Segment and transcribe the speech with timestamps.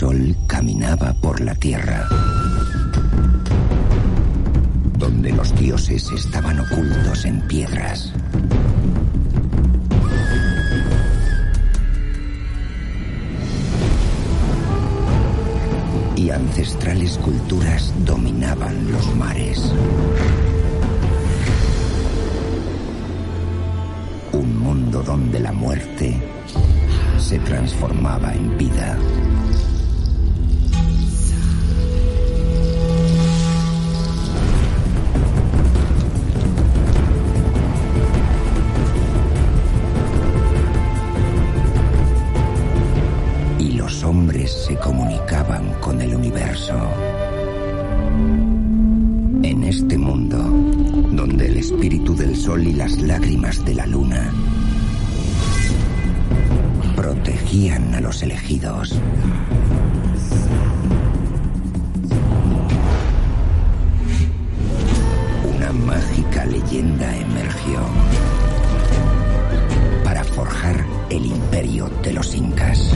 [0.00, 2.08] sol caminaba por la tierra,
[4.96, 8.10] donde los dioses estaban ocultos en piedras.
[16.16, 19.70] Y ancestrales culturas dominaban los mares.
[24.32, 26.16] Un mundo donde la muerte
[27.18, 28.96] se transformaba en vida.
[44.50, 46.74] Se comunicaban con el universo.
[49.42, 50.38] En este mundo,
[51.12, 54.32] donde el espíritu del sol y las lágrimas de la luna
[56.96, 58.98] protegían a los elegidos.
[65.54, 67.80] Una mágica leyenda emergió
[70.04, 72.92] para forjar el imperio de los incas.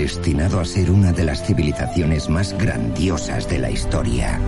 [0.00, 4.40] Destinado a ser una de las civilizaciones más grandiosas de la historia.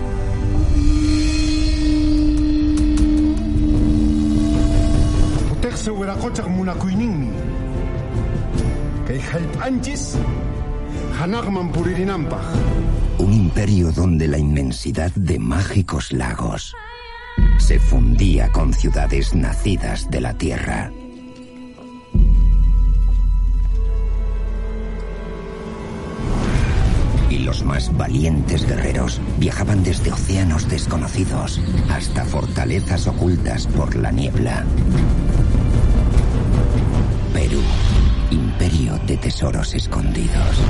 [13.19, 16.75] Un imperio donde la inmensidad de mágicos lagos
[17.59, 20.91] se fundía con ciudades nacidas de la tierra.
[27.97, 34.63] Valientes guerreros viajaban desde océanos desconocidos hasta fortalezas ocultas por la niebla.
[37.33, 37.61] Perú,
[38.31, 40.61] imperio de tesoros escondidos.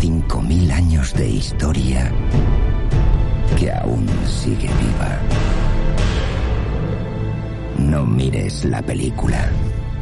[0.00, 2.12] Cinco mil años de historia
[3.58, 5.18] que aún sigue viva.
[7.78, 9.48] No mires la película,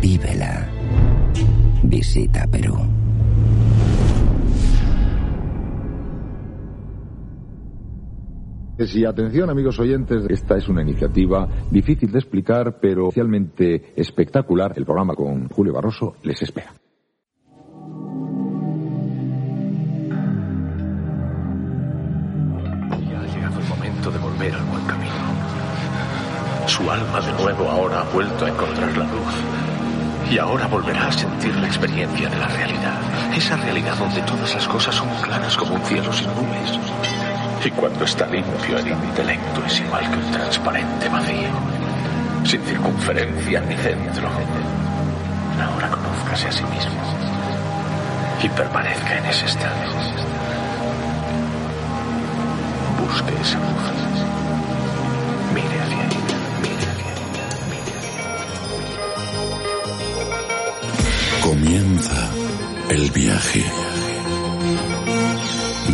[0.01, 0.69] vívela.
[1.83, 2.92] Visita Perú.
[8.83, 14.73] Y atención amigos oyentes, esta es una iniciativa difícil de explicar, pero especialmente espectacular.
[14.77, 16.75] El programa con Julio Barroso les espera.
[23.09, 25.13] Ya ha llegado el momento de volver al buen camino.
[26.67, 30.29] Su alma de nuevo ahora ha vuelto a encontrar la luz.
[30.29, 33.01] Y ahora volverá a sentir la experiencia de la realidad.
[33.37, 37.12] Esa realidad donde todas las cosas son claras como un cielo sin nubes.
[37.65, 41.49] Y cuando está limpio el intelecto es igual que un transparente vacío,
[42.45, 44.29] sin circunferencia ni centro.
[45.63, 47.01] Ahora conózcase a sí mismo
[48.43, 49.77] y permanezca en ese estado.
[53.01, 53.93] Busque esa luz.
[55.55, 56.39] Mire hacia ella.
[61.43, 62.29] Comienza
[62.89, 63.92] el viaje.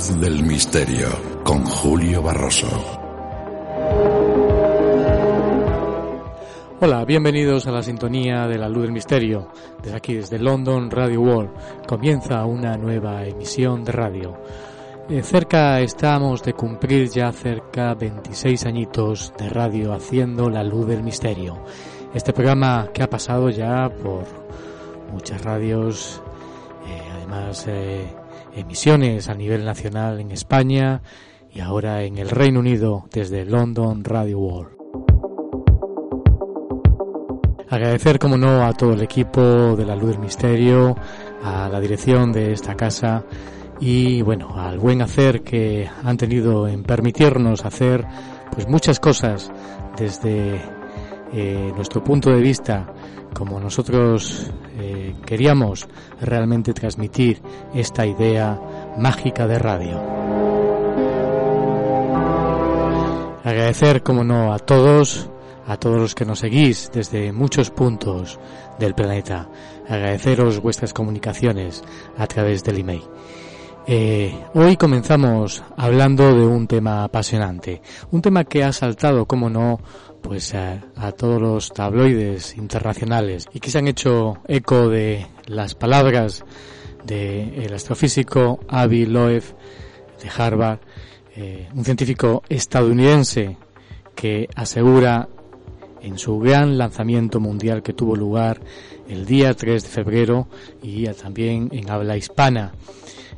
[0.00, 1.08] Luz del misterio
[1.44, 2.68] con Julio Barroso.
[6.80, 9.48] Hola, bienvenidos a la sintonía de la luz del misterio.
[9.82, 11.50] Desde aquí, desde London Radio World,
[11.86, 14.38] comienza una nueva emisión de radio.
[15.10, 21.02] Eh, cerca estamos de cumplir ya cerca 26 añitos de radio haciendo la luz del
[21.02, 21.62] misterio.
[22.14, 24.24] Este programa que ha pasado ya por
[25.12, 26.22] muchas radios,
[26.86, 28.19] eh, además eh,
[28.54, 31.02] emisiones a nivel nacional en España
[31.52, 34.80] y ahora en el Reino Unido desde London Radio World.
[37.68, 40.96] Agradecer, como no, a todo el equipo de la Luz del Misterio,
[41.42, 43.24] a la dirección de esta casa
[43.78, 48.04] y, bueno, al buen hacer que han tenido en permitirnos hacer
[48.52, 49.52] pues muchas cosas
[49.96, 50.60] desde
[51.32, 52.92] eh, nuestro punto de vista,
[53.34, 55.88] como nosotros eh, queríamos
[56.20, 57.40] realmente transmitir
[57.74, 58.60] esta idea
[58.98, 60.00] mágica de radio.
[63.42, 65.30] Agradecer, como no, a todos
[65.70, 68.40] a todos los que nos seguís desde muchos puntos
[68.80, 69.48] del planeta.
[69.88, 71.84] Agradeceros vuestras comunicaciones
[72.18, 73.04] a través del email.
[73.86, 77.80] Eh, hoy comenzamos hablando de un tema apasionante,
[78.10, 79.80] un tema que ha saltado, como no,
[80.22, 80.80] pues a,
[81.16, 86.44] todos los tabloides internacionales y que se han hecho eco de las palabras
[87.04, 89.42] del astrofísico Avi Loeb
[90.22, 90.80] de Harvard,
[91.34, 93.56] eh, un científico estadounidense
[94.14, 95.26] que asegura
[96.02, 98.60] en su gran lanzamiento mundial que tuvo lugar
[99.08, 100.48] el día 3 de febrero
[100.82, 102.72] y también en habla hispana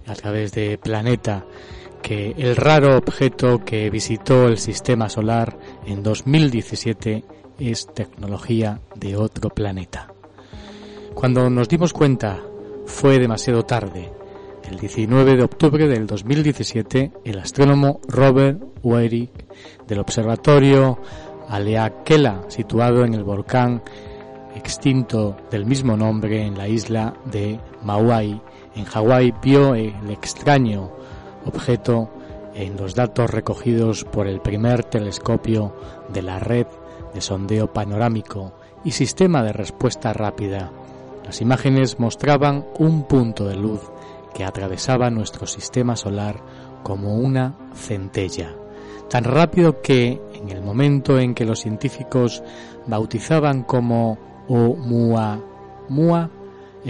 [0.07, 1.45] a través de Planeta,
[2.03, 5.57] que el raro objeto que visitó el sistema solar
[5.87, 7.25] en 2017
[7.59, 10.13] es tecnología de otro planeta.
[11.15, 12.43] Cuando nos dimos cuenta
[12.87, 14.11] fue demasiado tarde.
[14.69, 19.31] El 19 de octubre del 2017, el astrónomo Robert Weirich
[19.87, 20.99] del Observatorio
[21.49, 23.83] Aleakela, situado en el volcán
[24.55, 28.41] extinto del mismo nombre en la isla de Maui,
[28.75, 30.91] en Hawái, vio el extraño
[31.45, 32.11] objeto
[32.55, 35.75] en los datos recogidos por el primer telescopio
[36.13, 36.67] de la red
[37.15, 38.53] de sondeo panorámico
[38.85, 40.71] y sistema de respuesta rápida.
[41.25, 43.81] Las imágenes mostraban un punto de luz
[44.35, 46.43] que atravesaba nuestro sistema solar
[46.83, 48.55] como una centella
[49.13, 52.43] tan rápido que, en el momento en que los científicos
[52.87, 54.17] bautizaban como
[54.49, 55.39] Oumuamua,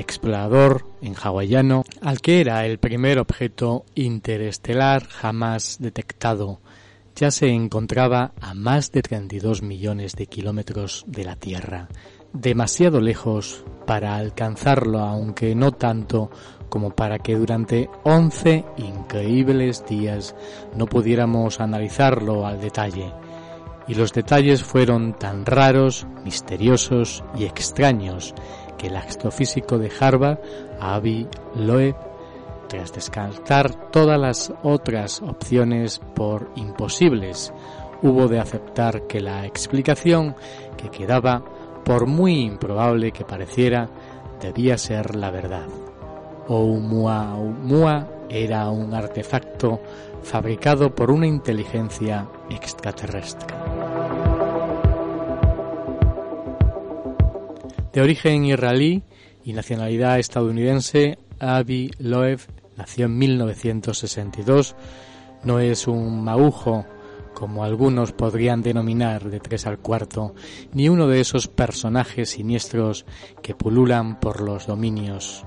[0.00, 6.60] explorador en hawaiano, al que era el primer objeto interestelar jamás detectado,
[7.14, 11.88] ya se encontraba a más de 32 millones de kilómetros de la Tierra,
[12.32, 16.30] demasiado lejos para alcanzarlo, aunque no tanto
[16.68, 20.34] como para que durante 11 increíbles días
[20.74, 23.12] no pudiéramos analizarlo al detalle.
[23.86, 28.32] Y los detalles fueron tan raros, misteriosos y extraños
[28.82, 30.38] el astrofísico de Harvard,
[30.80, 31.96] Avi Loeb,
[32.68, 37.52] tras descartar todas las otras opciones por imposibles,
[38.02, 40.34] hubo de aceptar que la explicación
[40.76, 41.44] que quedaba,
[41.84, 43.88] por muy improbable que pareciera,
[44.40, 45.66] debía ser la verdad.
[46.48, 49.80] Oumuamua era un artefacto
[50.22, 53.54] fabricado por una inteligencia extraterrestre.
[57.92, 59.02] De origen israelí
[59.44, 62.40] y nacionalidad estadounidense, Avi Loeb
[62.76, 64.76] nació en 1962.
[65.44, 66.86] No es un magujo,
[67.34, 70.34] como algunos podrían denominar de tres al cuarto,
[70.72, 73.04] ni uno de esos personajes siniestros
[73.42, 75.44] que pululan por los dominios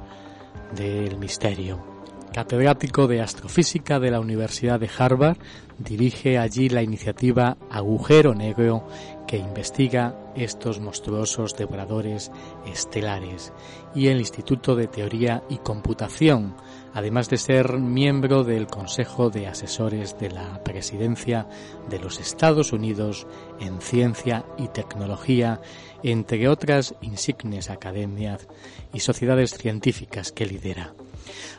[0.76, 1.96] del misterio.
[2.32, 5.38] Catedrático de Astrofísica de la Universidad de Harvard,
[5.80, 8.86] dirige allí la iniciativa Agujero Negro
[9.28, 12.32] que investiga estos monstruosos devoradores
[12.66, 13.54] estelares
[13.94, 16.56] y el Instituto de Teoría y Computación,
[16.94, 21.48] además de ser miembro del Consejo de Asesores de la Presidencia
[21.90, 23.26] de los Estados Unidos
[23.60, 25.62] en Ciencia y Tecnología,
[26.04, 28.48] entre otras insignes academias
[28.94, 30.94] y sociedades científicas que lidera.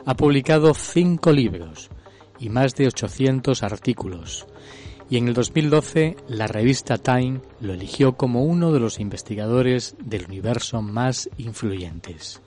[0.05, 1.89] Ha publicado cinco libros
[2.39, 4.47] y más de 800 artículos,
[5.09, 10.25] y en el 2012 la revista Time lo eligió como uno de los investigadores del
[10.25, 12.41] universo más influyentes.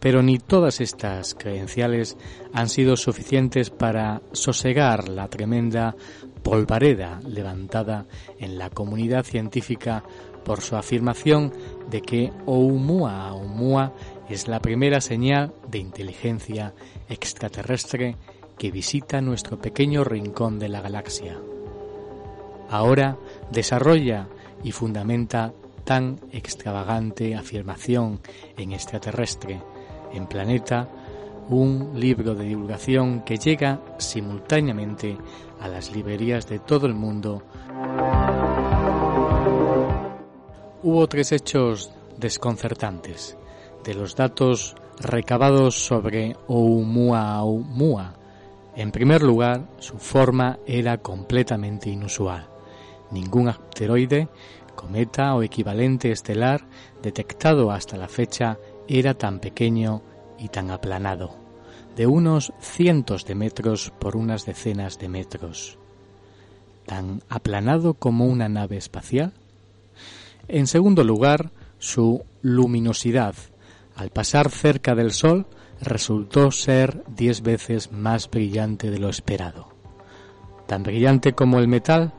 [0.00, 2.16] Pero ni todas estas credenciales
[2.52, 5.96] han sido suficientes para sosegar la tremenda
[6.42, 8.06] polvareda levantada
[8.38, 10.04] en la comunidad científica
[10.44, 11.52] por su afirmación
[11.90, 13.92] de que Oumuamua
[14.28, 16.74] es la primera señal de inteligencia
[17.08, 18.16] extraterrestre
[18.56, 21.38] que visita nuestro pequeño rincón de la galaxia.
[22.70, 23.16] Ahora
[23.50, 24.28] desarrolla
[24.62, 25.52] y fundamenta
[25.84, 28.20] tan extravagante afirmación
[28.56, 29.62] en extraterrestre,
[30.12, 30.88] en planeta,
[31.48, 35.16] un libro de divulgación que llega simultáneamente
[35.60, 37.42] a las librerías de todo el mundo.
[40.82, 43.36] Hubo tres hechos desconcertantes.
[43.82, 48.14] De los datos recabados sobre Oumuamua.
[48.76, 52.57] En primer lugar, su forma era completamente inusual.
[53.10, 54.28] Ningún asteroide,
[54.74, 56.64] cometa o equivalente estelar
[57.02, 60.02] detectado hasta la fecha era tan pequeño
[60.38, 61.36] y tan aplanado,
[61.96, 65.78] de unos cientos de metros por unas decenas de metros.
[66.86, 69.32] ¿Tan aplanado como una nave espacial?
[70.46, 73.34] En segundo lugar, su luminosidad.
[73.94, 75.46] Al pasar cerca del Sol,
[75.80, 79.68] resultó ser diez veces más brillante de lo esperado.
[80.66, 82.12] ¿Tan brillante como el metal?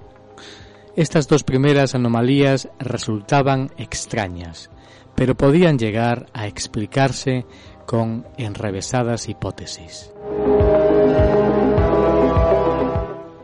[1.00, 4.70] Estas dos primeras anomalías resultaban extrañas,
[5.16, 7.46] pero podían llegar a explicarse
[7.86, 10.12] con enrevesadas hipótesis.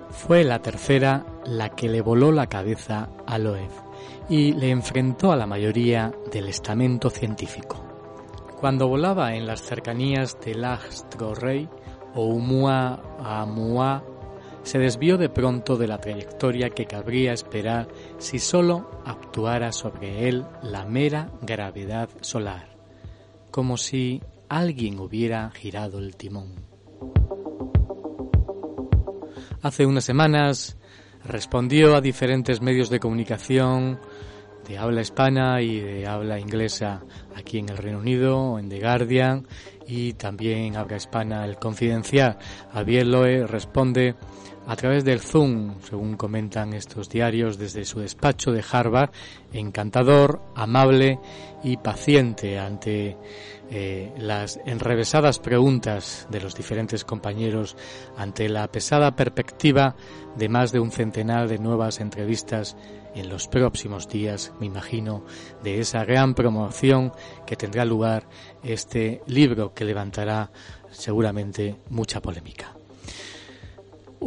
[0.09, 3.71] Fue la tercera la que le voló la cabeza a Loeb
[4.27, 7.85] y le enfrentó a la mayoría del estamento científico.
[8.59, 11.69] Cuando volaba en las cercanías del astro rey,
[12.15, 14.03] Oumuamua
[14.65, 20.43] se desvió de pronto de la trayectoria que cabría esperar si sólo actuara sobre él
[20.63, 22.75] la mera gravedad solar,
[23.51, 26.55] como si alguien hubiera girado el timón.
[29.61, 30.77] Hace unas semanas
[31.23, 33.99] respondió a diferentes medios de comunicajación
[34.67, 37.03] de habla hispana y de habla inglesa
[37.35, 39.47] aquí en el Reino Unido, en The Guardian
[39.87, 42.39] y también habla hispana el Confidencial.
[42.73, 44.15] Javier Loe responde
[44.67, 49.11] a través del Zoom, según comentan estos diarios desde su despacho de Harvard,
[49.53, 51.19] encantador, amable
[51.63, 53.17] y paciente ante
[53.69, 57.75] eh, las enrevesadas preguntas de los diferentes compañeros,
[58.17, 59.95] ante la pesada perspectiva
[60.35, 62.75] de más de un centenar de nuevas entrevistas
[63.13, 65.25] en los próximos días, me imagino,
[65.63, 67.13] de esa gran promoción
[67.45, 68.27] que tendrá lugar
[68.63, 70.51] este libro que levantará
[70.91, 72.74] seguramente mucha polémica.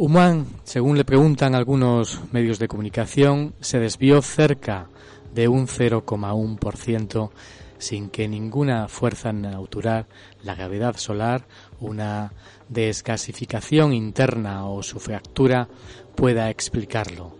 [0.01, 4.87] Human, según le preguntan algunos medios de comunicación, se desvió cerca
[5.33, 7.31] de un 0,1%
[7.79, 10.07] sin que ninguna fuerza natural,
[10.41, 11.45] la gravedad solar,
[11.81, 12.31] una
[12.69, 15.67] desgasificación interna o su fractura
[16.15, 17.35] pueda explicarlo.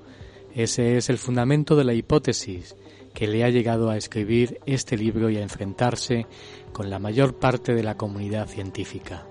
[0.53, 2.75] Ese es el fundamento de la hipótesis
[3.13, 6.27] que le ha llegado a escribir este libro y a enfrentarse
[6.73, 9.25] con la mayor parte de la comunidad científica.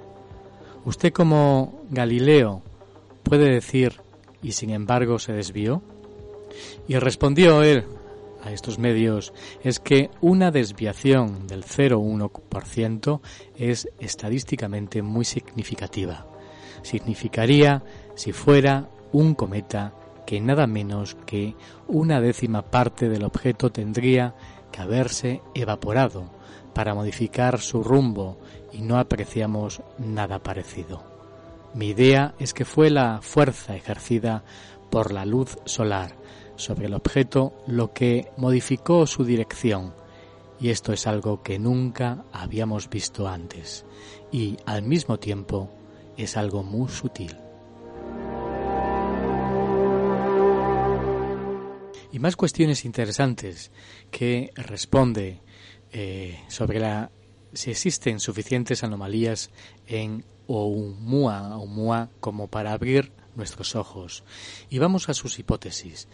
[0.87, 2.62] Usted como Galileo
[3.28, 4.00] puede decir
[4.42, 5.82] y sin embargo se desvió?
[6.87, 7.85] Y respondió él
[8.42, 13.20] a estos medios es que una desviación del 0,1%
[13.56, 16.26] es estadísticamente muy significativa.
[16.82, 17.82] Significaría
[18.14, 19.94] si fuera un cometa
[20.26, 21.54] que nada menos que
[21.87, 24.35] una décima parte del objeto tendría
[24.73, 26.30] que haberse evaporado
[26.75, 28.38] para modificar su rumbo
[28.73, 31.07] y no apreciamos nada parecido.
[31.78, 34.42] Mi idea es que fue la fuerza ejercida
[34.90, 36.16] por la luz solar
[36.56, 39.94] sobre el objeto lo que modificó su dirección,
[40.58, 43.85] y esto es algo que nunca habíamos visto antes,
[44.32, 45.70] y al mismo tiempo
[46.16, 47.38] es algo muy sutil.
[52.11, 53.70] Y más cuestiones interesantes
[54.11, 55.42] que responde
[55.92, 57.12] eh, sobre la
[57.52, 59.50] si existen suficientes anomalías
[59.87, 64.24] en Oumuamua Oumuamua como para abrir nuestros ojos.
[64.68, 66.08] Y vamos a sus hipótesis.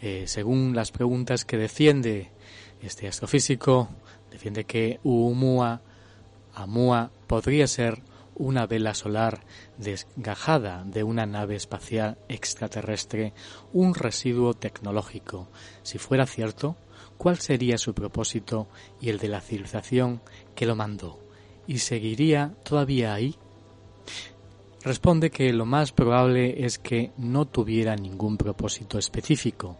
[0.00, 2.30] Eh, según las preguntas que defiende
[2.80, 3.88] este astrofísico,
[4.30, 5.82] defiende que Oumuamua
[6.54, 8.02] Amua podría ser
[8.34, 9.44] una vela solar
[9.76, 13.34] desgajada de una nave espacial extraterrestre,
[13.72, 15.48] un residuo tecnológico.
[15.82, 16.76] Si fuera cierto,
[17.18, 18.66] ¿cuál sería su propósito
[18.98, 20.22] y el de la civilización
[20.54, 21.20] que lo mandó?
[21.66, 23.36] ¿Y seguiría todavía ahí?
[24.82, 29.78] Responde que lo más probable es que no tuviera ningún propósito específico.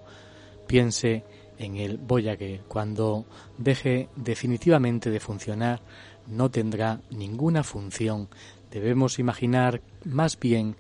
[0.66, 1.25] Piense
[1.59, 2.62] en el Voyager.
[2.69, 3.26] Cuando
[3.59, 5.83] deje definitivamente de funcionar,
[6.26, 8.28] no tendrá ninguna función.
[8.71, 10.76] Debemos imaginar más bien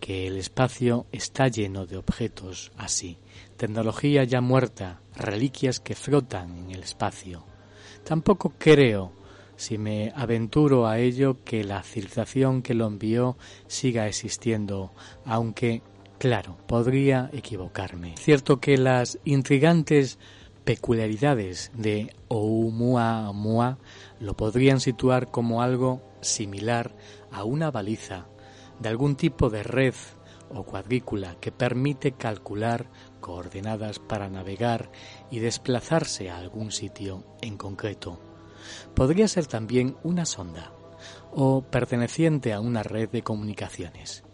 [0.00, 3.18] que el espacio está lleno de objetos así,
[3.56, 7.44] tecnología ya muerta, reliquias que frotan en el espacio.
[8.04, 9.12] Tampoco creo
[9.62, 13.36] si me aventuro a ello, que la civilización que lo envió
[13.68, 14.92] siga existiendo,
[15.24, 15.82] aunque,
[16.18, 18.16] claro, podría equivocarme.
[18.18, 20.18] Cierto que las intrigantes
[20.64, 23.78] peculiaridades de Oumuamua
[24.18, 26.96] lo podrían situar como algo similar
[27.30, 28.26] a una baliza
[28.80, 29.94] de algún tipo de red
[30.50, 32.90] o cuadrícula que permite calcular
[33.20, 34.90] coordenadas para navegar
[35.30, 38.31] y desplazarse a algún sitio en concreto
[38.94, 40.72] Podría ser también una sonda
[41.32, 44.24] o perteneciente a una red de comunicaciones.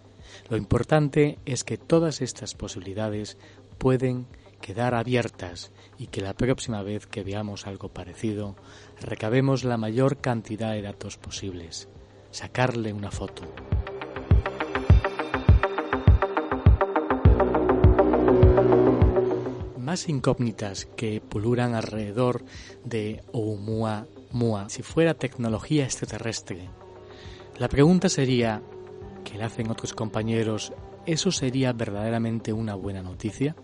[0.50, 3.38] Lo importante es que todas estas posibilidades
[3.78, 4.26] pueden
[4.60, 8.56] quedar abiertas y que la próxima vez que veamos algo parecido
[9.00, 11.88] recabemos la mayor cantidad de datos posibles.
[12.30, 13.42] Sacarle una foto.
[19.78, 22.44] Más incógnitas que puluran alrededor
[22.84, 24.06] de Oumuamua
[24.68, 26.68] si fuera tecnología extraterrestre.
[27.58, 28.62] La pregunta sería,
[29.24, 30.72] ¿qué le hacen otros compañeros?
[31.06, 33.56] ¿Eso sería verdaderamente una buena noticia?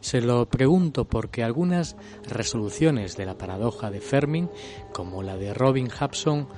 [0.00, 1.96] Se lo pregunto porque algunas
[2.28, 4.48] resoluciones de la paradoja de Fermi,
[4.92, 6.48] como la de Robin Hobson,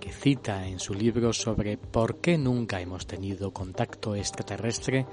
[0.00, 5.06] que cita en su libro sobre por qué nunca hemos tenido contacto extraterrestre,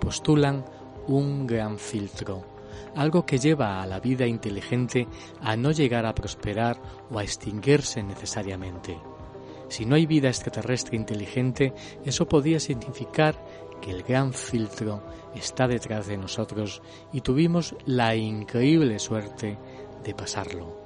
[0.00, 0.64] postulan
[1.06, 2.46] un gran filtro,
[2.94, 5.06] algo que lleva a la vida inteligente
[5.40, 8.98] a no llegar a prosperar o a extinguirse necesariamente.
[9.68, 11.72] Si no hay vida extraterrestre inteligente,
[12.04, 13.36] eso podría significar
[13.80, 15.02] que el gran filtro
[15.34, 19.58] está detrás de nosotros y tuvimos la increíble suerte
[20.02, 20.76] de pasarlo.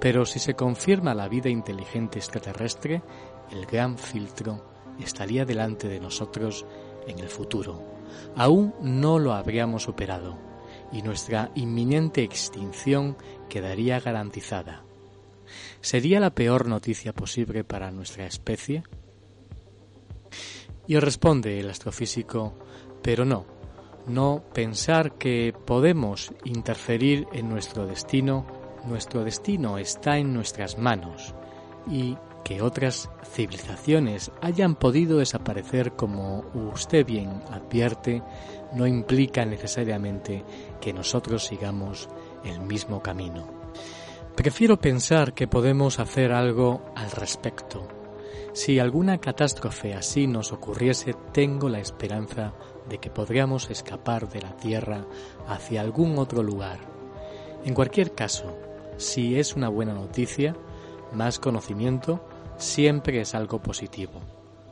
[0.00, 3.02] Pero si se confirma la vida inteligente extraterrestre,
[3.50, 4.62] el gran filtro
[5.00, 6.64] estaría delante de nosotros
[7.06, 7.82] en el futuro.
[8.36, 10.49] Aún no lo habríamos superado
[10.92, 13.16] y nuestra inminente extinción
[13.48, 14.84] quedaría garantizada.
[15.80, 18.82] ¿Sería la peor noticia posible para nuestra especie?
[20.86, 22.54] Y responde el astrofísico,
[23.02, 23.46] pero no,
[24.06, 28.46] no pensar que podemos interferir en nuestro destino,
[28.86, 31.34] nuestro destino está en nuestras manos
[31.88, 38.22] y que otras civilizaciones hayan podido desaparecer como usted bien advierte,
[38.72, 40.44] no implica necesariamente
[40.80, 42.08] que nosotros sigamos
[42.44, 43.46] el mismo camino.
[44.34, 48.00] Prefiero pensar que podemos hacer algo al respecto
[48.52, 52.52] si alguna catástrofe así nos ocurriese, tengo la esperanza
[52.88, 55.06] de que podríamos escapar de la Tierra
[55.46, 56.80] hacia algún otro lugar.
[57.64, 58.56] En cualquier caso,
[58.96, 60.56] si es una buena noticia,
[61.12, 64.20] más conocimiento siempre es algo positivo.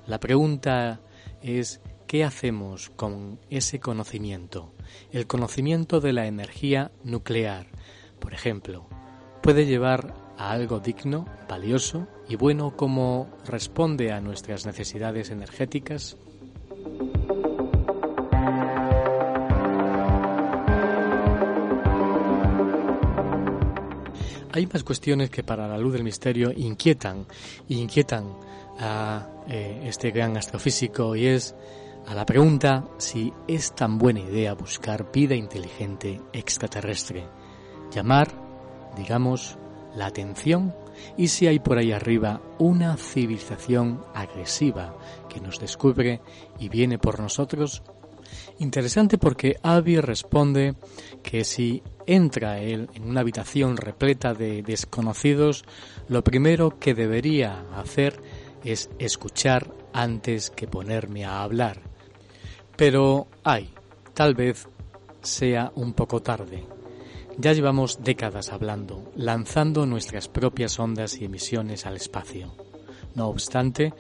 [0.07, 1.01] La pregunta
[1.41, 4.73] es ¿qué hacemos con ese conocimiento?
[5.13, 7.67] El conocimiento de la energía nuclear,
[8.19, 8.89] por ejemplo,
[9.43, 16.17] puede llevar a algo digno, valioso y bueno como responde a nuestras necesidades energéticas?
[24.51, 27.27] Hay más cuestiones que para la luz del misterio inquietan
[27.69, 28.33] inquietan
[28.81, 31.55] a eh, este gran astrofísico y es
[32.09, 37.27] a la pregunta si es tan buena idea buscar vida inteligente extraterrestre.
[37.93, 38.33] Llamar,
[38.97, 39.59] digamos,
[39.95, 40.75] la atención
[41.19, 44.97] y si hay por ahí arriba una civilización agresiva
[45.29, 46.23] que nos descubre
[46.59, 47.83] y viene por nosotros.
[48.59, 50.77] Interesante porque Abby responde
[51.23, 55.67] que si entra él en una habitación repleta de desconocidos,
[56.09, 58.23] lo primero que debería hacer
[58.65, 61.88] es escuchar antes que ponerme a hablar.
[62.79, 63.71] Pero, ay,
[64.15, 64.69] tal vez
[65.21, 66.65] sea un poco tarde.
[67.37, 72.55] Ya llevamos décadas hablando, lanzando nuestras propias ondas y emisiones al espacio.
[73.17, 73.95] No obstante,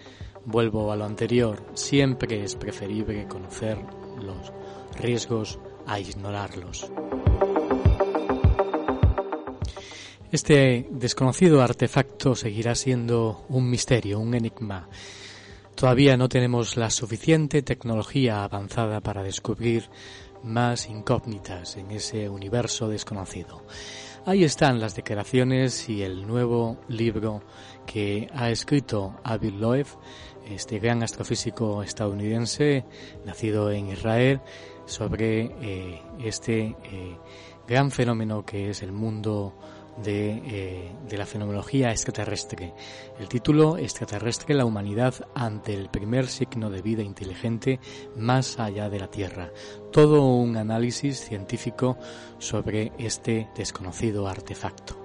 [0.44, 3.78] vuelvo a lo anterior, siempre es preferible conocer
[4.22, 4.52] los
[4.96, 6.88] riesgos a ignorarlos.
[10.30, 14.88] Este desconocido artefacto seguirá siendo un misterio, un enigma.
[15.78, 19.88] Todavía no tenemos la suficiente tecnología avanzada para descubrir
[20.42, 23.62] más incógnitas en ese universo desconocido.
[24.26, 27.44] Ahí están las declaraciones y el nuevo libro
[27.86, 29.86] que ha escrito Avi Loeb,
[30.50, 32.84] este gran astrofísico estadounidense
[33.24, 34.40] nacido en Israel,
[34.84, 37.16] sobre eh, este eh,
[37.68, 39.54] gran fenómeno que es el mundo
[40.04, 42.72] eh, de, la fenomenología extraterrestre.
[43.18, 47.80] El título Extraterrestre la humanidad ante el primer signo de vida inteligente
[48.16, 49.50] más allá de la Tierra.
[49.92, 51.98] Todo un análisis científico
[52.38, 54.96] sobre este desconocido artefacto.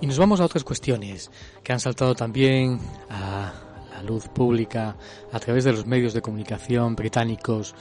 [0.00, 1.30] Y nos vamos a otras cuestiones
[1.62, 3.69] que han saltado también a
[4.02, 4.96] luz pública
[5.32, 7.74] a través de los medios de comunicación británicos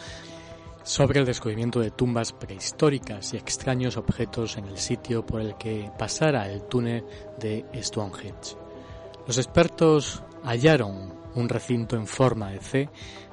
[0.84, 5.92] sobre el descubrimiento de tumbas prehistóricas y extraños objetos en el sitio por el que
[5.98, 7.06] pasara el túnel
[7.40, 8.56] de Stonehenge.
[9.28, 12.90] Los expertos hallaron un recinto en forma de C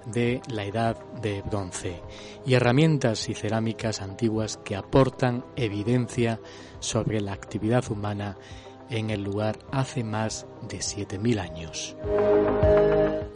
[0.07, 2.03] de la Edad de Bronce
[2.44, 6.38] y herramientas y cerámicas antiguas que aportan evidencia
[6.79, 8.37] sobre la actividad humana
[8.90, 11.96] en el lugar hace más de 7.000 años.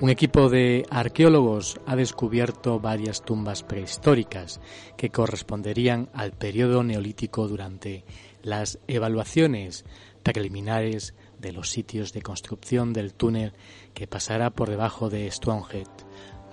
[0.01, 4.61] Un equipo de arqueólogos ha descubierto varias tumbas prehistóricas
[4.97, 8.05] que corresponderían al periodo neolítico durante
[8.43, 9.85] las evaluaciones
[10.23, 13.53] preliminares de los sitios de construcción del túnel
[13.93, 15.91] que pasará por debajo de Stonehenge,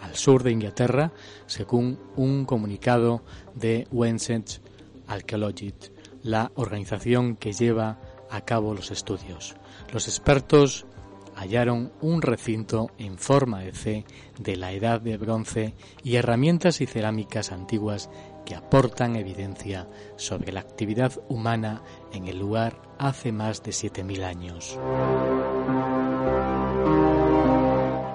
[0.01, 1.11] al sur de Inglaterra,
[1.45, 3.23] según un comunicado
[3.55, 4.61] de Wensett
[5.07, 5.73] Archaeology,
[6.21, 7.97] la organización que lleva
[8.29, 9.55] a cabo los estudios.
[9.91, 10.85] Los expertos
[11.35, 14.05] hallaron un recinto en forma de C
[14.39, 18.09] de la Edad de Bronce y herramientas y cerámicas antiguas
[18.45, 24.79] que aportan evidencia sobre la actividad humana en el lugar hace más de 7.000 años.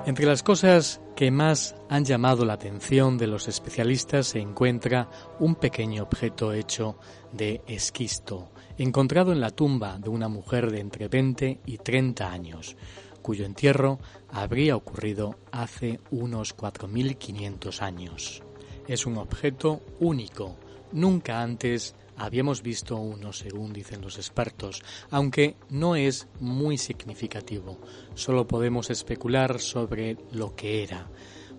[0.04, 5.54] Entre las cosas que más han llamado la atención de los especialistas se encuentra un
[5.54, 6.96] pequeño objeto hecho
[7.30, 12.76] de esquisto, encontrado en la tumba de una mujer de entre 20 y 30 años,
[13.22, 18.42] cuyo entierro habría ocurrido hace unos 4.500 años.
[18.88, 20.56] Es un objeto único,
[20.90, 27.79] nunca antes Habíamos visto uno, según dicen los expertos, aunque no es muy significativo.
[28.14, 31.09] Solo podemos especular sobre lo que era.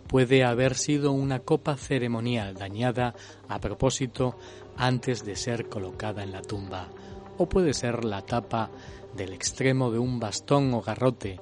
[0.08, 3.16] Puede haber sido una copa ceremonial dañada
[3.48, 4.38] a propósito
[4.78, 6.90] antes de ser colocada en la tumba,
[7.38, 8.70] o puede ser la tapa
[9.16, 11.40] del extremo de un bastón o garrote,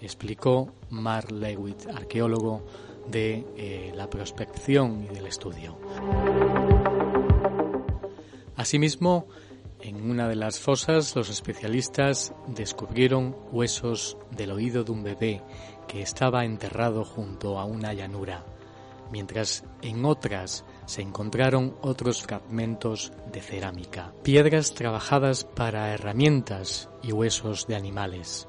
[0.00, 2.64] explicó Mark Lewitt, arqueólogo
[3.08, 5.76] de eh, la prospección y del estudio.
[8.66, 9.28] Asimismo,
[9.80, 15.40] en una de las fosas los especialistas descubrieron huesos del oído de un bebé
[15.86, 18.44] que estaba enterrado junto a una llanura,
[19.12, 27.68] mientras en otras se encontraron otros fragmentos de cerámica, piedras trabajadas para herramientas y huesos
[27.68, 28.48] de animales.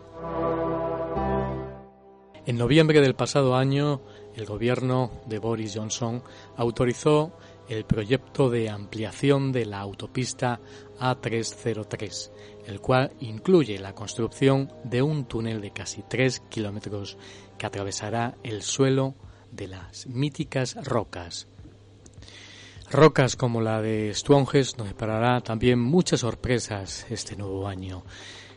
[2.48, 4.02] En noviembre del pasado año,
[4.34, 6.24] el gobierno de Boris Johnson
[6.56, 7.34] autorizó
[7.70, 10.60] el proyecto de ampliación de la autopista
[11.00, 12.32] A303,
[12.66, 17.18] el cual incluye la construcción de un túnel de casi 3 kilómetros
[17.58, 19.16] que atravesará el suelo
[19.52, 21.48] de las míticas rocas.
[22.90, 28.04] Rocas como la de Stonehenge nos deparará también muchas sorpresas este nuevo año.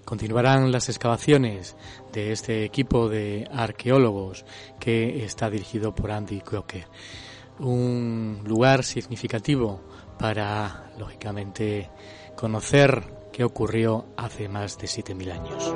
[0.05, 1.77] Continuarán las excavaciones
[2.13, 4.45] de este equipo de arqueólogos
[4.79, 6.87] que está dirigido por Andy Crocker
[7.61, 9.81] un lugar significativo
[10.19, 11.91] para, lógicamente,
[12.37, 15.75] conocer qué ocurrió hace más de 7.000 años.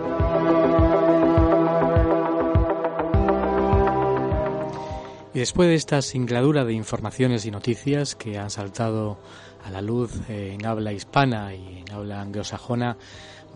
[5.35, 9.19] Y después de esta singladura de informaciones y noticias que han saltado
[9.65, 12.97] a la luz en habla hispana y en habla anglosajona,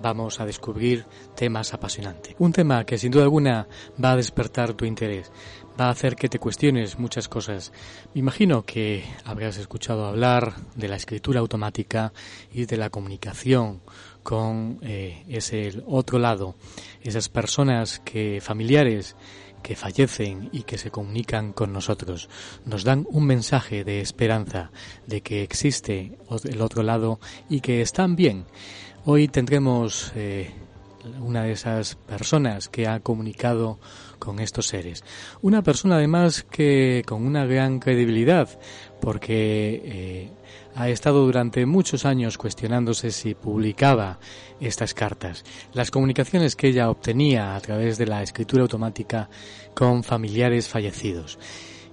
[0.03, 2.35] vamos a descubrir temas apasionantes.
[2.39, 3.69] Un tema que sin duda alguna
[4.03, 5.31] va a despertar tu interés,
[5.79, 7.73] va a hacer que te cuestiones muchas cosas.
[8.15, 12.13] Me imagino que habrás escuchado hablar de la escritura automática
[12.53, 13.81] y de la comunicación
[14.23, 16.57] con eh, ese otro lado,
[17.03, 19.17] esas personas que familiares
[19.63, 22.29] que fallecen y que se comunican con nosotros.
[22.65, 24.71] Nos dan un mensaje de esperanza,
[25.07, 28.47] de que existe el otro lado y que están bien.
[29.05, 30.53] Hoy tendremos eh,
[31.21, 33.79] una de esas personas que ha comunicado
[34.19, 35.05] con estos seres.
[35.43, 38.49] Una persona además que con una gran credibilidad,
[39.01, 40.33] porque eh,
[40.75, 44.19] ha estado durante muchos años cuestionándose si publicaba
[44.61, 45.45] estas cartas.
[45.73, 49.29] Las comunicaciones que ella obtenía a través de la escritura automática
[49.75, 51.39] con familiares fallecidos.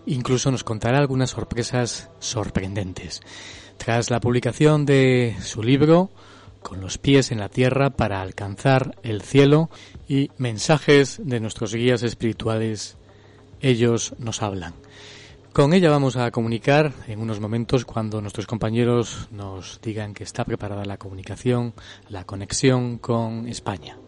[0.06, 3.22] Incluso nos contará algunas sorpresas sorprendentes.
[3.78, 6.12] Tras la publicación de su libro,
[6.65, 9.69] con los pies en la tierra para alcanzar el cielo
[10.08, 12.97] y mensajes de nuestros guías espirituales,
[13.62, 14.73] ellos nos hablan.
[15.54, 20.43] Con ella vamos a comunicar en unos momentos cuando nuestros compañeros nos digan que está
[20.43, 21.75] preparada la comunicación,
[22.10, 23.99] la conexión con España.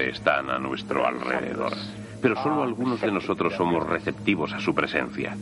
[0.00, 1.72] Están a nuestro alrededor,
[2.20, 5.36] pero solo algunos de nosotros somos receptivos a su presencia.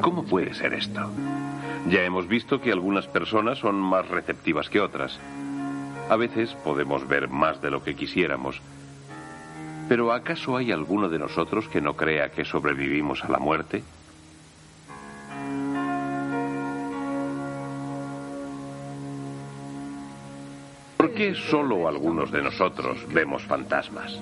[0.00, 1.10] ¿Cómo puede ser esto?
[1.88, 5.18] Ya hemos visto que algunas personas son más receptivas que otras.
[6.10, 8.60] A veces podemos ver más de lo que quisiéramos.
[9.88, 13.84] Pero ¿acaso hay alguno de nosotros que no crea que sobrevivimos a la muerte?
[21.16, 24.20] Qué solo algunos de nosotros vemos fantasmas?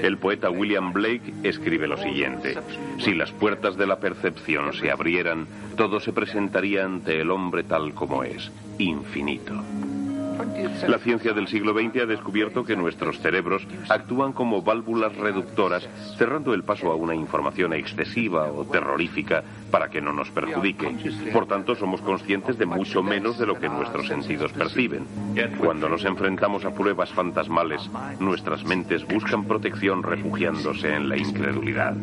[0.00, 2.56] El poeta William Blake escribe lo siguiente,
[2.98, 7.94] si las puertas de la percepción se abrieran, todo se presentaría ante el hombre tal
[7.94, 9.60] como es, infinito.
[10.88, 16.54] La ciencia del siglo XX ha descubierto que nuestros cerebros actúan como válvulas reductoras, cerrando
[16.54, 20.96] el paso a una información excesiva o terrorífica para que no nos perjudique.
[21.32, 25.06] Por tanto, somos conscientes de mucho menos de lo que nuestros sentidos perciben.
[25.58, 31.94] Cuando nos enfrentamos a pruebas fantasmales, nuestras mentes buscan protección refugiándose en la incredulidad.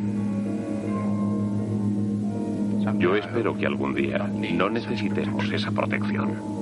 [2.97, 6.57] Yo espero que algún día no necesitemos esa protección.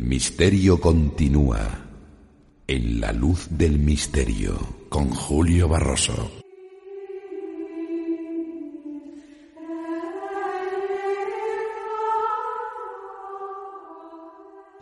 [0.00, 1.60] Misterio continúa
[2.66, 4.54] en la luz del misterio
[4.88, 6.30] con Julio Barroso.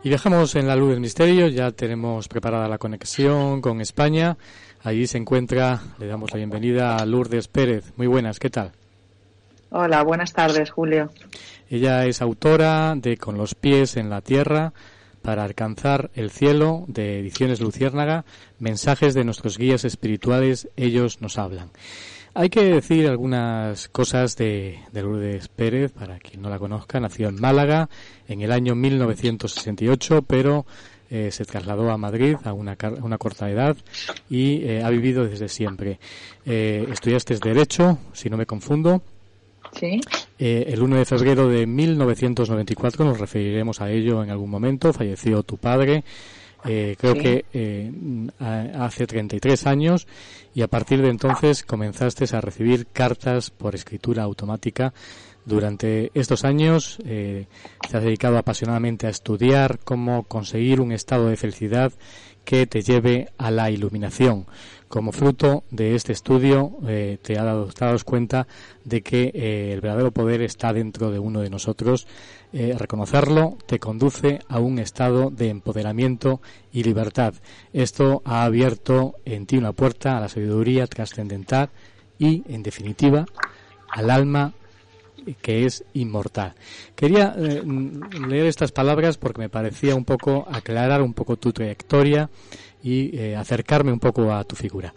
[0.02, 4.38] Y dejamos en la luz del misterio, ya tenemos preparada la conexión con España.
[4.82, 7.92] Allí se encuentra, le damos la bienvenida a Lourdes Pérez.
[7.96, 8.72] Muy buenas, ¿qué tal?
[9.70, 11.10] Hola, buenas tardes, Julio.
[11.68, 14.72] Ella es autora de Con los pies en la tierra,
[15.22, 18.24] para alcanzar el cielo de Ediciones Luciérnaga,
[18.59, 21.70] mensajes de nuestros guías espirituales, ellos nos hablan.
[22.33, 27.00] Hay que decir algunas cosas de, Lourdes Pérez, para quien no la conozca.
[27.00, 27.88] Nació en Málaga
[28.28, 30.64] en el año 1968, pero
[31.11, 33.76] eh, se trasladó a Madrid a una, una corta edad
[34.28, 35.98] y eh, ha vivido desde siempre.
[36.46, 39.02] Eh, estudiaste Derecho, si no me confundo,
[39.78, 40.00] Sí.
[40.38, 45.42] Eh, el 1 de febrero de 1994, nos referiremos a ello en algún momento, falleció
[45.42, 46.04] tu padre,
[46.64, 47.90] eh, creo que eh,
[48.38, 50.06] hace 33 años,
[50.54, 54.92] y a partir de entonces comenzaste a recibir cartas por escritura automática.
[55.44, 57.46] Durante estos años te
[57.92, 61.92] has dedicado apasionadamente a estudiar cómo conseguir un estado de felicidad
[62.44, 64.46] que te lleve a la iluminación.
[64.90, 68.48] Como fruto de este estudio eh, te, has dado, dado cuenta
[68.85, 72.09] de que eh, el verdadero poder está dentro de uno de nosotros.
[72.53, 76.40] Eh, reconocerlo te conduce a un estado de empoderamiento
[76.72, 77.35] y libertad.
[77.72, 81.70] Esto ha abierto en ti una puerta a la sabiduría trascendental
[82.18, 83.26] y, en definitiva,
[83.90, 84.55] al alma
[85.40, 86.55] que es inmortal.
[86.96, 92.29] Quería leer estas palabras porque me parecía un poco aclarar un poco tu trayectoria
[92.82, 94.94] y eh, acercarme un poco a tu figura.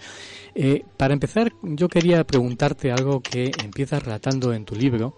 [0.55, 5.15] Eh, para empezar, yo quería preguntarte algo que empiezas relatando en tu libro,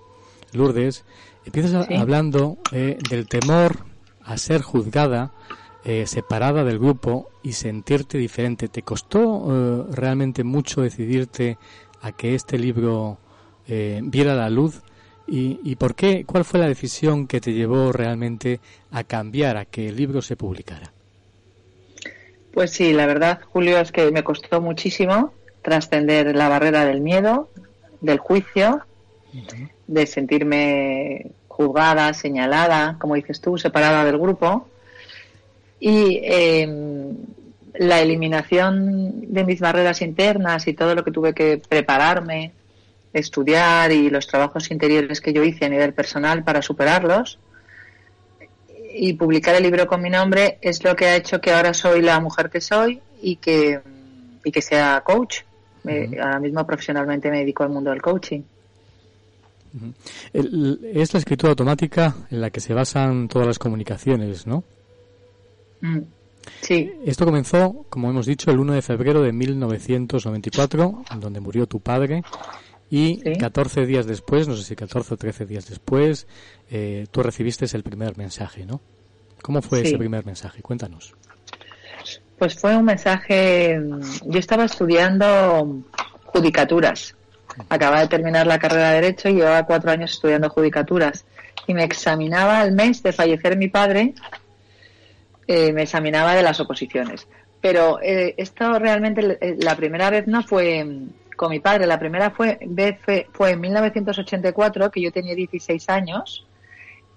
[0.53, 1.03] Lourdes.
[1.45, 3.85] Empiezas hablando eh, del temor
[4.23, 5.33] a ser juzgada,
[6.05, 8.69] separada del grupo y sentirte diferente.
[8.69, 11.59] ¿Te costó realmente mucho decidirte
[12.01, 13.19] a que este libro
[13.67, 14.81] viera la luz?
[15.27, 16.25] ¿Y, ¿Y por qué?
[16.25, 20.35] ¿Cuál fue la decisión que te llevó realmente a cambiar, a que el libro se
[20.35, 20.94] publicara?
[22.55, 27.49] Pues sí, la verdad, Julio, es que me costó muchísimo trascender la barrera del miedo,
[27.99, 28.79] del juicio,
[29.87, 34.69] de sentirme juzgada, señalada, como dices tú, separada del grupo.
[35.81, 37.17] Y em,
[37.73, 42.53] la eliminación de mis barreras internas y todo lo que tuve que prepararme,
[43.11, 47.37] estudiar y los trabajos interiores que yo hice a nivel personal para superarlos,
[48.97, 52.01] y publicar el libro con mi nombre es lo que ha hecho que ahora soy
[52.01, 53.81] la mujer que soy y que,
[54.43, 55.39] y que sea coach.
[55.85, 58.41] ahora mismo profesionalmente me dedico al mundo del coaching.
[60.33, 64.63] es la escritura automática en la que se basan todas las comunicaciones, ¿no?
[65.81, 65.99] Mm,
[66.61, 66.93] sí.
[67.05, 72.23] Esto comenzó, como hemos dicho, el 1 de febrero de 1994, donde murió tu padre.
[72.89, 76.27] Y 14 días después, no sé si 14 o 13 días después,
[76.69, 78.81] eh, tú recibiste el primer mensaje, ¿no?
[79.41, 80.61] ¿Cómo fue ese primer mensaje?
[80.61, 81.13] Cuéntanos.
[82.37, 83.79] Pues fue un mensaje,
[84.25, 85.83] yo estaba estudiando
[86.25, 87.15] judicaturas
[87.69, 91.25] Acababa de terminar la carrera de Derecho y llevaba cuatro años estudiando judicaturas.
[91.67, 94.13] Y me examinaba al mes de fallecer mi padre,
[95.47, 97.27] eh, me examinaba de las oposiciones.
[97.61, 101.97] Pero eh, esto realmente, eh, la primera vez no fue mm, con mi padre, la
[101.97, 106.45] primera fue, vez fue, fue en 1984, que yo tenía 16 años,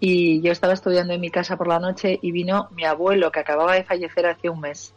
[0.00, 3.40] y yo estaba estudiando en mi casa por la noche y vino mi abuelo, que
[3.40, 4.92] acababa de fallecer hace un mes.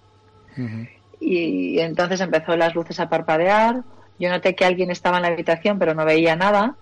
[1.20, 3.84] Y entonces empezó las luces a parpadear,
[4.22, 6.76] yo noté que alguien estaba en la habitación, pero no veía nada.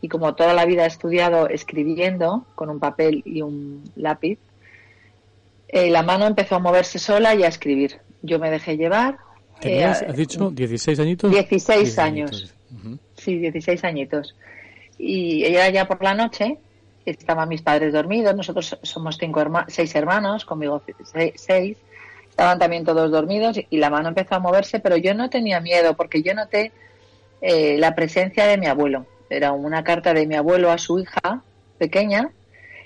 [0.00, 4.40] Y como toda la vida he estudiado escribiendo con un papel y un lápiz,
[5.68, 8.00] eh, la mano empezó a moverse sola y a escribir.
[8.22, 9.18] Yo me dejé llevar.
[9.60, 11.30] ¿Tenías, eh, has dicho, 16 añitos?
[11.30, 12.52] 16 años.
[13.16, 14.34] Sí, 16 añitos.
[14.98, 16.58] Y era ya por la noche,
[17.10, 20.82] estaban mis padres dormidos, nosotros somos cinco seis hermanos, conmigo
[21.34, 21.76] seis,
[22.28, 25.94] estaban también todos dormidos y la mano empezó a moverse, pero yo no tenía miedo
[25.94, 26.72] porque yo noté
[27.40, 29.06] eh, la presencia de mi abuelo.
[29.28, 31.42] Era una carta de mi abuelo a su hija
[31.78, 32.30] pequeña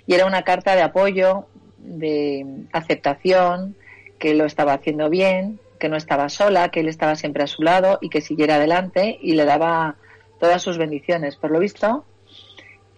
[0.06, 1.46] y era una carta de apoyo,
[1.78, 3.76] de aceptación,
[4.18, 7.62] que lo estaba haciendo bien, que no estaba sola, que él estaba siempre a su
[7.62, 9.96] lado y que siguiera adelante y le daba
[10.40, 11.36] todas sus bendiciones.
[11.36, 12.04] Por lo visto,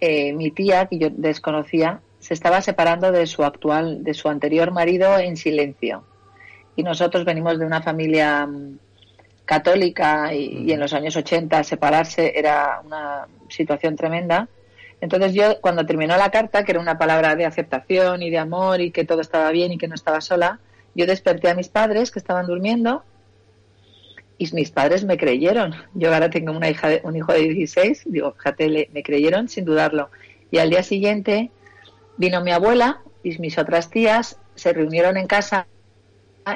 [0.00, 4.72] eh, mi tía, que yo desconocía, se estaba separando de su actual, de su anterior
[4.72, 6.04] marido en silencio
[6.76, 8.78] y nosotros venimos de una familia mm,
[9.44, 14.48] católica y, en los años 80 separarse era una situación tremenda.
[15.00, 18.80] Entonces yo cuando terminó la carta, que era una palabra de aceptación y de amor
[18.80, 20.60] y que todo estaba bien y que no estaba sola,
[20.94, 23.02] yo desperté a mis padres que estaban durmiendo
[24.38, 25.74] y mis padres me creyeron.
[25.94, 29.64] Yo ahora tengo una hija de, un hijo de 16, digo, fíjate, me creyeron sin
[29.64, 30.10] dudarlo.
[30.50, 31.50] Y al día siguiente
[32.16, 35.66] vino mi abuela y mis otras tías se reunieron en casa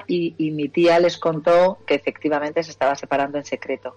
[0.06, 3.96] y, mi tía les contó que efectivamente se estaba separando en secreto.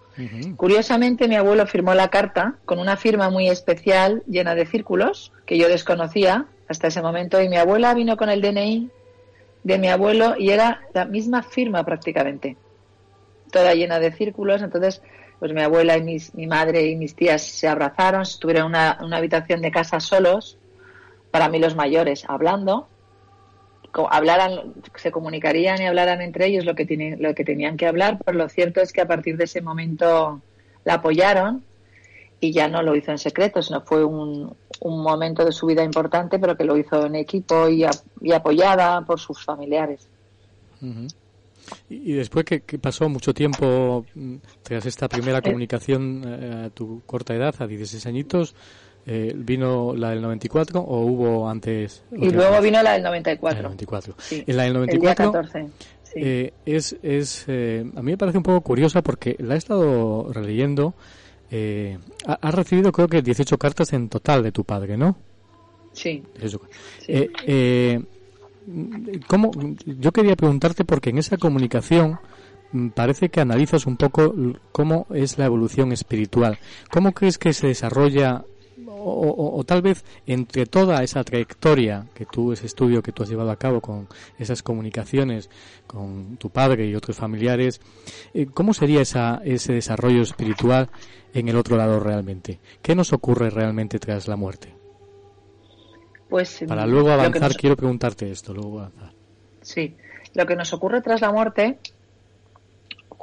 [0.56, 5.58] Curiosamente, mi abuelo firmó la carta con una firma muy especial llena de círculos que
[5.58, 8.90] yo desconocía hasta ese momento y mi abuela vino con el DNI
[9.64, 12.58] de mi abuelo y era la misma firma prácticamente,
[13.54, 14.62] toda llena de círculos.
[14.62, 15.02] Entonces,
[15.40, 19.62] pues mi abuela y mi madre y mis tías se abrazaron, estuvieron en una, habitación
[19.62, 20.58] de casa solos,
[21.32, 22.90] para mí los mayores, hablando
[24.10, 28.18] hablaran, se comunicarían y hablaran entre ellos lo que, tienen, lo que tenían que hablar,
[28.24, 30.42] pero lo cierto es que a partir de ese momento
[30.84, 31.64] la apoyaron
[32.40, 36.40] y ya no lo hizo en secreto, sino fue un momento de su vida importante,
[36.40, 37.86] pero que lo hizo en equipo y,
[38.34, 40.10] apoyada por sus familiares.
[41.90, 45.42] Y después que, pasó mucho tiempo mm, tras esta primera eh.
[45.42, 48.56] comunicación eh, a tu corta edad, a 16 añitos,
[49.06, 52.04] eh, ¿Vino la del 94 o hubo antes?
[52.12, 53.58] Y luego vino la del 94.
[53.58, 54.16] La 94.
[54.30, 55.42] En la del 94
[56.16, 60.32] eh, es, es eh, a mí me parece un poco curiosa porque la he estado
[60.32, 60.94] releyendo.
[61.52, 65.18] Eh, has recibido creo que 18 cartas en total de tu padre, ¿no?
[65.92, 66.24] Sí.
[69.28, 69.52] ¿Cómo,
[69.86, 72.20] yo quería preguntarte porque en esa comunicación
[72.72, 74.34] mm, parece que analizas un poco
[74.72, 76.58] cómo es la evolución espiritual.
[76.92, 78.46] ¿Cómo crees que se desarrolla
[79.06, 83.52] o, tal vez entre toda esa trayectoria que tú, ese estudio que tú has llevado
[83.52, 84.08] a cabo con
[84.40, 85.50] esas comunicaciones
[85.88, 87.82] con tu padre y otros familiares,
[88.34, 90.90] eh, ¿cómo sería esa, ese desarrollo espiritual
[91.34, 92.60] en el otro lado realmente?
[92.82, 94.83] ¿Qué nos ocurre realmente tras la muerte?
[96.30, 99.12] Pues para luego avanzar quiero preguntarte esto, luego avanzar.
[99.62, 99.96] Sí,
[100.34, 101.78] lo que nos ocurre tras la muerte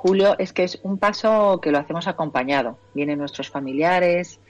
[0.01, 2.79] Julio, es que es un paso que lo hacemos acompañado.
[2.95, 4.41] Vienen nuestros familiares,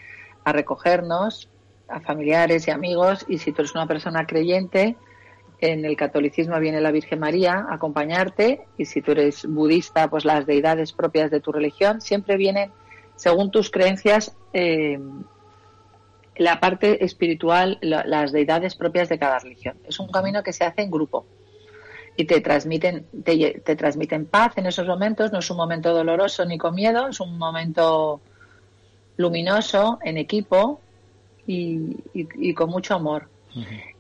[0.45, 1.49] a recogernos,
[1.89, 4.95] a familiares y amigos, y si tú eres una persona creyente,
[5.61, 10.25] en el catolicismo viene la Virgen María a acompañarte, y si tú eres budista, pues
[10.25, 12.71] las deidades propias de tu religión, siempre vienen,
[13.17, 15.01] según tus creencias, eh,
[16.41, 19.77] la parte espiritual, las deidades propias de cada religión.
[19.87, 21.27] Es un camino que se hace en grupo
[22.17, 26.47] y te transmiten, te, te transmiten paz en esos momentos, no es un momento doloroso
[26.47, 28.23] ni con miedo, es un momento
[29.19, 30.81] luminoso, en equipo
[31.47, 33.29] y, con mucho amor.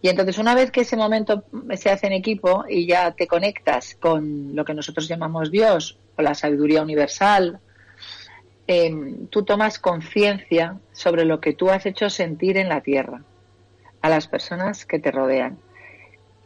[0.00, 1.44] Y entonces una vez que ese momento
[1.76, 6.22] se hace en equipo y ya te conectas con lo que nosotros llamamos Dios o
[6.22, 7.60] la sabiduría universal,
[8.70, 13.22] em, tú tomas conciencia sobre lo que tú has hecho sentir en la tierra
[14.00, 15.58] a las personas que te rodean.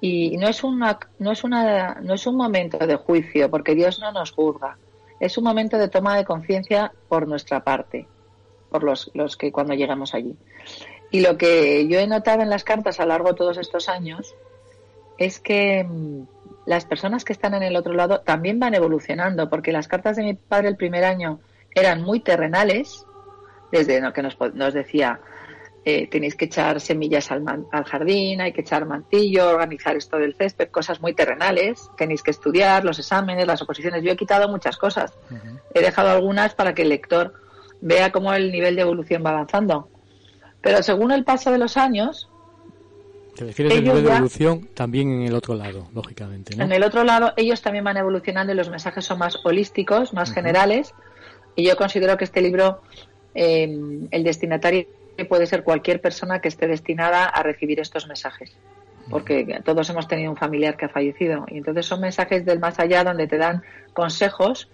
[0.01, 4.01] Y no es, una, no, es una, no es un momento de juicio, porque Dios
[4.01, 4.79] no nos juzga.
[5.21, 8.07] Es un momento de toma de conciencia por nuestra parte
[8.71, 10.35] por los, los que cuando llegamos allí.
[11.13, 13.89] Y lo que yo he notado en las cartas a lo largo de todos estos
[13.89, 14.35] años
[15.17, 16.23] es que mm,
[16.67, 20.25] las personas que están en el otro lado también van evolucionando, porque las cartas de
[20.25, 21.39] mi padre el primer año
[21.75, 23.05] eran muy terrenales,
[23.73, 25.21] desde lo que nos, nos decía,
[25.85, 30.35] eh, tenéis que echar semillas al, al, jardín, hay que echar mantillo, organizar esto del
[30.35, 34.03] césped, cosas muy terrenales, tenéis que estudiar los exámenes, las oposiciones.
[34.03, 35.13] Yo he quitado muchas cosas,
[35.75, 37.35] he dejado algunas para que el lector
[37.83, 39.89] vea cómo el nivel de evolución va avanzando.
[40.63, 42.31] Pero según el paso de los años...
[43.37, 46.55] Te refieres al nivel de evolución también en el otro lado, lógicamente.
[46.55, 50.33] En el otro lado, ellos también van evolucionando y los mensajes son más holísticos, más
[50.33, 50.95] generales.
[51.57, 52.83] Y yo considero que este libro,
[53.35, 54.87] eh, el destinatario
[55.29, 58.57] puede ser cualquier persona que esté destinada a recibir estos mensajes.
[59.11, 61.45] Porque todos hemos tenido un familiar que ha fallecido.
[61.49, 64.69] Y entonces son mensajes del más allá donde te dan consejos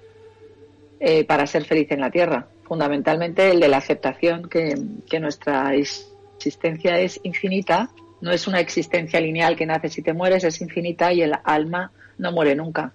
[1.01, 2.47] eh, para ser feliz en la tierra.
[2.63, 4.77] Fundamentalmente el de la aceptación que,
[5.19, 7.91] nuestra existencia es infinita.
[8.21, 11.91] No es una existencia lineal que naces y te mueres, es infinita y el alma
[12.19, 12.93] no muere nunca.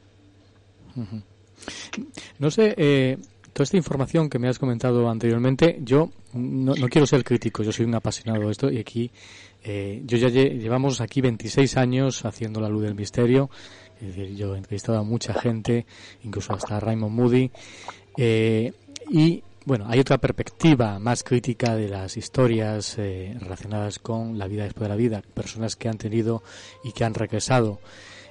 [2.39, 3.17] No sé, eh,
[3.55, 7.85] toda esta información que me has comentado anteriormente, yo no, quiero ser crítico, yo soy
[7.85, 9.09] un apasionado de esto y aquí
[9.63, 13.49] eh, yo ya llevamos aquí 26 años haciendo la luz del misterio.
[14.01, 15.85] Es decir, yo he entrevistado a mucha gente,
[16.25, 17.49] incluso hasta Raymond Moody.
[18.17, 18.73] Eh,
[19.09, 24.65] y bueno, hay otra perspectiva más crítica de las historias eh, relacionadas con la vida
[24.65, 26.43] después de la vida, personas que han tenido
[26.83, 27.79] y que han regresado.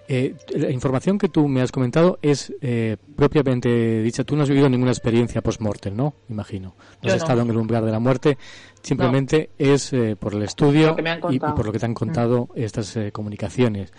[0.07, 4.24] Eh, la información que tú me has comentado es eh, propiamente dicha.
[4.24, 6.14] Tú no has vivido ninguna experiencia post-mortem, ¿no?
[6.28, 6.74] Imagino.
[7.02, 8.36] No has estado en el umbral de la muerte.
[8.82, 10.94] Simplemente es eh, por el estudio
[11.30, 12.61] y, por lo que te han contado mm.
[12.61, 13.92] estas comunicaciones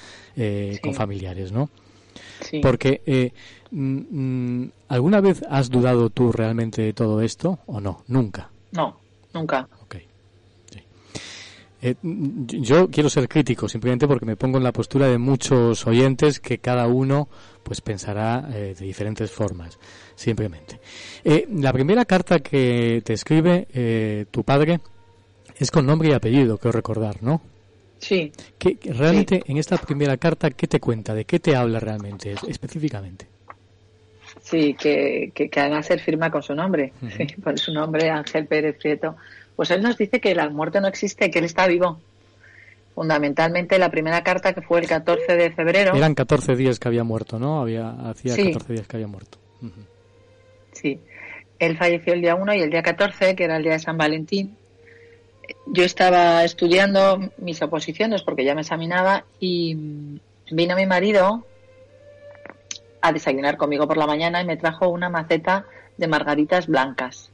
[0.81, 1.69] con familiares, ¿no?
[2.41, 2.59] Sí.
[2.59, 3.31] Porque,
[3.71, 8.03] mm, mm, ¿alguna vez has dudado tú realmente de todo esto o no?
[8.07, 8.49] Nunca.
[8.71, 8.99] No,
[9.33, 9.67] nunca.
[11.82, 16.39] Eh, yo quiero ser crítico simplemente porque me pongo en la postura de muchos oyentes
[16.39, 17.28] que cada uno
[17.63, 19.78] pues pensará eh, de diferentes formas,
[20.15, 20.80] simplemente.
[21.23, 24.80] Eh, la primera carta que te escribe tu padre
[25.57, 27.41] es con nombre y apellido, creo recordar, ¿no?
[27.97, 28.32] Sí.
[28.57, 31.13] Que, realmente en esta primera carta, ¿qué te cuenta?
[31.13, 33.28] ¿De qué te habla realmente, específicamente?
[34.41, 36.93] Sí, que, que, que firma con su nombre,
[37.43, 39.15] por su nombre, Ángel Pérez Prieto
[39.55, 41.99] pues él nos dice que la muerte no existe, que él está vivo.
[42.93, 45.95] Fundamentalmente la primera carta que fue el 14 de febrero.
[45.95, 47.61] Eran 14 días que había muerto, ¿no?
[47.61, 49.37] Había, hacía 14 días que había muerto.
[50.71, 50.99] Sí.
[51.59, 53.97] Él falleció el día 1 y el día 14, que era el día de San
[53.97, 54.57] Valentín.
[55.67, 60.19] Yo estaba estudiando mis oposiciones porque ya me examinaba y
[60.51, 61.45] vino mi marido
[63.01, 65.65] a desayunar conmigo por la mañana y me trajo una maceta
[65.97, 67.31] de margaritas blancas.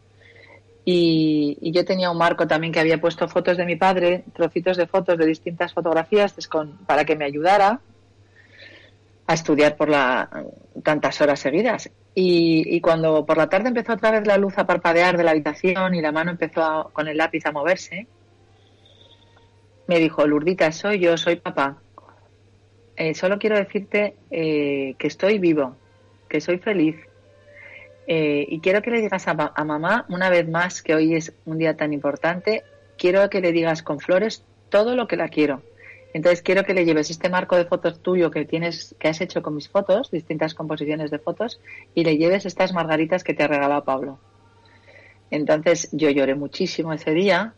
[0.83, 4.87] Y, yo tenía un marco también que había puesto fotos de mi padre, trocitos de
[4.87, 6.35] fotos de distintas fotografías
[6.85, 7.79] para que me ayudara
[9.27, 10.45] a estudiar por la,
[10.83, 11.89] tantas horas seguidas.
[12.13, 15.95] Y, cuando por la tarde empezó otra vez la luz a parpadear de la habitación
[15.95, 18.07] y la mano empezó con el lápiz a moverse,
[19.87, 21.77] me dijo, Lurdita, soy yo, soy papá.
[22.95, 25.75] Eh, solo quiero decirte eh, que estoy vivo,
[26.27, 26.95] que soy feliz,
[28.13, 29.33] eh, y quiero que le digas a,
[29.63, 32.65] mamá, una vez más, que hoy es un día tan importante,
[32.97, 35.61] quiero que le digas con flores todo lo que la quiero.
[36.13, 39.41] Entonces quiero que le lleves este marco de fotos tuyo que tienes, que has hecho
[39.41, 41.61] con mis fotos, distintas composiciones de fotos,
[41.95, 44.19] y le lleves estas margaritas que te ha regalado Pablo.
[45.29, 47.53] Entonces yo lloré muchísimo ese día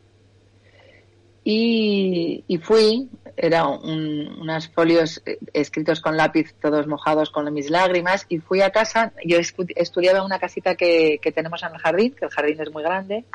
[1.44, 8.39] y, fui, eran unos folios eh, escritos con lápiz, todos mojados con mis lágrimas, y
[8.39, 9.12] fui a casa.
[9.26, 12.84] Yo estudiaba en una casita que, tenemos en el jardín, que el jardín es muy
[12.84, 13.26] grande,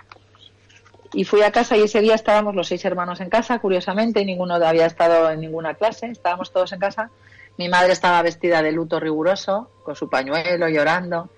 [1.12, 4.54] y fui a casa y ese día estábamos los seis hermanos en casa, curiosamente, ninguno
[4.54, 7.10] había estado en ninguna clase, estábamos todos en casa.
[7.56, 11.30] Mi madre estaba vestida de luto riguroso, con su pañuelo, llorando.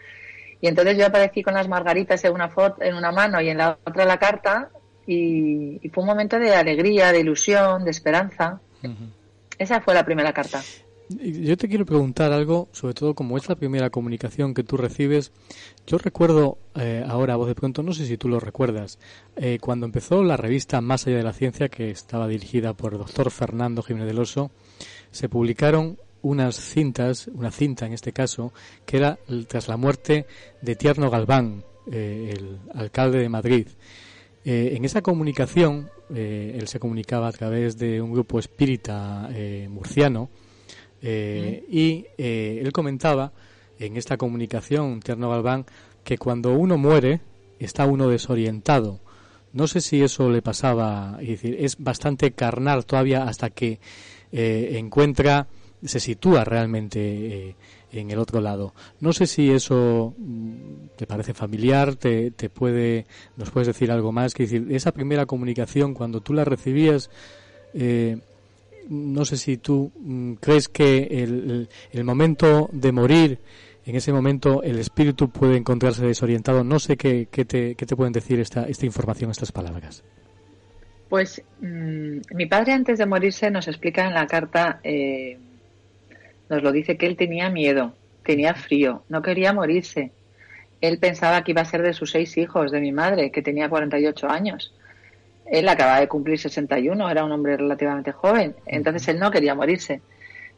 [0.60, 3.58] Y entonces yo aparecí con las margaritas en una, foto, en una mano y en
[3.58, 4.70] la otra la carta,
[5.06, 8.60] y, fue un momento de alegría, de ilusión, de esperanza.
[9.58, 10.62] Esa fue la primera carta.
[11.10, 15.32] Yo te quiero preguntar algo, sobre todo como es la primera comunicación que tú recibes.
[15.84, 19.00] Yo recuerdo eh, ahora, vos de pronto, no sé si tú lo recuerdas,
[19.34, 23.00] eh, cuando empezó la revista Más allá de la ciencia, que estaba dirigida por el
[23.00, 24.52] doctor Fernando Jiménez del Oso,
[25.10, 28.52] se publicaron unas cintas, una cinta en este caso,
[28.86, 30.26] que era tras la muerte
[30.62, 33.66] de Tierno Galván, eh, el alcalde de Madrid.
[34.44, 39.68] Eh, en esa comunicación, eh, él se comunicaba a través de un grupo espírita eh,
[39.70, 40.30] murciano
[41.02, 43.32] y él comentaba
[43.78, 45.64] en esta comunicación, Tierno Galván,
[46.04, 47.20] que cuando uno muere
[47.58, 49.00] está uno desorientado.
[49.54, 53.80] No sé si eso le pasaba, es es bastante carnal todavía hasta que
[54.30, 55.48] encuentra
[55.84, 57.56] se sitúa realmente eh,
[57.92, 58.74] en el otro lado.
[59.00, 64.12] No sé si eso mm, te parece familiar, te, te puede, nos puedes decir algo
[64.12, 67.10] más, que decir, esa primera comunicación cuando tú la recibías,
[67.74, 68.18] eh,
[68.88, 73.38] no sé si tú mm, crees que el, el, momento de morir,
[73.86, 76.64] en ese momento el espíritu puede encontrarse desorientado.
[76.64, 80.02] No sé qué, qué, te, qué te pueden decir esta, esta información, estas palabras.
[81.08, 85.38] Pues mm, mi padre antes de morirse nos explica en la carta, eh,
[86.50, 87.94] nos lo dice que él tenía miedo,
[88.24, 90.10] tenía frío, no quería morirse.
[90.80, 93.68] Él pensaba que iba a ser de sus seis hijos, de mi madre, que tenía
[93.68, 94.74] 48 años.
[95.46, 100.02] Él acaba de cumplir 61, era un hombre relativamente joven, entonces él no quería morirse.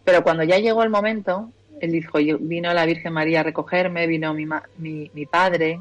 [0.05, 4.33] Pero cuando ya llegó el momento, él dijo, vino la Virgen María a recogerme, vino
[4.33, 4.47] mi,
[4.79, 5.81] mi, mi padre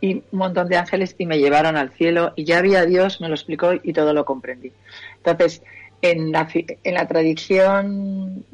[0.00, 3.28] y un montón de ángeles y me llevaron al cielo y ya había Dios, me
[3.28, 4.72] lo explicó y todo lo comprendí.
[5.16, 5.62] Entonces,
[6.02, 8.44] en la, en la tradición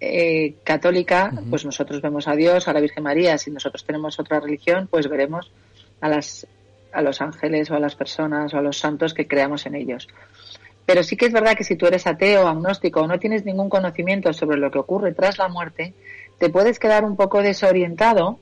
[0.00, 3.36] eh, católica, pues nosotros vemos a Dios, a la Virgen María.
[3.36, 5.50] Si nosotros tenemos otra religión, pues veremos
[6.00, 6.46] a, las,
[6.92, 10.08] a los ángeles o a las personas o a los santos que creamos en ellos.
[10.86, 13.68] Pero sí que es verdad que si tú eres ateo, agnóstico o no tienes ningún
[13.68, 15.92] conocimiento sobre lo que ocurre tras la muerte,
[16.38, 18.38] te puedes quedar un poco desorientado,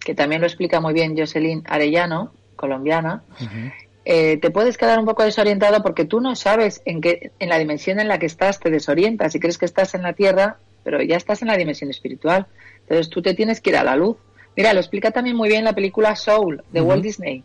[0.00, 3.22] que también lo explica muy bien Jocelyn Arellano, colombiana,
[4.06, 7.58] eh, te puedes quedar un poco desorientado porque tú no sabes en qué, en la
[7.58, 11.02] dimensión en la que estás, te desorientas y crees que estás en la Tierra pero
[11.02, 12.46] ya estás en la dimensión espiritual.
[12.82, 14.18] Entonces tú te tienes que ir a la luz.
[14.56, 17.42] Mira, lo explica también muy bien la película Soul de Walt Disney.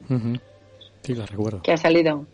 [1.01, 1.63] Sí, la recuerdo.
[1.63, 2.27] Que ha salido.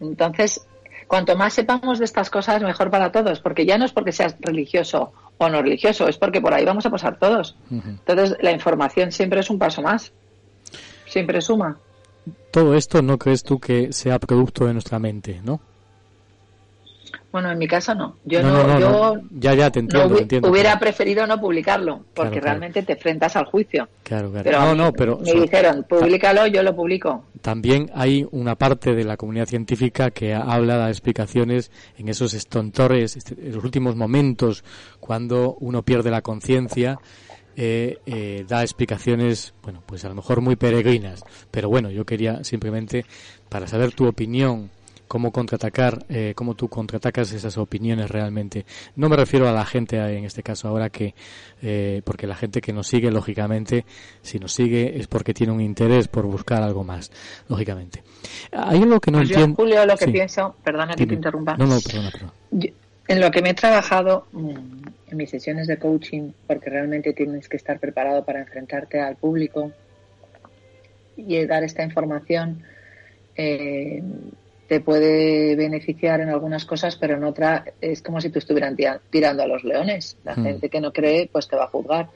[0.00, 0.60] Entonces,
[1.06, 4.36] cuanto más sepamos de estas cosas, mejor para todos, porque ya no es porque seas
[4.38, 7.56] religioso o no religioso, es porque por ahí vamos a pasar todos.
[7.70, 10.12] Entonces, la información siempre es un paso más.
[11.06, 11.78] Siempre suma.
[12.50, 15.62] Todo esto no crees tú que sea producto de nuestra mente, ¿no?
[17.32, 18.16] Bueno, en mi caso no.
[18.24, 20.16] Yo no, yo ya, ya te entiendo,
[20.48, 23.88] hubiera preferido no publicarlo, porque realmente te enfrentas al juicio.
[24.02, 24.44] Claro, claro.
[24.44, 27.26] Pero no, no, pero me dijeron, públicalo, yo lo publico.
[27.40, 33.16] También hay una parte de la comunidad científica que habla de explicaciones en esos estontores,
[33.16, 34.64] este, en los últimos momentos,
[34.98, 36.98] cuando uno pierde la conciencia.
[37.56, 42.42] Eh, eh, da explicaciones, bueno, pues a lo mejor muy peregrinas, pero bueno, yo quería
[42.42, 43.04] simplemente
[43.50, 44.70] para saber tu opinión
[45.10, 48.64] cómo contraatacar, eh, cómo tú contraatacas esas opiniones realmente.
[48.94, 51.16] No me refiero a la gente en este caso ahora que,
[51.62, 53.84] eh, porque la gente que nos sigue, lógicamente,
[54.22, 57.10] si nos sigue es porque tiene un interés por buscar algo más,
[57.48, 58.04] lógicamente.
[58.52, 59.56] Hay algo que no pues entiendo.
[59.56, 61.56] Julio, lo que pienso, perdona que te interrumpa.
[61.56, 62.32] No, no, perdona, perdona.
[63.08, 64.54] en lo que me he trabajado mm,
[65.10, 69.72] en mis sesiones de coaching, porque realmente tienes que estar preparado para enfrentarte al público
[71.16, 72.62] y dar esta información,
[73.34, 74.04] eh,
[74.70, 78.76] te puede beneficiar en algunas cosas, pero en otra es como si tú estuvieran
[79.10, 80.16] tirando a los leones.
[80.22, 80.44] La hmm.
[80.44, 82.08] gente que no cree, pues te va a juzgar.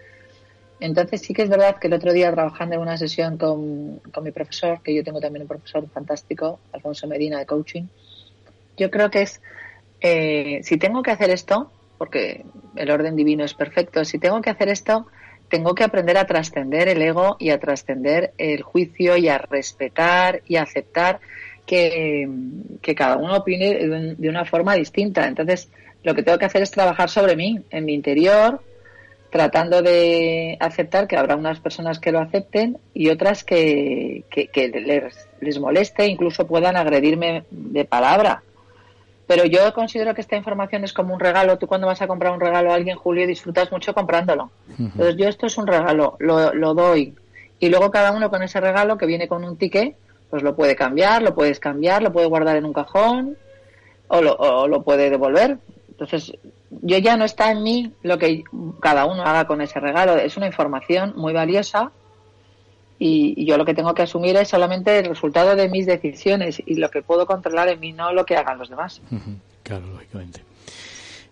[0.79, 4.31] Entonces sí que es verdad que el otro día trabajando en una sesión con, mi
[4.31, 7.87] profesor, que yo tengo también un profesor fantástico, Alfonso Medina de coaching,
[8.77, 9.41] yo creo que es,
[10.01, 12.45] eh, si tengo que hacer esto, porque
[12.77, 15.09] el orden divino es perfecto, si tengo que hacer esto,
[15.49, 20.43] tengo que aprender a trascender el ego y a trascender el juicio y a respetar
[20.47, 21.19] y a aceptar
[21.67, 22.29] que,
[22.97, 25.27] cada uno opine de, una forma distinta.
[25.27, 25.69] Entonces,
[26.03, 28.61] lo que tengo que hacer es trabajar sobre mí, en mi interior,
[29.31, 35.59] tratando de aceptar que habrá unas personas que lo acepten y otras que, les, les,
[35.59, 38.43] moleste, incluso puedan agredirme de palabra.
[39.27, 41.57] Pero yo considero que esta información es como un regalo.
[41.57, 44.51] Tú cuando vas a comprar un regalo a alguien, Julio, disfrutas mucho comprándolo.
[44.79, 47.15] Entonces yo esto es un regalo, lo, lo doy.
[47.59, 49.97] Y luego cada uno con ese regalo que viene con un ticket,
[50.35, 53.37] pues lo puede cambiar, lo puedes cambiar, lo puede guardar en un cajón
[54.09, 55.59] o lo, lo puede devolver.
[55.91, 56.33] Entonces,
[56.83, 58.43] yo ya no está en mí lo que
[58.81, 60.17] cada uno haga con ese regalo.
[60.17, 61.93] Es una información muy valiosa
[62.99, 66.75] y, yo lo que tengo que asumir es solamente el resultado de mis decisiones y
[66.75, 69.01] lo que puedo controlar en mí, no lo que hagan los demás.
[69.63, 70.43] Claro, lógicamente.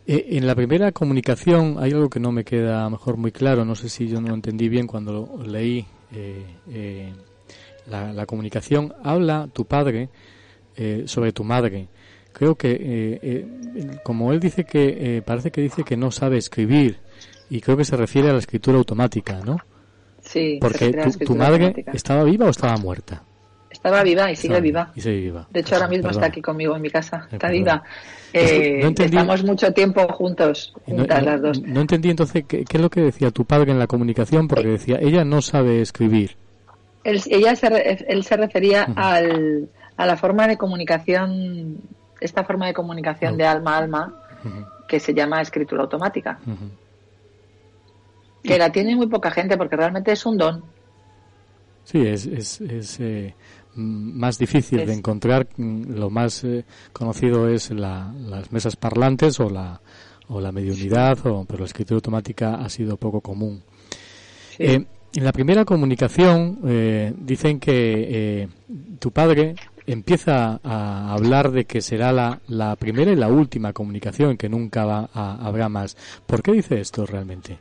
[0.07, 3.74] Eh, en la primera comunicación hay algo que no me queda mejor muy claro, no
[3.74, 7.12] sé si yo no lo entendí bien cuando lo leí eh, eh,
[7.93, 10.09] la, comunicación, habla tu padre
[10.76, 11.88] eh, sobre tu madre.
[12.32, 13.47] Creo que, eh, eh,
[14.03, 16.99] como él dice que, parece que dice que no sabe escribir,
[17.51, 19.59] y creo que se refiere a la escritura automática, ¿no?
[20.20, 20.93] Sí, porque
[21.26, 23.22] tu, madre estaba viva o estaba muerta.
[23.70, 24.93] Estaba viva y sigue viva.
[24.95, 25.49] Y sigue viva.
[25.51, 27.26] De hecho, ahora mismo está aquí conmigo en mi casa.
[27.30, 27.82] Está viva.
[28.32, 31.62] estamos mucho tiempo juntos, juntas las dos.
[31.62, 34.68] No entendí entonces qué, qué, es lo que decía tu padre en la comunicación, porque
[34.68, 36.36] decía, ella no sabe escribir
[37.05, 41.78] él, ella se, él se refería al, a la forma de comunicación,
[42.20, 44.18] esta forma de comunicación de alma a alma,
[44.88, 46.38] que se llama escritura automática.
[48.42, 50.64] Que la tiene muy poca gente porque realmente es un don.
[51.84, 53.34] Sí, es, es, es eh,
[53.74, 55.48] más difícil de encontrar.
[55.57, 59.80] Lo más eh, conocido es la, las mesas parlantes o la,
[60.28, 63.62] o la mediunidad, o, pero la escritura automática ha sido poco común.
[64.59, 64.84] Eh,
[65.14, 68.48] en la primera comunicación eh, dicen que eh,
[68.98, 69.54] tu padre
[69.86, 74.84] empieza a hablar de que será la, la primera y la última comunicación, que nunca
[74.84, 75.96] va a, habrá más.
[76.26, 77.58] ¿Por qué dice esto realmente?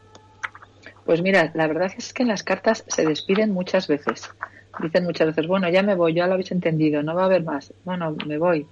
[1.05, 4.29] Pues mira, la verdad es que en las cartas se despiden muchas veces.
[4.79, 7.43] Dicen muchas veces, bueno, ya me voy, ya lo habéis entendido, no va a haber
[7.43, 7.73] más.
[7.83, 8.65] Bueno, me voy.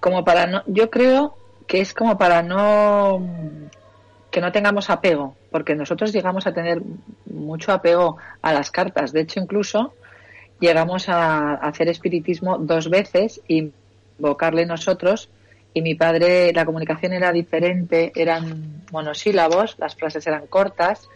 [0.00, 1.36] como para no, yo creo
[1.66, 3.20] que es como para no
[4.30, 6.82] que no tengamos apego, porque nosotros llegamos a tener
[7.26, 9.12] mucho apego a las cartas.
[9.12, 9.94] De hecho, incluso
[10.60, 15.30] llegamos a hacer espiritismo dos veces invocarle nosotros.
[15.74, 21.08] Y mi padre, la comunicación era diferente, eran monosílabos, las frases eran cortas.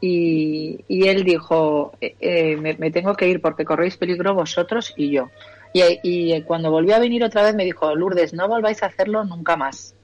[0.00, 5.30] Y, él dijo: eh, eh, me, tengo que ir porque corréis peligro vosotros y yo.
[5.72, 9.24] Y, y cuando volvió a venir otra vez me dijo: Lourdes, no volváis a hacerlo
[9.24, 9.94] nunca más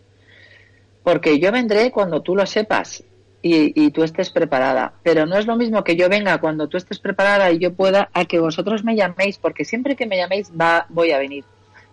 [1.06, 3.04] porque yo vendré cuando tú lo sepas
[3.48, 4.94] y, tú estés preparada.
[5.02, 8.10] Pero no es lo mismo que yo venga cuando tú estés preparada y yo pueda
[8.12, 11.44] a que vosotros me llaméis, porque siempre que me llaméis va, voy a venir.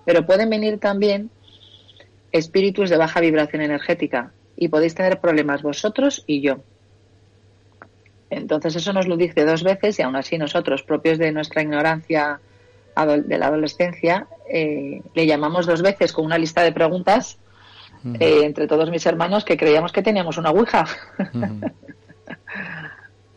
[0.06, 1.30] Pero pueden venir también
[2.32, 6.60] espíritus de baja vibración energética y podéis tener problemas vosotros y yo.
[8.30, 12.40] Entonces eso nos lo dice dos veces y aún así nosotros, propios de nuestra ignorancia
[12.96, 17.38] de la adolescencia, eh, le llamamos dos veces con una lista de preguntas
[18.20, 20.86] eh, entre todos mis hermanos que creíamos que teníamos una ouija.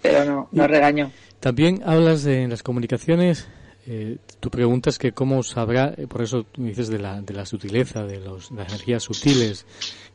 [0.02, 1.10] Pero no, no regaño.
[1.40, 3.48] También hablas de, en las comunicaciones,
[3.88, 7.46] eh, tu pregunta es que cómo sabrá, eh, por eso dices de la, de la
[7.46, 9.64] sutileza, de, los, las energías sutiles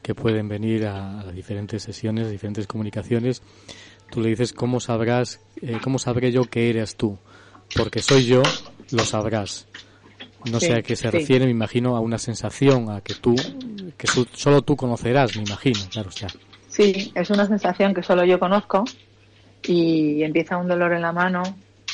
[0.01, 3.41] que pueden venir a, las diferentes sesiones, a diferentes comunicaciones.
[4.09, 7.17] Tú le dices cómo sabrás, eh, cómo sabré yo que eres tú,
[7.73, 8.43] porque soy yo,
[8.91, 9.67] lo sabrás.
[10.49, 13.35] No sé a qué se refiere, me imagino a una sensación, a que tú,
[13.97, 16.27] que solo tú conocerás, me imagino, claro está.
[16.67, 18.85] Sí, es una sensación que solo yo conozco
[19.63, 21.43] y empieza un dolor en la mano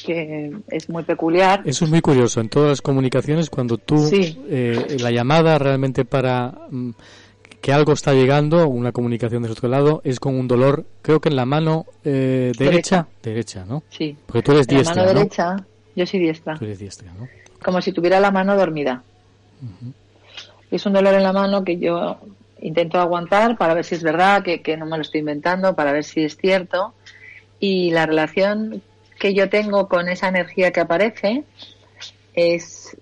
[0.05, 1.63] que es muy peculiar.
[1.65, 2.39] Eso es muy curioso.
[2.39, 6.91] En todas las comunicaciones, cuando tú, eh, la llamada realmente para mm,
[7.61, 11.29] que algo está llegando, una comunicación de otro lado, es con un dolor, creo que
[11.29, 13.83] en la mano eh, derecha, derecha, ¿no?
[13.89, 14.15] Sí.
[14.25, 15.55] Porque tú eres diestra, la mano derecha,
[15.95, 16.55] yo soy diestra.
[16.55, 17.27] Tú eres diestra, ¿no?
[17.63, 19.03] Como si tuviera la mano dormida.
[20.69, 22.17] Es un dolor en la mano que yo
[22.59, 26.03] intento aguantar para ver si es verdad, que, no me lo estoy inventando, para ver
[26.03, 26.93] si es cierto.
[27.59, 28.81] Y la relación
[29.19, 31.43] que yo tengo con esa energía que aparece
[32.33, 32.95] es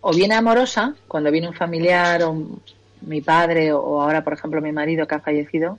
[0.00, 2.60] o bien amorosa, cuando viene un familiar o
[3.00, 5.78] mi padre o ahora, por ejemplo, mi marido que ha fallecido,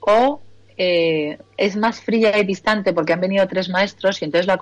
[0.00, 0.40] o
[0.80, 4.58] eh, es más fría y distante porque han venido tres maestros y entonces la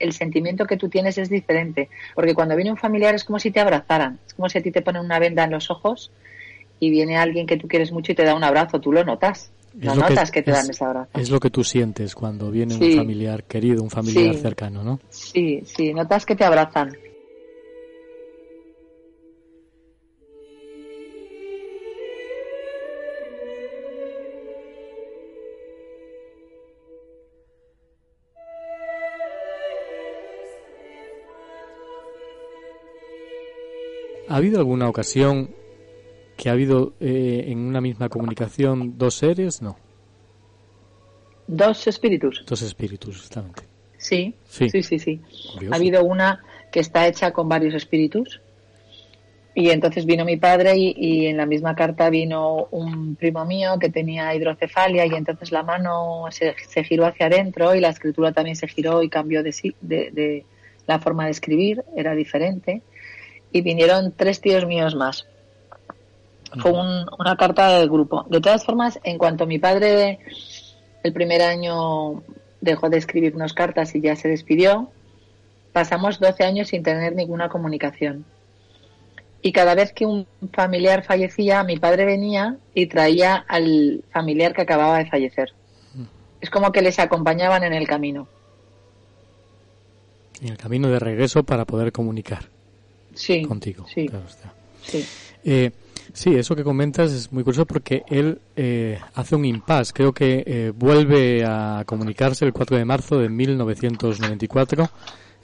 [0.00, 1.88] el sentimiento que tú tienes es diferente.
[2.16, 4.72] Porque cuando viene un familiar es como si te abrazaran, es como si a ti
[4.72, 6.10] te ponen una venda en los ojos
[6.80, 9.52] y viene alguien que tú quieres mucho y te da un abrazo, tú lo notas.
[9.74, 11.08] No notas que, te dan ese abrazo.
[11.14, 15.00] Es lo que tú sientes cuando viene un familiar querido, un familiar cercano, ¿no?
[15.08, 16.92] Sí, sí, notas que te abrazan.
[34.32, 35.50] ¿Ha habido alguna ocasión
[36.38, 39.60] que ha habido eh, en una misma comunicación dos seres?
[39.60, 39.76] No.
[41.46, 42.42] Dos espíritus.
[42.46, 43.64] Dos espíritus, exactamente.
[43.98, 45.20] Sí, sí, sí, sí.
[45.70, 48.40] Ha habido una que está hecha con varios espíritus.
[49.54, 53.90] Y entonces vino mi padre y, en la misma carta vino un primo mío que
[53.90, 56.54] tenía hidrocefalia y entonces la mano se,
[56.84, 60.46] giró hacia adentro y la escritura también se giró y cambió de, de, de
[60.86, 62.80] la forma de escribir, era diferente
[63.52, 65.26] y vinieron tres tíos míos más.
[66.58, 68.26] Fue una carta del grupo.
[68.28, 70.18] De todas formas, en cuanto mi padre
[71.02, 72.22] el primer año
[72.60, 74.90] dejó de escribirnos cartas y ya se despidió,
[75.72, 78.24] pasamos 12 años sin tener ninguna comunicación.
[79.40, 84.62] Y cada vez que un familiar fallecía, mi padre venía y traía al familiar que
[84.62, 85.52] acababa de fallecer.
[86.40, 88.28] Es como que les acompañaban en el camino.
[90.40, 92.51] En el camino de regreso para poder comunicar
[93.14, 93.86] sí, contigo.
[93.92, 94.24] Sí, claro
[94.84, 95.04] Sí.
[95.44, 95.70] Eh,
[96.12, 99.92] sí, eso que comentas es muy curioso porque él eh, hace un impasse.
[99.92, 104.90] Creo que eh, vuelve a comunicarse el 4 de marzo de 1994.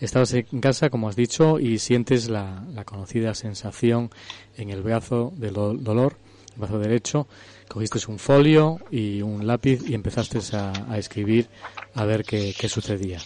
[0.01, 4.11] Estabas en casa, como has dicho, y sientes la, la conocida sensación
[4.57, 6.16] en el brazo del dolor.
[6.57, 7.27] brazo derecho,
[7.69, 11.49] cogiste un folio y un lápiz y empezaste a, escribir
[11.95, 13.21] a ver qué, sucedía.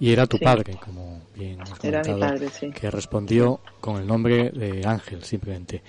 [0.00, 2.36] Y era tu padre, como bien has comentado,
[2.74, 5.82] que respondió con el nombre de Ángel, simplemente.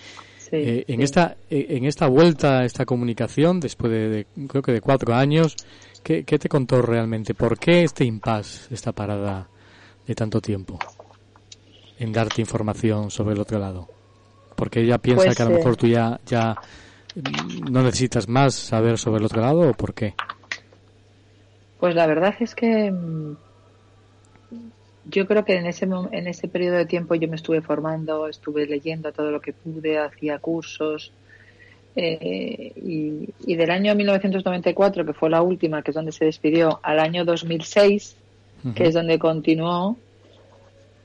[0.52, 5.14] Eh, en esta eh, en esta vuelta, esta comunicación, después de, creo que de cuatro
[5.14, 5.56] años,
[6.04, 7.36] ¿qué, ¿qué, te contó realmente?
[7.36, 9.48] ¿Por qué este impasse, esta parada
[10.08, 10.80] de tanto tiempo
[12.00, 13.88] en darte información sobre el otro lado?
[14.56, 16.56] Porque ella piensa pues, que a lo mejor tú ya, ya
[17.70, 20.16] no necesitas más saber sobre el otro lado o por qué.
[21.80, 23.36] Pues la verdad es que mm,
[25.10, 28.66] yo creo que en ese en ese periodo de tiempo yo me estuve formando, estuve
[28.66, 31.12] leyendo todo lo que pude, hacía cursos
[31.96, 37.00] eh, y, del año 1994 que fue la última, que es donde se despidió, al
[37.00, 38.16] año 2006,
[38.76, 39.98] que es donde continuó,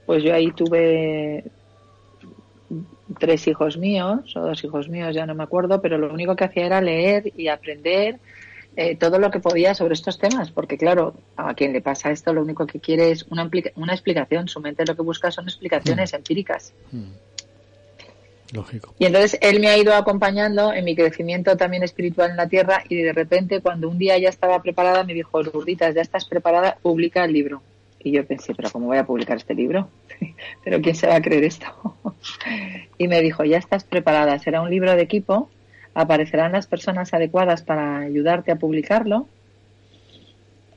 [0.07, 1.45] pues yo ahí tuve
[3.19, 6.45] tres hijos míos o dos hijos míos, ya no me acuerdo, pero lo único que
[6.45, 8.19] hacía era leer y aprender
[8.77, 12.33] eh, todo lo que podía sobre estos temas, porque claro, a quien le pasa esto
[12.33, 16.13] lo único que quiere es una, una explicación, su mente lo que busca son explicaciones
[16.13, 16.17] mm.
[16.17, 16.73] empíricas.
[16.91, 17.13] Mm.
[18.53, 18.95] Lógico.
[18.99, 22.85] Y entonces él me ha ido acompañando en mi crecimiento también espiritual en la tierra
[22.89, 26.77] y de repente cuando un día ya estaba preparada me dijo, Lurditas, ya estás preparada,
[26.83, 27.63] publica el libro.
[28.01, 29.89] Y yo pensé, pero ¿cómo voy a publicar este libro?
[30.65, 31.67] ¿Pero quién se va a creer esto?
[32.99, 35.49] y me dijo, ya estás preparada, será un libro de equipo
[35.95, 39.29] aparecerán las personas adecuadas para ayudarte a publicarlo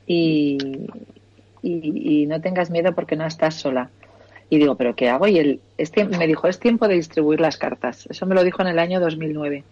[0.06, 0.56] y,
[1.62, 3.90] y, no tengas miedo porque no estás sola.
[4.48, 5.26] Y digo, ¿pero qué hago?
[5.26, 5.60] Y él
[6.18, 8.06] me dijo, es tiempo de distribuir las cartas.
[8.08, 9.64] Eso me lo dijo en el año 2009.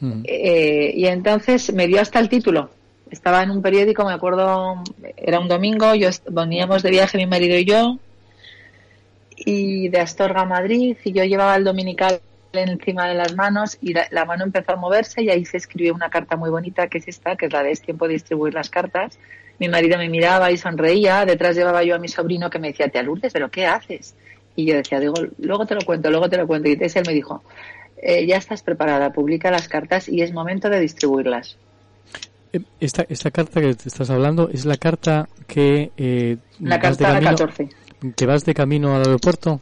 [0.00, 0.22] Mm.
[0.24, 2.70] Eh, y entonces me dio hasta el título.
[3.10, 4.82] Estaba en un periódico, me acuerdo,
[5.16, 7.98] era un domingo, yo veníamos de viaje mi marido y yo,
[9.36, 12.20] y de Astorga a Madrid, y yo llevaba el dominical
[12.52, 16.10] encima de las manos y la, mano empezó a moverse y ahí se escribió una
[16.10, 18.70] carta muy bonita que es esta, que es la de es tiempo de distribuir las
[18.70, 19.18] cartas.
[19.58, 22.88] Mi marido me miraba y sonreía, detrás llevaba yo a mi sobrino que me decía,
[22.88, 24.14] te Lourdes, ¿pero qué haces?
[24.56, 26.68] Y yo decía, digo, luego te lo cuento, luego te lo cuento.
[26.68, 27.42] Y entonces él me dijo,
[28.02, 31.56] eh, ya estás preparada, publica las cartas y es momento de distribuirlas.
[32.52, 35.92] Eh, esta, esta carta que te estás hablando es la carta que...
[35.96, 37.68] Eh, la carta 14.
[38.16, 39.60] ¿Que vas de camino al aeropuerto?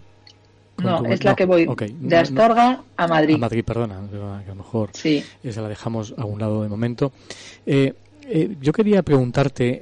[0.83, 1.68] No, es la que voy
[2.01, 3.35] de Astorga a Madrid.
[3.35, 5.24] A Madrid, perdona, a lo mejor sí.
[5.43, 7.12] esa la dejamos a un lado de momento.
[7.66, 7.95] Eh,
[8.31, 9.81] eh, yo quería preguntarte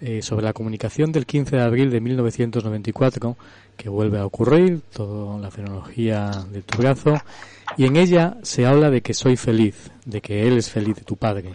[0.00, 3.36] eh, sobre la comunicación del 15 de abril de 1994,
[3.76, 7.20] que vuelve a ocurrir, toda la fenología de tu brazo,
[7.76, 11.02] y en ella se habla de que soy feliz, de que él es feliz, de
[11.02, 11.52] tu padre.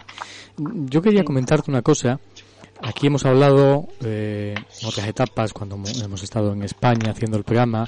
[0.58, 2.20] Yo quería comentarte una cosa.
[2.82, 4.56] Aquí hemos hablado en
[4.86, 7.86] otras etapas, cuando hemos estado en España haciendo el programa,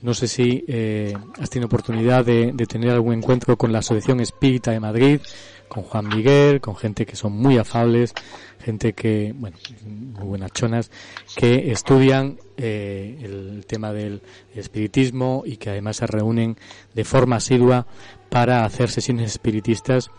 [0.00, 4.70] no sé si eh, has tenido oportunidad de, tener algún encuentro con la Asociación Espírita
[4.70, 5.20] de Madrid,
[5.68, 8.14] con Juan Miguel, con gente que son muy afables,
[8.60, 10.90] gente que, bueno, muy buenas chonas,
[11.36, 14.22] que estudian eh, el tema del
[14.54, 16.56] espiritismo y que además se reúnen
[16.94, 17.86] de forma asidua
[18.28, 20.10] para hacer sesiones espiritistas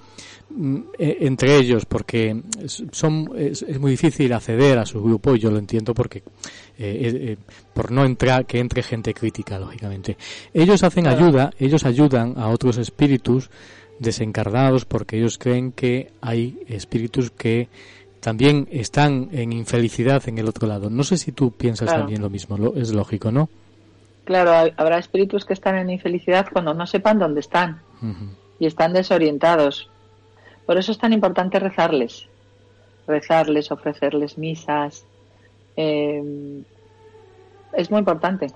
[0.98, 2.42] entre ellos porque
[2.92, 6.24] son es, muy difícil acceder a su grupo y yo lo entiendo porque eh,
[6.78, 7.38] eh,
[7.74, 10.18] por no entrar que entre gente crítica lógicamente.
[10.54, 13.50] Ellos hacen ayuda ellos ayudan a otros espíritus
[14.00, 17.70] desencarnados porque ellos creen que hay espíritus que
[18.20, 20.90] también están en infelicidad en el otro lado.
[20.90, 23.50] No sé si tú piensas también lo mismo es lógico no
[24.30, 27.82] claro habrá espíritus que están en infelicidad cuando no sepan dónde están
[28.60, 29.90] y están desorientados
[30.70, 32.28] por eso es tan importante rezarles,
[33.08, 35.04] rezarles, ofrecerles misas.
[35.76, 36.62] Eh,
[37.74, 38.52] es muy importante.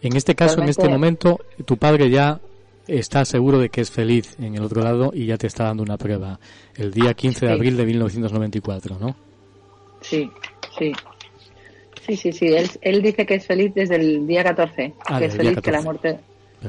[0.00, 2.40] En este caso, en este momento, tu padre ya
[2.88, 5.84] está seguro de que es feliz en el otro lado y ya te está dando
[5.84, 6.40] una prueba
[6.74, 9.14] el día 15 de abril de 1994, ¿no?
[10.00, 10.28] Sí,
[10.76, 10.92] sí.
[12.04, 12.48] Sí, sí, sí.
[12.80, 14.94] Él, dice que es feliz desde el día 14.
[15.06, 16.18] Ah, que es feliz que la muerte.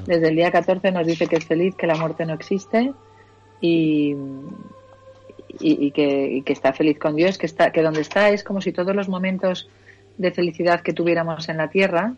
[0.05, 2.93] Desde el día 14 nos dice que es feliz, que la muerte no existe
[3.63, 4.15] y,
[5.59, 8.95] y, que, está feliz con Dios, que está, que donde está es como si todos
[8.95, 9.69] los momentos
[10.17, 12.13] de felicidad que tuviéramos en la tierra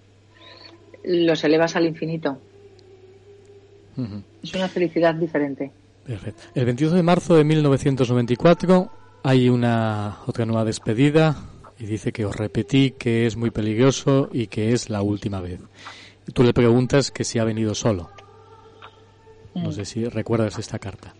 [1.04, 2.40] los elevas al infinito.
[4.44, 5.72] Es una felicidad diferente.
[6.06, 6.44] Perfecto.
[6.54, 8.92] El 21 de marzo de 1994
[9.24, 11.36] hay una otra nueva despedida
[11.80, 15.60] y dice que os repetí que es muy peligroso y que es la última vez.
[16.28, 18.10] Y tú le preguntas que si ha venido solo.
[19.54, 19.74] No mm.
[19.74, 21.14] sé si recuerdas esta carta.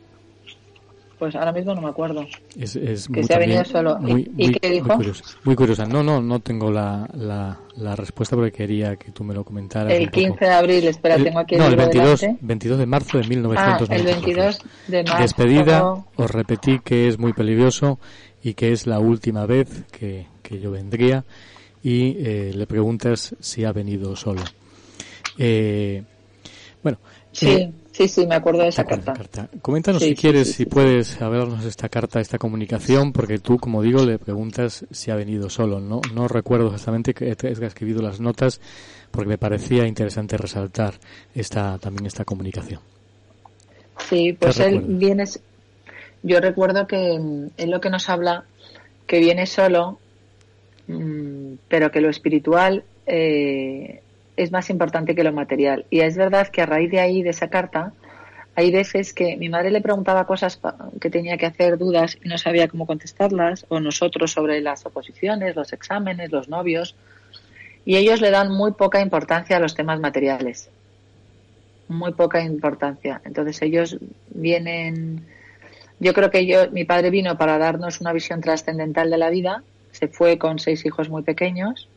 [1.18, 2.26] Pues ahora mismo no me acuerdo.
[2.60, 3.98] Es, es Que muy, se ha venido solo.
[4.02, 4.88] ¿Y- Muy, y muy- qué dijo?
[4.88, 5.24] Muy curiosa.
[5.46, 5.86] Muy curiosa.
[5.86, 9.94] No, no, no tengo la, la, la respuesta porque quería que tú me lo comentaras.
[9.94, 10.18] El un poco.
[10.18, 12.46] 15 de abril, espera, El- tengo aquí no, el libro 22, delante.
[12.46, 13.96] 22 de marzo de Ah, 1994.
[13.96, 15.22] el 22 de marzo.
[15.22, 17.98] Despedida, os repetí que es muy peligroso
[18.44, 21.24] y que es la última vez que, que yo vendría
[21.82, 24.42] y eh, le preguntas si ha venido solo.
[25.38, 26.04] Eh,
[26.84, 26.98] bueno,
[27.32, 29.50] Sí, eh, sí, sí, me acuerdo de esa ¿te acuerdas de carta.
[29.62, 33.82] Coméntanos Sí, si quieres, sí, si puedes hablarnos esta carta, esta comunicación, porque tú, como
[33.82, 35.80] digo, le preguntas si ha venido solo.
[35.80, 38.60] No, no recuerdo exactamente que he escrito las notas
[39.12, 40.96] porque me parecía interesante resaltar
[41.34, 42.82] esta también esta comunicación.
[43.98, 45.00] Sí, pues ¿Qué él recuerdas?
[45.00, 45.24] viene.
[46.22, 48.46] Yo recuerdo que mm, él lo que nos habla,
[49.08, 50.00] que viene solo,
[50.88, 54.02] mm, pero que lo espiritual eh,
[54.38, 55.86] es más importante que lo material.
[55.90, 57.94] Y es verdad que a raíz de ahí, de esa carta,
[58.56, 60.60] hay veces que mi madre le preguntaba cosas
[61.02, 65.56] que tenía que hacer, dudas, y no sabía cómo contestarlas, o nosotros sobre las oposiciones,
[65.56, 66.96] los exámenes, los novios,
[67.84, 70.70] y ellos le dan muy poca importancia a los temas materiales
[71.88, 73.22] muy poca importancia.
[73.26, 73.98] Entonces ellos
[74.30, 75.26] vienen,
[76.00, 79.64] yo creo que yo, mi padre vino para darnos una visión trascendental de la vida,
[79.92, 81.88] se fue con seis hijos muy pequeños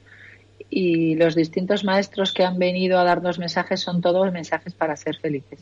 [0.70, 5.16] y los distintos maestros que han venido a darnos mensajes son todos mensajes para ser
[5.16, 5.58] felices.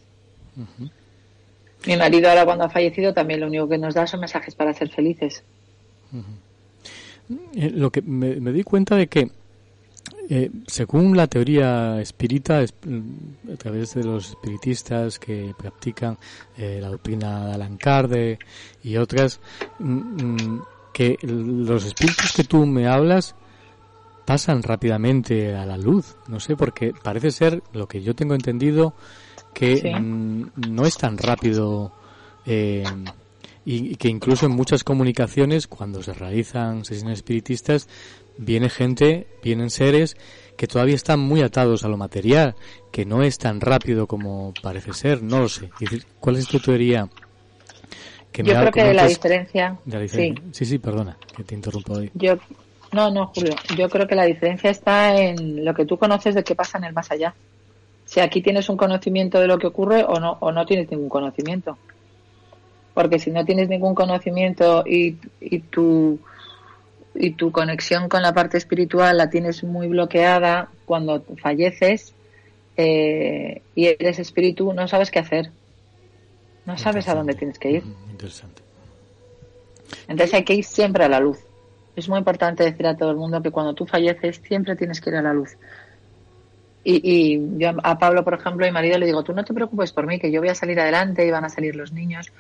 [1.87, 4.73] Mi marido ahora cuando ha fallecido también lo único que nos da son mensajes para
[4.75, 5.43] ser felices.
[7.55, 9.31] Eh, lo que me, me di cuenta de que
[10.29, 16.19] eh, según la teoría espírita, es- mm, a través de los espiritistas que practican
[16.57, 18.45] eh, la doctrina de Allan Kardec
[18.83, 19.39] y otras,
[19.79, 23.35] mm, mm, que los espíritus que tú me hablas
[24.27, 26.17] pasan rápidamente a la luz.
[26.29, 28.93] No sé, porque parece ser, lo que yo tengo entendido,
[29.55, 29.89] que Sí.
[29.89, 31.93] mm, no es tan rápido
[32.45, 32.85] eh,
[33.65, 37.89] y, y que incluso en muchas comunicaciones, cuando se realizan sesiones espiritistas,
[38.39, 40.17] viene gente, vienen seres
[40.57, 42.55] que todavía están muy atados a lo material,
[42.91, 45.71] que no es tan rápido como parece ser, no lo sé.
[46.21, 47.09] ¿Cuál es tu teoría?
[48.33, 51.95] Que yo creo que la diferencia, de la sí, sí, sí, perdona, que te interrumpo
[51.95, 52.11] hoy.
[52.15, 52.37] yo,
[52.97, 56.43] no, no, Julio, yo creo que la diferencia está en lo que tú conoces de
[56.43, 57.35] qué pasa en el más allá.
[58.07, 61.09] Si aquí tienes un conocimiento de lo que ocurre o no, o no tienes ningún
[61.09, 61.77] conocimiento.
[62.95, 66.19] Porque si no tienes ningún conocimiento y, y tu
[67.19, 72.13] y tu conexión con la parte espiritual la tienes muy bloqueada cuando falleces
[72.77, 75.51] eh, y eres espíritu, no sabes qué hacer.
[76.67, 77.83] No sabes a dónde tienes que ir.
[77.83, 78.63] Ujú, Interesante.
[80.09, 81.39] Entonces hay que ir siempre a la luz.
[81.97, 85.11] Es muy importante decir a todo el mundo que cuando tú falleces siempre tienes que
[85.11, 85.57] ir a la luz.
[86.85, 89.93] Y, y yo a Pablo, por ejemplo, mi marido le digo, tú no te preocupes
[89.93, 92.33] por mí, que yo voy a salir adelante y van a salir los niños.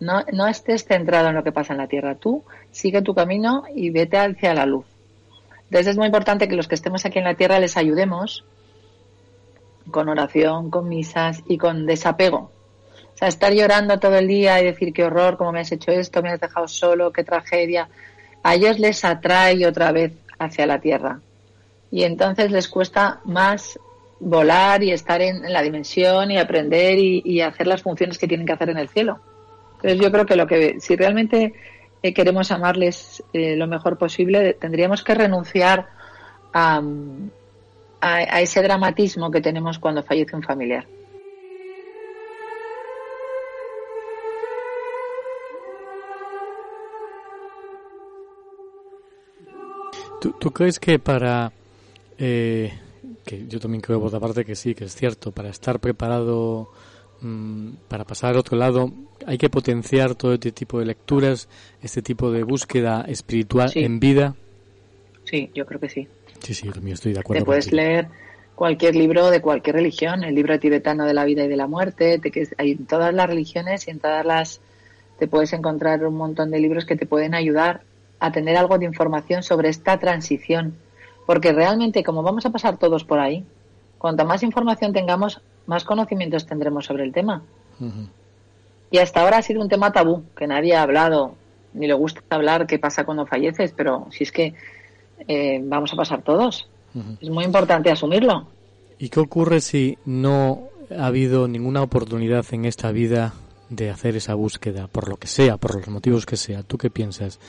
[0.00, 2.16] No, no estés centrado en lo que pasa en la tierra.
[2.16, 2.42] Tú
[2.72, 4.86] sigue tu camino y vete hacia la luz.
[5.64, 8.44] Entonces es muy importante que los que estemos aquí en la tierra les ayudemos
[9.90, 12.50] con oración, con misas y con desapego.
[13.14, 15.92] O sea, estar llorando todo el día y decir qué horror, cómo me has hecho
[15.92, 17.88] esto, me has dejado solo, qué tragedia.
[18.42, 21.20] A ellos les atrae otra vez hacia la tierra.
[21.90, 23.78] Y entonces les cuesta más
[24.18, 28.52] volar y estar en, la dimensión y aprender y, hacer las funciones que tienen que
[28.52, 29.20] hacer en el cielo.
[29.76, 31.54] Entonces yo creo que lo que si realmente
[32.02, 35.88] eh, queremos amarles eh, lo mejor posible, tendríamos que renunciar
[36.52, 36.82] a,
[38.00, 40.86] a ese dramatismo que tenemos cuando fallece un familiar.
[50.22, 51.50] ¿Tú, tú crees que para...
[52.18, 52.72] eh,
[53.26, 56.70] que yo también creo por otra parte que sí, que es cierto, para estar preparado
[57.20, 58.92] mm, para pasar al otro lado
[59.26, 61.48] hay que potenciar todo este tipo de lecturas,
[61.82, 63.80] este tipo de búsqueda espiritual Sí.
[63.80, 64.34] en vida?
[65.24, 66.08] Sí, yo creo que sí.
[66.40, 67.40] Sí, sí, yo también estoy de acuerdo.
[67.42, 67.82] Te puedes contigo.
[67.82, 68.08] leer
[68.56, 72.18] cualquier libro de cualquier religión, el libro tibetano de la vida y de la muerte,
[72.18, 74.60] te, hay en todas las religiones y en todas las
[75.18, 77.82] te puedes encontrar un montón de libros que te pueden ayudar
[78.22, 80.76] a tener algo de información sobre esta transición,
[81.26, 83.44] porque realmente como vamos a pasar todos por ahí,
[83.98, 87.42] cuanto más información tengamos, más conocimientos tendremos sobre el tema.
[88.92, 91.34] Y hasta ahora ha sido un tema tabú, que nadie ha hablado,
[91.74, 94.54] ni le gusta hablar qué pasa cuando falleces, pero si es que
[95.26, 96.68] eh, vamos a pasar todos.
[97.20, 98.46] Es muy importante asumirlo.
[98.98, 103.34] ¿Y qué ocurre si no ha habido ninguna oportunidad en esta vida
[103.68, 106.62] de hacer esa búsqueda, por lo que sea, por los motivos que sea?
[106.62, 107.40] ¿Tú qué piensas?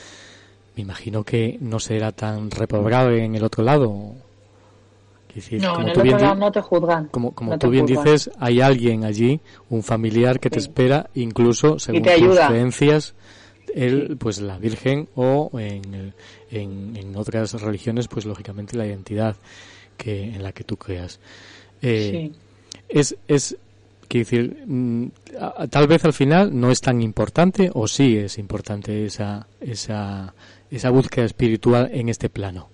[0.76, 3.88] Me imagino que no será tan reprobable en el otro lado.
[3.90, 4.16] no,
[5.36, 7.08] en el otro lado no te juzgan.
[7.08, 12.04] Como, como tú bien dices, hay alguien allí, un familiar que te espera, incluso según
[12.04, 13.14] tus creencias,
[13.74, 16.14] él, pues la Virgen o en,
[16.52, 19.36] en, otras religiones, pues lógicamente la identidad
[19.98, 21.20] que en la que tú creas.
[21.82, 22.32] Eh,
[22.90, 23.58] es, es
[24.08, 25.08] quiero decir, mm,
[25.70, 30.34] tal vez al final no es tan importante o sí es importante esa, esa,
[30.76, 32.70] esa búsqueda espiritual en este plano.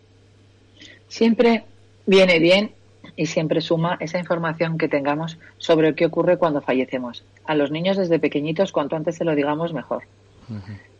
[1.08, 1.66] Siempre
[2.06, 2.72] viene bien
[3.16, 7.24] y siempre suma esa información que tengamos sobre qué ocurre cuando fallecemos.
[7.46, 10.04] A los niños desde pequeñitos, cuanto antes se lo digamos, mejor.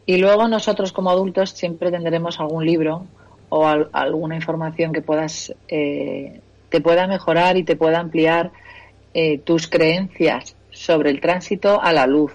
[0.06, 3.06] Y luego nosotros como adultos siempre tendremos algún libro
[3.50, 8.52] o alguna información que puedas eh, te pueda mejorar y te pueda ampliar
[9.14, 12.32] eh, tus creencias sobre el tránsito a la luz.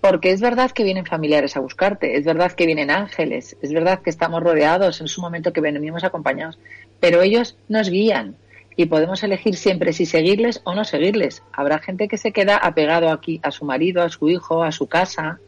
[0.00, 4.00] Porque es verdad que vienen familiares a buscarte, es verdad que vienen ángeles, es verdad
[4.00, 6.58] que estamos rodeados en su momento que venimos acompañados,
[7.00, 8.36] pero ellos nos guían
[8.76, 11.42] y podemos elegir siempre si seguirles o no seguirles.
[11.52, 14.86] Habrá gente que se queda apegado aquí a su marido, a su hijo, a su
[14.86, 15.40] casa,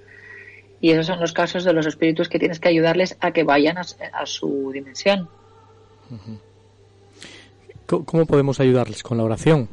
[0.81, 3.79] y esos son los casos de los espíritus que tienes que ayudarles a que vayan
[3.79, 5.29] a, su dimensión.
[7.87, 9.05] ¿Cómo podemos ayudarles?
[9.05, 9.69] ¿Con la oración?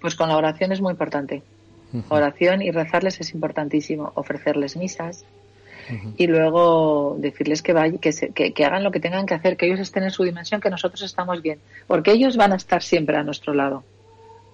[0.00, 1.44] Pues con la oración es muy importante.
[2.08, 4.12] Oración y rezarles es importantísimo.
[4.14, 5.24] Ofrecerles misas
[6.16, 9.80] y luego decirles que, vayan, que, que, hagan lo que tengan que hacer, que ellos
[9.80, 11.58] estén en su dimensión, que nosotros estamos bien.
[11.86, 13.84] Porque ellos van a estar siempre a nuestro lado.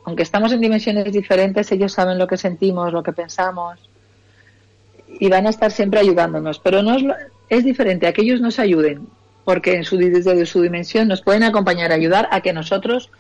[0.04, 3.78] Aunque estamos en dimensiones diferentes, ellos saben lo que sentimos, lo que pensamos
[5.20, 6.58] y van a estar siempre ayudándonos.
[6.58, 7.04] Pero no es,
[7.48, 9.06] es diferente a que ellos nos ayuden,
[9.44, 13.10] porque en su, desde su dimensión nos pueden acompañar, ayudar a que nosotros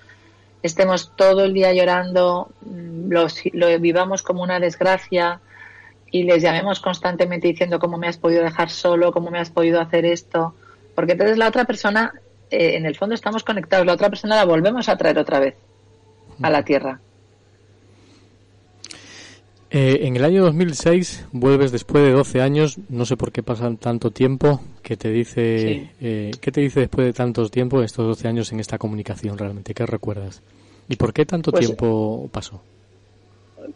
[0.62, 3.12] estemos todo el día llorando, mm,
[3.52, 5.40] lo vivamos como una desgracia
[6.10, 9.80] y les llamemos constantemente diciendo cómo me has podido dejar solo, cómo me has podido
[9.80, 10.54] hacer esto,
[10.94, 12.14] porque entonces la otra persona,
[12.50, 15.54] eh, en el fondo estamos conectados, la otra persona la volvemos a traer otra vez
[16.42, 17.00] a la Tierra.
[19.70, 23.76] Eh, en el año 2006 vuelves después de 12 años, no sé por qué pasan
[23.76, 28.28] tanto tiempo, ¿qué te dice, eh, ¿qué te dice después de tantos tiempo, estos 12
[28.28, 29.74] años en esta comunicación realmente?
[29.74, 30.42] ¿Qué recuerdas?
[30.88, 32.62] ¿Y por qué tanto pues, tiempo pasó?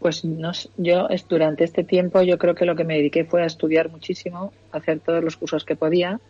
[0.01, 3.43] Pues no, yo es, durante este tiempo yo creo que lo que me dediqué fue
[3.43, 6.21] a estudiar muchísimo, a hacer todos los cursos que podía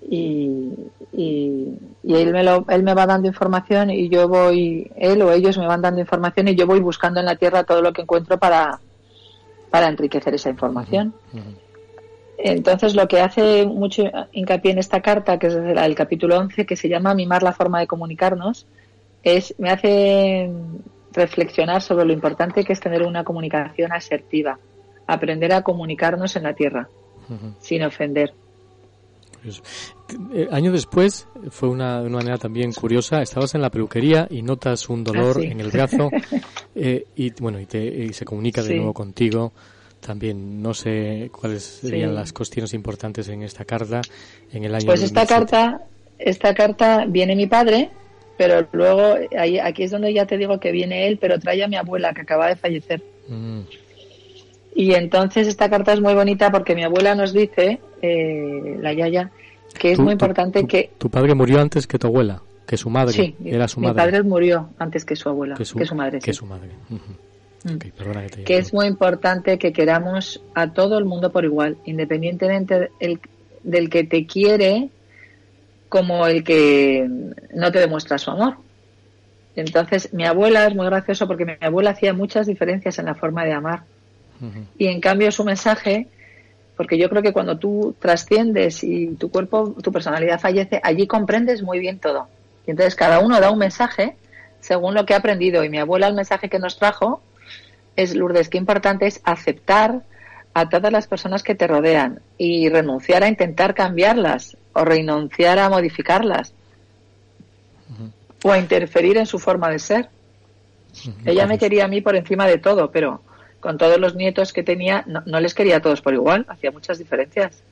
[0.00, 0.72] y,
[1.12, 5.58] y, él, me lo, él me va dando información y yo voy, él o ellos
[5.58, 8.38] me van dando información y yo voy buscando en la tierra todo lo que encuentro
[8.38, 8.80] para,
[9.70, 11.14] para enriquecer esa información.
[12.38, 16.76] Entonces, lo que hace mucho hincapié en esta carta, que es el capítulo 11, que
[16.76, 18.66] se llama Mimar la forma de comunicarnos,
[19.22, 20.50] es me hace
[21.12, 24.58] reflexionar sobre lo importante que es tener una comunicación asertiva,
[25.06, 26.88] aprender a comunicarnos en la tierra,
[27.58, 28.32] sin ofender.
[30.32, 34.42] Eh, año después, fue una, de una manera también curiosa, estabas en la peluquería y
[34.42, 36.10] notas un dolor ah, en el brazo
[36.74, 39.52] eh, y bueno, y, se comunica de nuevo contigo.
[40.00, 44.00] También no sé cuáles serían las cuestiones importantes en esta carta
[44.52, 45.82] en el año Pues esta carta,
[46.18, 47.90] esta carta viene mi padre,
[48.36, 51.68] pero luego ahí, aquí es donde ya te digo que viene él, pero trae a
[51.68, 53.02] mi abuela que acaba de fallecer.
[53.26, 53.62] Mm.
[54.78, 59.32] Y entonces esta carta es muy bonita porque mi abuela nos dice, eh, la Yaya,
[59.76, 60.92] que es muy importante que...
[60.98, 63.12] Tu padre murió antes que tu abuela, que su madre.
[63.12, 63.92] Sí, era su madre.
[63.92, 66.20] Mi padre murió antes que su abuela, que su, madre.
[66.20, 66.70] Que su madre.
[66.90, 67.78] Mm.
[68.44, 72.92] que, es muy importante que queramos a todo el mundo por igual, independientemente
[73.64, 74.90] del que te quiere
[75.88, 77.04] como el que
[77.52, 78.58] no te demuestra su amor.
[79.56, 83.44] Entonces, mi abuela es muy gracioso porque mi abuela hacía muchas diferencias en la forma
[83.44, 83.82] de amar.
[84.78, 86.08] Y en cambio su mensaje,
[86.76, 91.62] porque yo creo que cuando tú trasciendes y tu cuerpo, tu personalidad fallece, allí comprendes
[91.62, 92.28] muy bien todo.
[92.66, 94.16] Y entonces cada uno da un mensaje
[94.60, 95.64] según lo que ha aprendido.
[95.64, 97.22] Y mi abuela el mensaje que nos trajo
[97.96, 100.02] es, Lourdes, qué importante es aceptar
[100.54, 105.68] a todas las personas que te rodean y renunciar a intentar cambiarlas o renunciar a
[105.68, 106.52] modificarlas
[108.44, 110.08] o a interferir en su forma de ser.
[111.24, 113.20] Ella me quería a mí por encima de todo, pero
[113.60, 116.98] con todos los nietos que tenía no, les quería a todos por igual, hacía muchas
[116.98, 117.62] diferencias.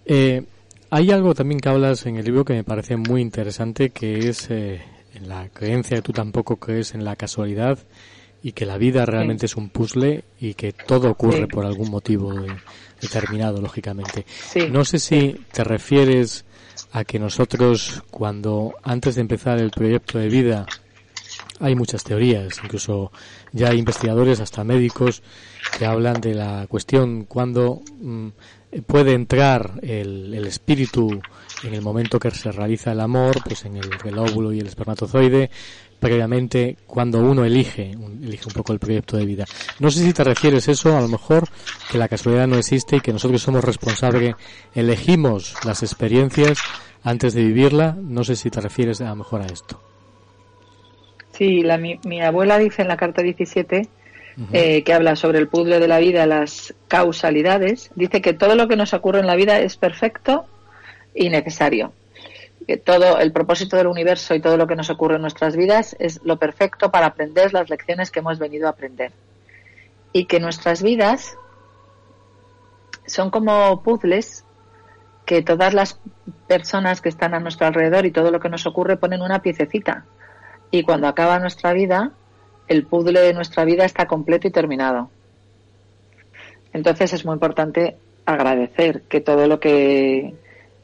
[0.07, 0.45] Eh,
[0.91, 4.51] hay algo también que hablas en el libro que me parece muy interesante, que es
[4.51, 4.83] eh,
[5.15, 7.79] en la creencia que tú tampoco crees en la casualidad
[8.43, 12.35] y que la vida realmente es un puzzle y que todo ocurre por algún motivo
[13.01, 14.27] determinado, lógicamente.
[14.71, 16.45] No sé si te refieres
[16.93, 20.67] a que nosotros, cuando antes de empezar el proyecto de vida,
[21.61, 23.13] hay muchas teorías, incluso
[23.53, 25.23] ya hay investigadores, hasta médicos,
[25.79, 28.29] que hablan de la cuestión cuando mm,
[28.87, 31.21] puede entrar el, el, espíritu
[31.63, 34.67] en el momento que se realiza el amor, pues en el, el óvulo y el
[34.67, 35.51] espermatozoide,
[36.01, 39.45] previamente cuando uno elige, elige un poco el proyecto de vida.
[39.79, 41.49] No sé si te refieres eso, a lo mejor
[41.91, 44.35] que la casualidad no existe y que nosotros somos responsables,
[44.75, 46.59] elegimos las experiencias
[47.03, 47.97] antes de vivirla.
[48.01, 49.94] No sé si te refieres a lo mejor a esto.
[51.37, 53.89] Sí, la, mi, abuela dice en la carta 17
[54.53, 58.69] eh, que habla sobre el puzzle de la vida, las causalidades, dice que todo lo
[58.69, 60.47] que nos ocurre en la vida es perfecto
[61.15, 61.93] y necesario
[62.67, 65.95] que todo el propósito del universo y todo lo que nos ocurre en nuestras vidas
[65.99, 69.13] es lo perfecto para aprender las lecciones que hemos venido a aprender.
[70.13, 71.37] Y que nuestras vidas
[73.07, 74.45] son como puzzles
[75.27, 75.99] que todas las
[76.47, 80.05] personas que están a nuestro alrededor y todo lo que nos ocurre ponen una piececita.
[80.71, 82.13] Y cuando acaba nuestra vida,
[82.69, 85.11] el puzzle de nuestra vida está completo y terminado.
[86.73, 87.97] Entonces es muy importante
[88.27, 90.35] agradecer que todo lo que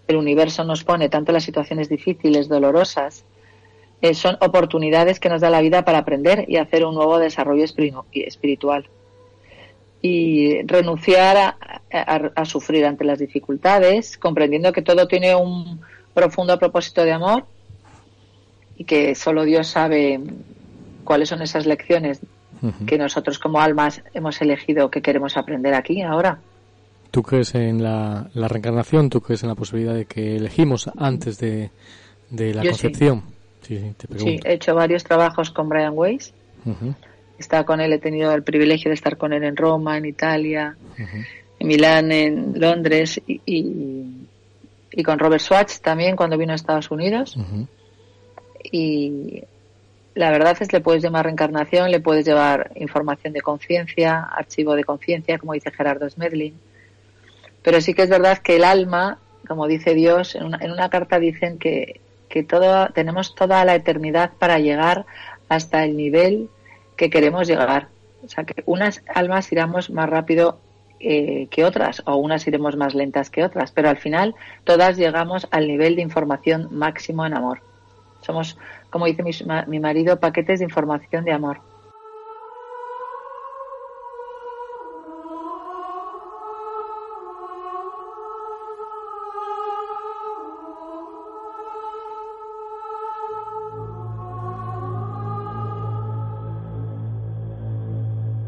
[0.07, 3.25] el universo nos pone, tanto las situaciones difíciles, dolorosas,
[4.03, 7.65] eh, son oportunidades que nos da la vida para aprender y hacer un nuevo desarrollo
[7.65, 8.89] espiritual.
[10.03, 11.57] Y renunciar
[11.93, 15.81] a, sufrir ante las dificultades, comprendiendo que todo tiene un
[16.15, 17.45] profundo propósito de amor
[18.81, 20.19] y que solo Dios sabe
[21.05, 22.23] cuáles son esas lecciones
[22.87, 26.39] que nosotros como almas hemos elegido que queremos aprender aquí ahora.
[27.11, 29.11] ¿Tú crees en la, reencarnación?
[29.11, 31.71] ¿Tú crees en la posibilidad de que elegimos antes de,
[32.31, 33.23] la concepción?
[33.61, 33.95] Sí.
[34.45, 36.33] he hecho varios trabajos con Brian Weiss.
[36.65, 40.07] He estado con él, he tenido el privilegio de estar con él en Roma, en
[40.07, 46.91] Italia, en Milán, en Londres y, y, con Robert Swatch también cuando vino a Estados
[46.91, 47.37] Unidos.
[48.71, 49.43] Y
[50.15, 54.75] la verdad es que le puedes llamar reencarnación, le puedes llevar información de conciencia, archivo
[54.75, 56.59] de conciencia, como dice Gerardo Smedlin
[57.63, 60.89] pero sí que es verdad que el alma, como dice Dios, en una, en una
[60.89, 65.05] carta dicen que, que todo, tenemos toda la eternidad para llegar
[65.49, 66.49] hasta el nivel
[66.97, 67.89] que queremos llegar.
[68.25, 70.59] O sea, que unas almas iremos más rápido
[71.01, 75.49] eh, que otras o unas iremos más lentas que otras, pero al final todas llegamos
[75.51, 77.63] al nivel de información máximo en amor.
[78.21, 78.59] Somos,
[78.91, 79.33] como dice mi,
[79.67, 81.61] mi marido, paquetes de información de amor.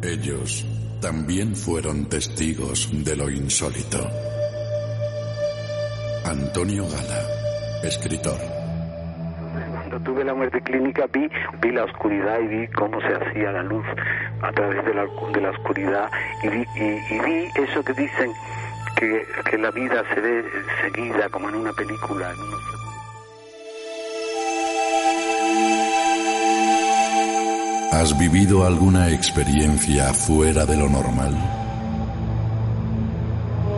[0.02, 0.66] Ellos
[1.00, 3.98] también fueron testigos de lo insólito.
[6.24, 8.61] Antonio Gala, escritor.
[10.04, 11.28] Tuve la muerte clínica vi,
[11.60, 13.84] vi la oscuridad y vi cómo se hacía la luz
[14.42, 16.10] a través de la, de la oscuridad
[16.42, 18.32] y vi, y, vi eso que dicen
[18.96, 20.44] que, que, la vida se ve
[20.82, 22.32] seguida como en una película,
[27.92, 31.36] ¿Has vivido alguna experiencia fuera de lo normal?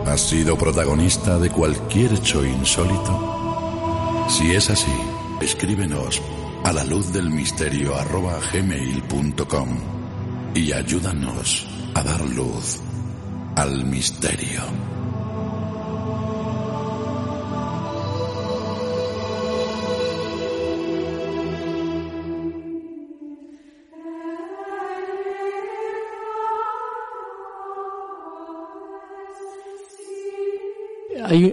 [0.07, 4.25] ¿Has sido protagonista de cualquier hecho insólito?
[4.27, 4.91] Si es así,
[5.45, 6.21] escríbenos
[6.63, 7.93] a la luz del misterio
[8.51, 9.69] gmail.com
[10.55, 12.81] y ayúdanos a dar luz
[13.55, 14.61] al misterio.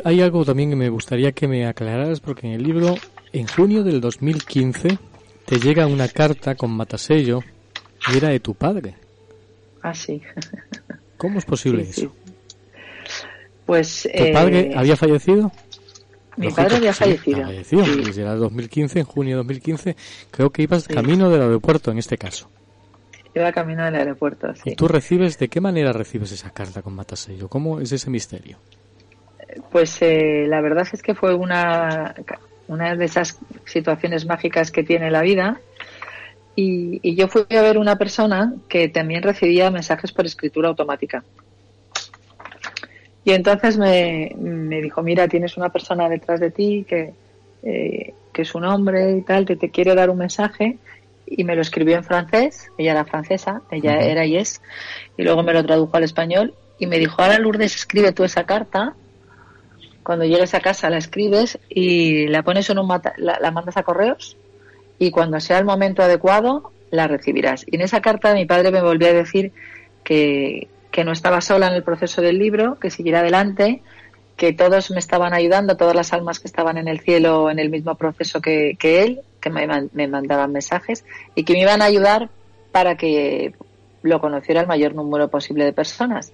[0.05, 2.95] Hay, algo también que me gustaría que me aclararas porque en el libro,
[3.33, 4.99] en junio del 2015,
[5.47, 7.41] te llega una carta con matasello
[8.13, 8.95] y era de tu padre.
[9.83, 10.23] Ah, sí.
[11.17, 12.15] ¿Cómo es posible eso?
[13.67, 14.09] Pues...
[14.13, 15.53] ¿Tu padre eh, había fallecido?
[16.37, 17.43] Mi padre había fallecido.
[17.43, 17.85] fallecido.
[17.85, 19.97] Desde el 2015, en junio de 2015,
[20.31, 22.49] creo que ibas camino del aeropuerto en este caso.
[23.35, 24.71] Iba camino del aeropuerto, sí.
[24.71, 27.49] ¿Y tú recibes, de qué manera recibes esa carta con matasello?
[27.49, 28.59] ¿Cómo es ese misterio?
[29.71, 32.15] Pues eh, la verdad es que fue una,
[32.69, 35.61] una de esas situaciones mágicas que tiene la vida.
[36.55, 41.25] Y, yo fui a ver una persona que también recibía mensajes por escritura automática.
[43.25, 47.15] Y entonces me, me dijo, mira, tienes una persona detrás de ti que,
[47.63, 50.79] eh, que es un hombre y tal, que te quiere dar un mensaje.
[51.27, 54.61] Y me lo escribió en francés, ella era francesa, ella era y es,
[55.17, 58.45] y luego me lo tradujo al español y me dijo, ahora Lourdes, escribe tú esa
[58.45, 58.95] carta
[60.03, 64.37] cuando llegues a casa la escribes y la pones en un la, mandas a correos
[64.99, 67.65] y cuando sea el momento adecuado la recibirás.
[67.67, 69.53] Y en esa carta mi padre me volvió a decir
[70.05, 73.83] que, que no estaba sola en el proceso del libro, que siguiera adelante
[74.37, 77.71] que todos me estaban ayudando, todas las almas que estaban en el cielo en el
[77.71, 81.05] mismo proceso que, él, que me, me, mandaban mensajes
[81.35, 82.29] y que me iban a ayudar
[82.73, 83.55] para que
[84.03, 86.33] lo conociera el mayor número posible de personas.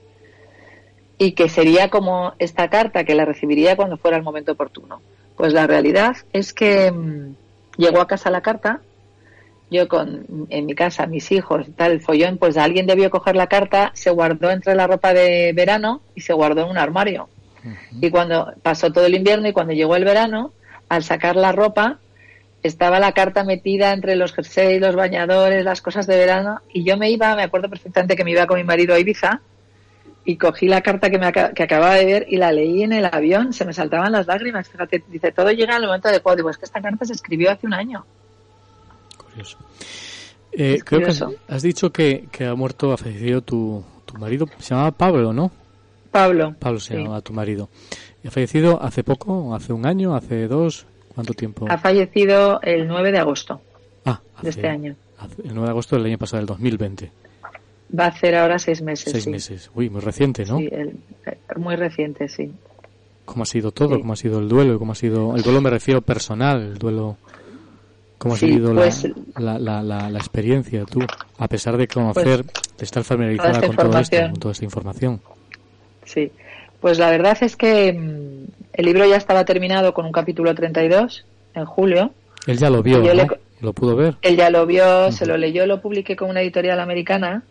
[1.18, 5.00] Y que sería como esta carta que la recibiría cuando fuera el momento oportuno.
[5.36, 7.34] Pues la realidad es que mm,
[7.76, 8.80] llegó a casa la carta,
[9.70, 13.48] yo con en mi casa, mis hijos, tal, el follón, pues alguien debió coger la
[13.48, 17.28] carta, se guardó entre la ropa de verano y se guardó en un armario.
[18.00, 20.52] Y cuando pasó todo el invierno y cuando llegó el verano,
[20.88, 21.98] al sacar la ropa,
[22.62, 26.96] estaba la carta metida entre los jerseys, los bañadores, las cosas de verano, y yo
[26.96, 29.42] me iba, me acuerdo perfectamente que me iba con mi marido a Ibiza,
[30.28, 33.06] y cogí la carta que, me que acababa de ver y la leí en el
[33.06, 36.58] avión, se me saltaban las lágrimas, fíjate, dice, todo llega al momento adecuado, digo, es
[36.58, 38.04] que esta carta se escribió hace un año.
[39.16, 39.56] Curioso.
[40.52, 41.14] Eh, creo que
[41.48, 45.50] has, dicho que, que, ha muerto, ha fallecido tu, tu marido, se llamaba Pablo, ¿no?
[46.10, 46.54] Pablo.
[46.58, 47.70] Pablo se llamaba tu marido.
[48.26, 50.84] ¿Ha fallecido hace poco, hace un año, hace dos?
[51.14, 51.64] ¿Cuánto tiempo?
[51.70, 53.62] Ha fallecido el 9 de agosto
[54.04, 54.94] ah, de este año.
[55.42, 57.27] El 9 de agosto del año pasado, del 2020.
[57.96, 59.12] Va a hacer ahora seis meses.
[59.12, 59.70] Seis meses.
[59.74, 60.58] Uy, muy reciente, ¿no?
[60.58, 60.70] Sí,
[61.56, 62.52] muy reciente, sí.
[63.24, 63.98] ¿Cómo ha sido todo?
[63.98, 64.78] ¿Cómo ha sido el duelo?
[64.78, 65.60] ¿Cómo ha sido el duelo?
[65.60, 67.16] Me refiero personal, el duelo.
[68.18, 69.06] ¿Cómo ha sido pues,
[69.36, 71.00] la, la, la, la, experiencia tú,
[71.38, 75.20] a pesar de conocer, pues, de estar familiarizada con todo esto, con toda esta información?
[76.04, 76.32] Sí,
[76.80, 81.24] pues la verdad es que mm, el libro ya estaba terminado con un capítulo 32
[81.54, 82.12] en julio.
[82.46, 83.02] Él ya lo vio,
[83.60, 84.16] ¿Lo pudo ver?
[84.22, 87.42] Él ya lo vio, se lo leyó, lo publiqué con una editorial americana,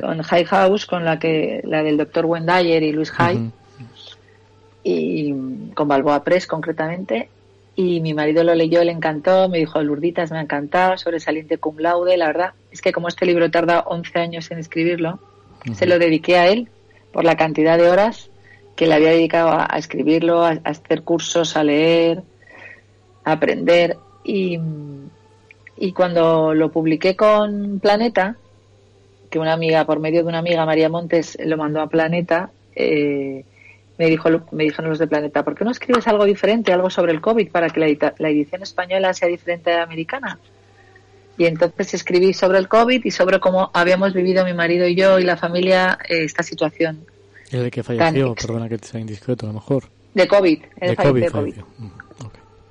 [0.00, 3.50] con High House, con la que la del doctor Wendayer y Luis High,
[4.82, 5.34] y
[5.74, 7.28] con Balboa Press concretamente.
[7.76, 11.78] Y mi marido lo leyó, le encantó, me dijo, Lurditas, me ha encantado, sobresaliente cum
[11.78, 12.16] laude.
[12.16, 15.20] La verdad es que como este libro tarda 11 años en escribirlo,
[15.74, 16.68] se lo dediqué a él
[17.12, 18.30] por la cantidad de horas
[18.74, 22.22] que le había dedicado a, escribirlo, a, hacer cursos, a leer,
[23.24, 23.96] a aprender.
[24.24, 24.58] Y,
[25.76, 28.36] y cuando lo publiqué con Planeta,
[29.30, 33.44] que una amiga, por medio de una amiga, María Montes, lo mandó a Planeta, eh,
[33.98, 37.12] me dijo me dijeron los de Planeta, ¿por qué no escribes algo diferente, algo sobre
[37.12, 40.38] el COVID, para que la, la edición española sea diferente a la americana?
[41.36, 45.18] Y entonces escribí sobre el COVID y sobre cómo habíamos vivido mi marido y yo
[45.18, 47.06] y la familia eh, esta situación
[47.50, 48.34] ¿El de que falleció?
[48.34, 49.84] Perdona que te sea indiscreto, a lo mejor.
[50.14, 50.62] De COVID.
[50.80, 51.22] de COVID.
[51.22, 51.56] De COVID.
[51.78, 51.88] Mm,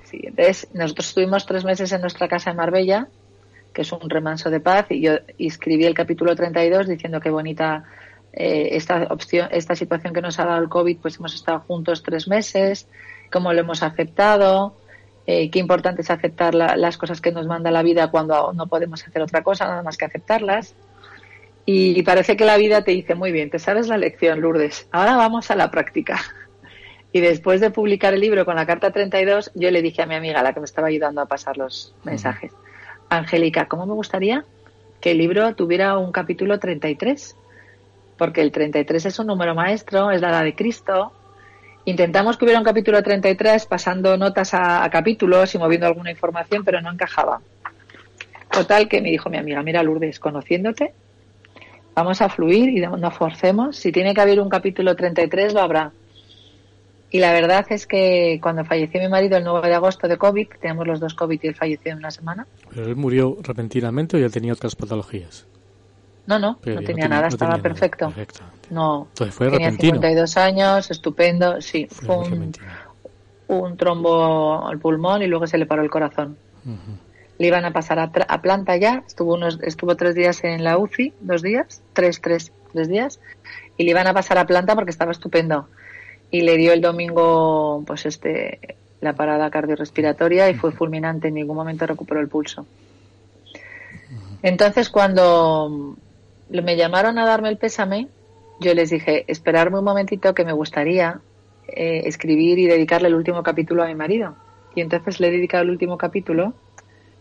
[0.04, 3.08] sí, entonces nosotros estuvimos tres meses en nuestra casa en Marbella,
[3.78, 7.84] que es un remanso de paz, y yo escribí el capítulo 32 diciendo qué bonita
[8.32, 12.02] eh, esta opción, esta situación que nos ha dado el COVID, pues hemos estado juntos
[12.02, 12.88] tres meses,
[13.30, 14.74] cómo lo hemos aceptado,
[15.28, 19.06] eh, qué importante es aceptar las cosas que nos manda la vida cuando no podemos
[19.06, 20.74] hacer otra cosa, nada más que aceptarlas.
[21.64, 25.14] Y parece que la vida te dice, muy bien, te sabes la lección, Lourdes, ahora
[25.14, 26.20] vamos a la práctica.
[27.10, 30.14] Y después de publicar el libro con la carta 32, yo le dije a mi
[30.14, 32.52] amiga, la que me estaba ayudando a pasar los mensajes,
[33.08, 34.44] Angélica, ¿cómo me gustaría
[35.00, 37.36] que el libro tuviera un capítulo 33?
[38.16, 41.12] Porque el 33 es un número maestro, es la edad de Cristo.
[41.84, 46.64] Intentamos que hubiera un capítulo 33 pasando notas a, a capítulos y moviendo alguna información,
[46.64, 47.40] pero no encajaba.
[48.50, 50.92] Total que me dijo mi amiga, mira Lourdes, conociéndote,
[51.98, 53.76] Vamos a fluir y no forcemos.
[53.76, 55.90] Si tiene que haber un capítulo 33, lo habrá.
[57.10, 60.48] Y la verdad es que cuando falleció mi marido el 9 de agosto de COVID,
[60.60, 62.46] tenemos los dos COVID y él falleció en una semana.
[62.70, 65.46] ¿Pero él murió repentinamente o ya tenía otras patologías?
[66.26, 68.12] No, no, no tenía nada, estaba perfecto.
[68.68, 72.16] No, Entonces fue tenía 52 años, estupendo, sí, fue,
[73.46, 76.36] un, trombo al pulmón y luego se le paró el corazón
[77.38, 81.14] le iban a pasar a, planta ya, estuvo unos, estuvo tres días en la UCI,
[81.20, 83.20] dos días, tres, tres, tres días,
[83.76, 85.68] y le iban a pasar a planta porque estaba estupendo.
[86.30, 91.56] Y le dio el domingo, pues este, la parada cardiorrespiratoria y fue fulminante, en ningún
[91.56, 92.66] momento recuperó el pulso.
[94.42, 95.96] Entonces cuando
[96.50, 98.08] me llamaron a darme el pésame,
[98.60, 101.20] yo les dije, esperarme un momentito que me gustaría
[101.68, 104.36] eh, escribir y dedicarle el último capítulo a mi marido.
[104.74, 106.54] Y entonces le he dedicado el último capítulo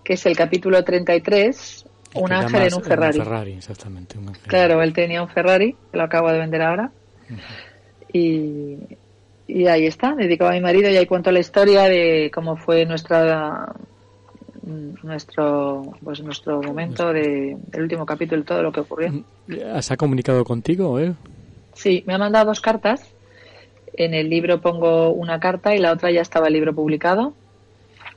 [0.08, 1.86] que es el capítulo 33,
[2.16, 3.18] un ángel en un Ferrari.
[3.18, 4.16] Ferrari exactamente.
[4.48, 6.92] Claro, él tenía un Ferrari, que lo acabo de vender ahora.
[8.12, 8.78] Y,
[9.48, 12.86] y ahí está, dedicado a mi marido y ahí cuento la historia de cómo fue
[12.86, 13.74] nuestra
[15.02, 19.24] nuestro pues nuestro momento de el último capítulo todo lo que ocurrió.
[19.80, 21.16] ¿Se ha comunicado contigo él?
[21.74, 23.14] Sí, me ha mandado dos cartas.
[23.94, 27.34] En el libro pongo una carta y la otra ya estaba el libro publicado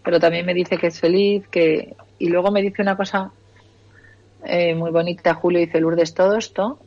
[0.02, 3.30] pero también me dice que es feliz, que y luego me dice una cosa
[4.44, 6.78] eh, muy bonita, Julio dice Lourdes, todo esto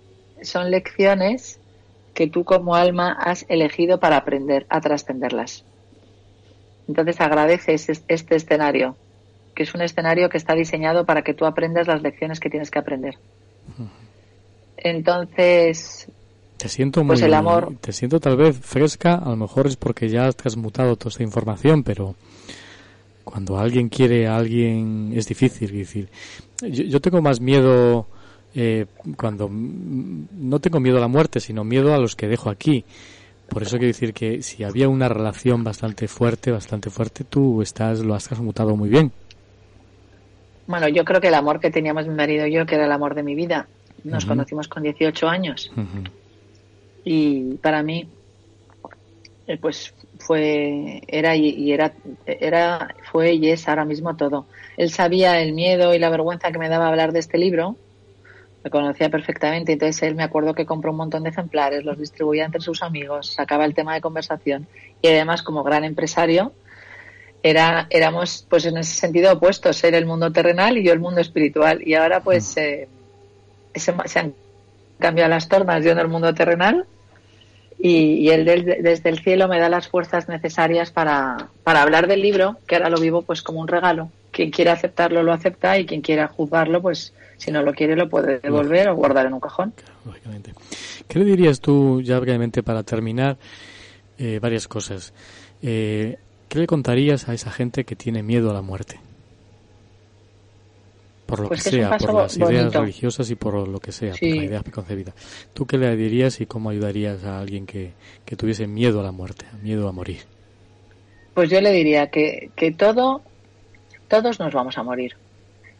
[0.41, 1.59] son lecciones
[2.14, 5.64] que tú como alma has elegido para aprender a trascenderlas.
[6.88, 8.95] Entonces agradeces este escenario,
[9.56, 12.69] que es un escenario que está diseñado para que tú aprendas las lecciones que tienes
[12.69, 13.18] que aprender.
[14.77, 16.10] Entonces,
[16.57, 17.76] te siento pues muy, el amor.
[17.81, 21.23] te siento tal vez fresca, a lo mejor es porque ya has transmutado toda esta
[21.23, 22.15] información, pero
[23.23, 25.72] cuando alguien quiere a alguien es difícil.
[25.72, 26.10] decir,
[26.61, 28.07] yo, tengo más miedo
[28.55, 28.85] eh,
[29.17, 32.85] cuando no tengo miedo a la muerte, sino miedo a los que dejo aquí.
[33.49, 37.99] Por eso quiero decir que si había una relación bastante fuerte, bastante fuerte, tú estás
[37.99, 39.11] lo has transmutado muy bien.
[40.65, 42.91] Bueno, yo creo que el amor que teníamos mi marido y yo, que era el
[42.91, 43.67] amor de mi vida,
[44.03, 45.71] nos conocimos con 18 años.
[47.03, 48.07] Y para mí,
[49.47, 51.93] eh, pues fue, era y, era,
[52.25, 54.45] era, fue y es ahora mismo todo.
[54.77, 57.75] Él sabía el miedo y la vergüenza que me daba hablar de este libro,
[58.64, 62.45] me conocía perfectamente, entonces él me acuerdo que compró un montón de ejemplares, los distribuía
[62.45, 64.68] entre sus amigos, sacaba el tema de conversación.
[65.02, 66.53] Y además como gran empresario
[67.44, 71.19] era, éramos pues en ese sentido opuestos, él el mundo terrenal y yo el mundo
[71.19, 71.85] espiritual.
[71.85, 72.88] Y ahora pues eh,
[73.76, 74.34] se, se, han
[74.98, 76.85] cambiado las tornas, yo en el mundo terrenal.
[77.77, 82.57] Y, él desde el cielo me da las fuerzas necesarias para, para hablar del libro,
[82.65, 84.10] que ahora lo vivo pues como un regalo.
[84.31, 87.14] Quien quiera aceptarlo lo acepta y quien quiera juzgarlo pues
[87.44, 89.74] si no lo quiere lo puede devolver o guardar en un cajón.
[90.06, 90.53] lógicamente.
[91.07, 93.38] ¿Qué le dirías tú, ya brevemente para terminar,
[94.18, 95.14] eh, varias cosas?
[95.61, 96.18] Eh,
[96.48, 98.99] ¿Qué le contarías a esa gente que tiene miedo a la muerte?
[101.26, 104.30] Por lo pues que, sea, por las ideas religiosas y por lo que sea, por
[104.30, 105.14] la idea preconcebida.
[105.53, 107.91] ¿Tú qué le dirías y cómo ayudarías a alguien que,
[108.24, 110.22] que tuviese miedo a la muerte, miedo a morir?
[111.34, 113.22] Pues yo le diría que, que todo,
[114.07, 115.15] todos nos vamos a morir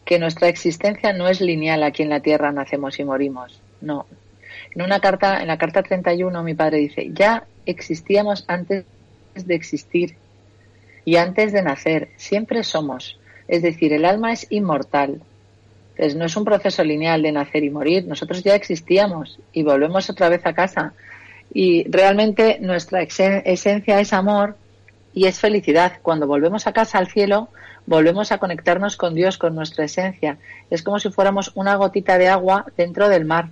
[0.06, 3.62] que nuestra existencia no es lineal aquí en la Tierra, nacemos y morimos.
[3.82, 4.06] No.
[4.76, 8.86] En una carta, en la carta 31, mi padre dice, ya existíamos antes
[9.36, 10.16] de existir
[11.06, 13.20] y antes de nacer, siempre somos.
[13.48, 15.22] Es decir, el alma es inmortal.
[15.92, 18.08] Entonces no es un proceso lineal de nacer y morir.
[18.08, 20.94] Nosotros ya existíamos y volvemos otra vez a casa.
[21.54, 24.58] Y realmente nuestra esencia es amor
[25.14, 26.00] y es felicidad.
[26.02, 27.50] Cuando volvemos a casa al cielo,
[27.86, 30.38] volvemos a conectarnos con Dios, con nuestra esencia.
[30.70, 33.50] Es como si fuéramos una gotita de agua dentro del mar.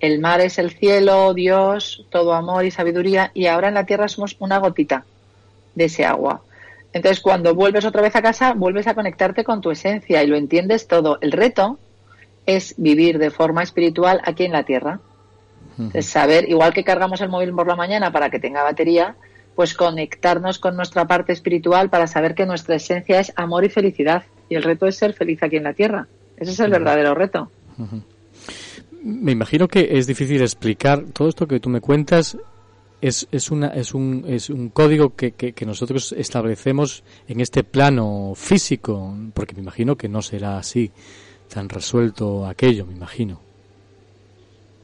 [0.00, 4.08] El mar es el cielo, Dios, todo amor y sabiduría, y ahora en la tierra
[4.08, 5.04] somos una gotita
[5.74, 6.42] de ese agua.
[6.92, 10.36] Entonces, cuando vuelves otra vez a casa, vuelves a conectarte con tu esencia y lo
[10.36, 11.18] entiendes todo.
[11.20, 11.78] El reto
[12.46, 15.00] es vivir de forma espiritual aquí en la tierra.
[15.92, 19.14] Es saber, igual que cargamos el móvil por la mañana para que tenga batería,
[19.56, 24.24] pues conectarnos con nuestra parte espiritual para saber que nuestra esencia es amor y felicidad.
[24.50, 26.06] Y el reto es ser feliz aquí en la tierra.
[26.36, 27.50] Ese es el verdadero reto.
[29.02, 32.36] Me imagino que es difícil explicar todo esto que tú me cuentas.
[33.00, 38.32] Es, es, una, es, un, es un código que, que, nosotros establecemos en este plano
[38.34, 40.90] físico, porque me imagino que no será así,
[41.52, 43.40] tan resuelto aquello, me imagino.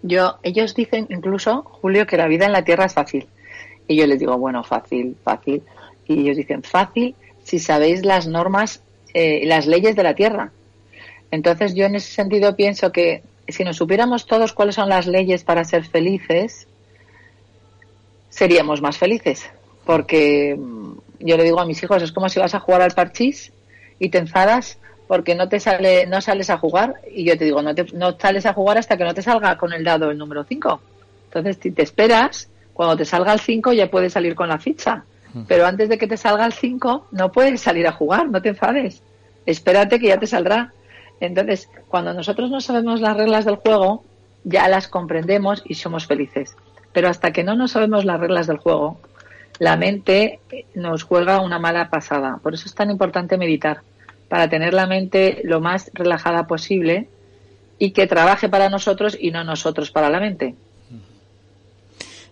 [0.02, 3.26] Yo, ellos dicen incluso, Julio, que la vida en la Tierra es fácil.
[3.88, 5.62] Y yo les digo, bueno, fácil, fácil.
[6.06, 7.14] Y ellos dicen, fácil
[7.44, 8.82] si sabéis las normas,
[9.14, 10.52] eh, las leyes de la Tierra.
[11.30, 15.44] Entonces yo en ese sentido pienso que si nos supiéramos todos cuáles son las leyes
[15.44, 16.66] para ser felices,
[18.30, 19.50] seríamos más felices.
[19.84, 22.92] Porque mm, yo le digo a mis hijos, es como si vas a jugar al
[22.92, 23.52] parchís
[23.98, 24.78] y te enfadas
[25.08, 28.18] porque no te sale, no sales a jugar y yo te digo, no, te, no
[28.18, 30.80] sales a jugar hasta que no te salga con el dado el número 5.
[31.24, 35.04] Entonces, te esperas, cuando te salga el 5 ya puedes salir con la ficha.
[35.48, 38.50] Pero antes de que te salga el 5 no puedes salir a jugar, no te
[38.50, 39.02] enfades.
[39.46, 40.72] Espérate que ya te saldrá.
[41.20, 44.04] Entonces, cuando nosotros no sabemos las reglas del juego,
[44.44, 46.54] ya las comprendemos y somos felices.
[46.92, 49.00] Pero hasta que no nos sabemos las reglas del juego,
[49.58, 50.40] la mente
[50.74, 52.38] nos juega una mala pasada.
[52.42, 53.80] Por eso es tan importante meditar,
[54.28, 57.08] para tener la mente lo más relajada posible
[57.78, 60.54] y que trabaje para nosotros y no nosotros para la mente.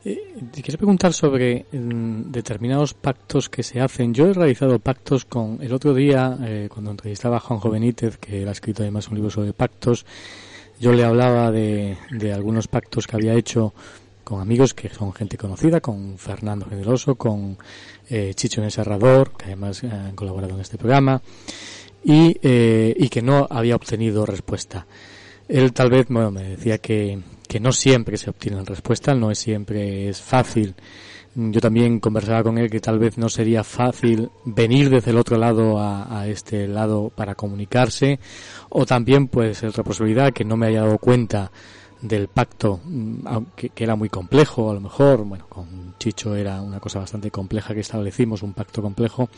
[0.05, 0.35] Eh,
[0.78, 4.14] preguntar sobre mm, determinados pactos que se hacen.
[4.14, 8.43] Yo he realizado pactos con, el otro día, eh, cuando entrevistaba a Juan Benítez, que
[8.43, 10.06] él ha escrito además un libro sobre pactos,
[10.81, 13.74] yo le hablaba de, de algunos pactos que había hecho
[14.31, 17.59] con amigos que son gente conocida, con Fernando Generoso, con
[18.09, 21.20] eh, Chicho Enserrador, que además han colaborado en este programa,
[22.05, 24.86] y, eh, y que no había obtenido respuesta.
[25.48, 27.18] Él tal vez, bueno, me decía que,
[27.51, 30.77] que no siempre se obtienen respuestas, no es siempre es fácil.
[31.35, 35.36] Yo también conversaba con él que tal vez no sería fácil venir desde el otro
[35.36, 38.20] lado a, este lado para comunicarse,
[38.68, 41.51] o también pues otra posibilidad que no me haya dado cuenta
[42.01, 46.62] del pacto, mm, aunque que era muy complejo, a lo mejor, bueno, con Chicho era
[46.62, 49.28] una cosa bastante compleja que establecimos, un pacto complejo.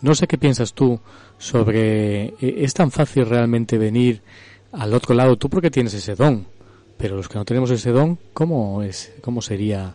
[0.00, 0.98] No sé qué piensas tú
[1.38, 4.20] sobre, eh, ¿es tan fácil realmente venir
[4.72, 5.36] al otro lado?
[5.36, 6.55] Tú porque tienes ese don,
[6.98, 9.94] pero los que no tenemos ese don, ¿cómo es, cómo sería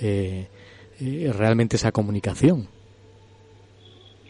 [0.00, 0.48] eh,
[1.00, 2.68] eh, realmente esa comunicación?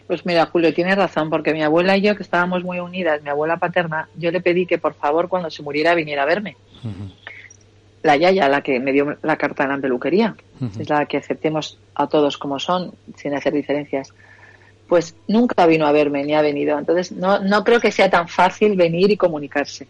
[0.07, 3.29] Pues mira, Julio, tienes razón, porque mi abuela y yo, que estábamos muy unidas, mi
[3.29, 6.57] abuela paterna, yo le pedí que por favor cuando se muriera viniera a verme.
[8.03, 10.35] La yaya, la que me dio la carta en la peluquería,
[10.77, 14.13] es la que aceptemos a todos como son, sin hacer diferencias.
[14.87, 16.77] Pues nunca vino a verme ni ha venido.
[16.77, 19.87] Entonces, no, no creo que sea tan fácil venir y comunicarse.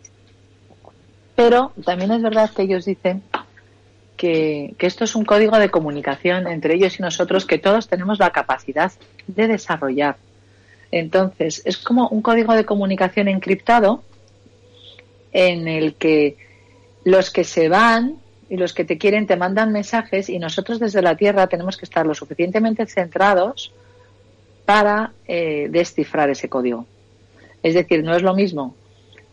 [1.35, 3.23] Pero también es verdad que ellos dicen
[4.17, 8.29] que, esto es un código de comunicación entre ellos y nosotros que todos tenemos la
[8.29, 8.91] capacidad
[9.27, 10.17] de desarrollar.
[10.91, 14.03] Entonces, es como un código de comunicación encriptado
[15.31, 16.37] en el que
[17.03, 18.17] los que se van
[18.49, 21.85] y los que te quieren te mandan mensajes y nosotros desde la Tierra tenemos que
[21.85, 23.73] estar lo suficientemente centrados
[24.65, 26.85] para eh, descifrar ese código.
[27.63, 28.75] Es decir, no es lo mismo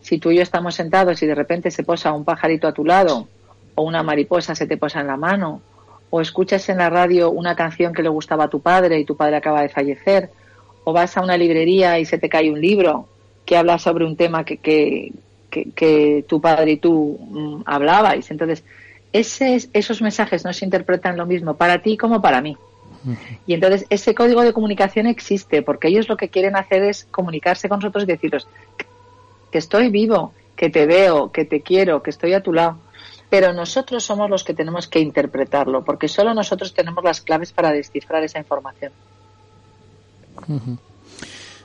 [0.00, 2.84] si tú y yo estamos sentados y de repente se posa un pajarito a tu
[2.84, 3.28] lado
[3.74, 5.62] o una mariposa se te posa en la mano,
[6.10, 9.16] o escuchas en la radio una canción que le gustaba a tu padre y tu
[9.16, 10.30] padre acaba de fallecer,
[10.84, 13.08] o vas a una librería y se te cae un libro
[13.44, 15.12] que habla sobre un tema que, que,
[15.50, 18.30] que, tu padre y tú mm, hablabais.
[18.30, 18.64] Entonces,
[19.12, 22.56] ese, esos mensajes no se interpretan lo mismo para ti como para mí.
[23.46, 27.68] Y entonces ese código de comunicación existe porque ellos lo que quieren hacer es comunicarse
[27.68, 28.46] con nosotros y deciros
[29.50, 32.78] que estoy vivo, que te veo, que te quiero, que estoy a tu lado
[33.30, 37.70] pero nosotros somos los que tenemos que interpretarlo, porque solo nosotros tenemos las claves para
[37.70, 38.92] descifrar esa información.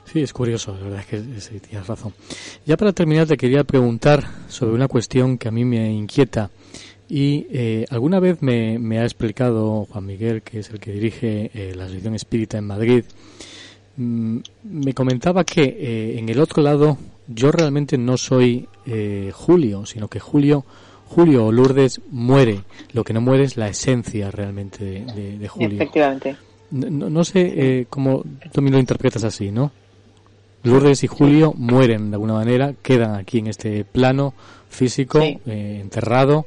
[0.04, 2.14] Sí, es curioso, la verdad es que tienes razón.
[2.64, 6.50] Ya para terminar te quería preguntar sobre una cuestión que a mí me inquieta
[7.08, 11.74] y eh, alguna vez me, ha explicado Juan Miguel, que es el que dirige eh,
[11.74, 13.04] la Asociación Espírita en Madrid,
[13.96, 16.96] mm, me comentaba que eh, en el otro lado
[17.28, 18.68] yo realmente no soy
[19.32, 20.64] Julio, sino que Julio
[21.08, 22.62] Julio o Lourdes muere.
[22.92, 25.76] Lo que no muere es la esencia realmente de, Julio.
[25.76, 26.36] Efectivamente.
[26.70, 29.70] No, sé eh, cómo tú también lo interpretas así, ¿no?
[30.64, 34.34] Lourdes y Julio mueren de alguna manera, quedan aquí en este plano
[34.68, 36.46] físico, eh, enterrado,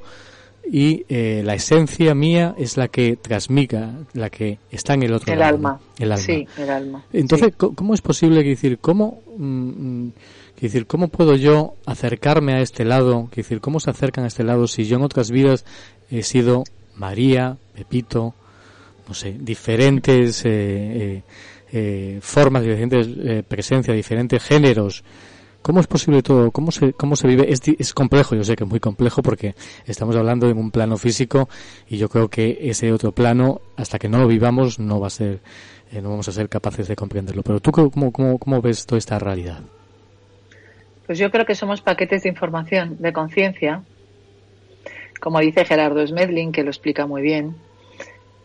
[0.69, 5.31] y eh, la esencia mía es la que transmiga, la que está en el otro
[5.31, 5.55] el lado.
[5.55, 5.79] Alma.
[5.97, 6.23] El alma.
[6.23, 7.05] Sí, el alma.
[7.13, 9.21] Entonces, ¿cómo es posible decir, cómo...
[9.37, 10.13] Mm, mm,
[10.59, 13.29] Quiero decir, ¿cómo puedo yo acercarme a este lado?
[13.31, 15.63] Quiero decir, ¿cómo se acercan a este lado si yo en otras vidas
[16.11, 16.65] he sido
[16.97, 18.33] María, Pepito,
[19.07, 21.23] no sé, diferentes eh, eh,
[21.71, 25.05] eh formas, diferentes eh, presencias, diferentes géneros?
[25.61, 26.51] ¿Cómo es posible todo?
[26.51, 27.49] ¿Cómo se, cómo se vive?
[27.53, 29.55] Es, es complejo, yo sé que es muy complejo porque
[29.85, 31.47] estamos hablando de un plano físico
[31.87, 35.09] y yo creo que ese otro plano, hasta que no lo vivamos, no va a
[35.09, 35.39] ser,
[35.93, 37.43] no vamos a ser capaces de comprenderlo.
[37.43, 39.61] Pero tú, ¿cómo, cómo, cómo ves toda esta realidad?
[41.09, 43.81] Pues yo creo que somos paquetes de información, de conciencia,
[45.19, 47.55] como dice Gerardo Smedlin, que lo explica muy bien.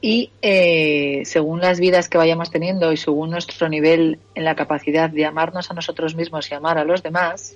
[0.01, 5.11] Y eh, según las vidas que vayamos teniendo y según nuestro nivel en la capacidad
[5.11, 7.55] de amarnos a nosotros mismos y amar a los demás,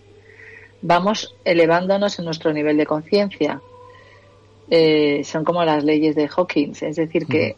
[0.82, 3.62] vamos elevándonos en nuestro nivel de conciencia.
[4.68, 7.56] Eh, son como las leyes de Hawkins, es decir, que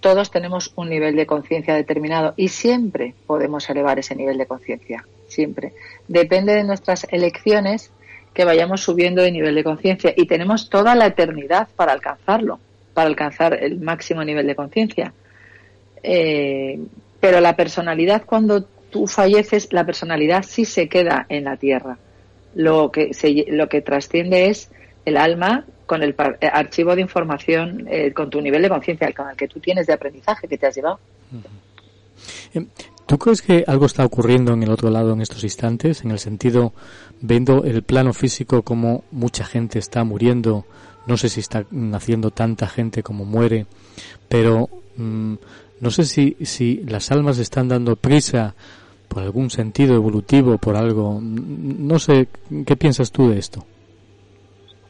[0.00, 5.04] todos tenemos un nivel de conciencia determinado y siempre podemos elevar ese nivel de conciencia
[5.28, 5.72] siempre.
[6.08, 7.90] Depende de nuestras elecciones
[8.34, 12.60] que vayamos subiendo de nivel de conciencia y tenemos toda la eternidad para alcanzarlo,
[12.94, 15.12] para alcanzar el máximo nivel de conciencia.
[16.02, 16.78] Eh,
[17.18, 21.98] pero la personalidad, cuando tú falleces, la personalidad sí se queda en la tierra.
[22.54, 23.10] Lo que,
[23.48, 24.70] lo que trasciende es
[25.06, 29.30] el alma con el eh, archivo de información, eh, con tu nivel de conciencia, con
[29.30, 30.98] el que tú tienes de aprendizaje que te has llevado.
[33.06, 36.04] ¿Tú crees que algo está ocurriendo en el otro lado en estos instantes?
[36.04, 36.72] En el sentido,
[37.20, 40.66] viendo el plano físico como mucha gente está muriendo,
[41.06, 43.66] no sé si está naciendo tanta gente como muere,
[44.28, 45.34] pero mm,
[45.80, 48.56] no sé si, si las almas están dando prisa
[49.06, 51.20] por algún sentido evolutivo, por algo.
[51.22, 52.26] No sé,
[52.66, 53.64] ¿qué piensas tú de esto?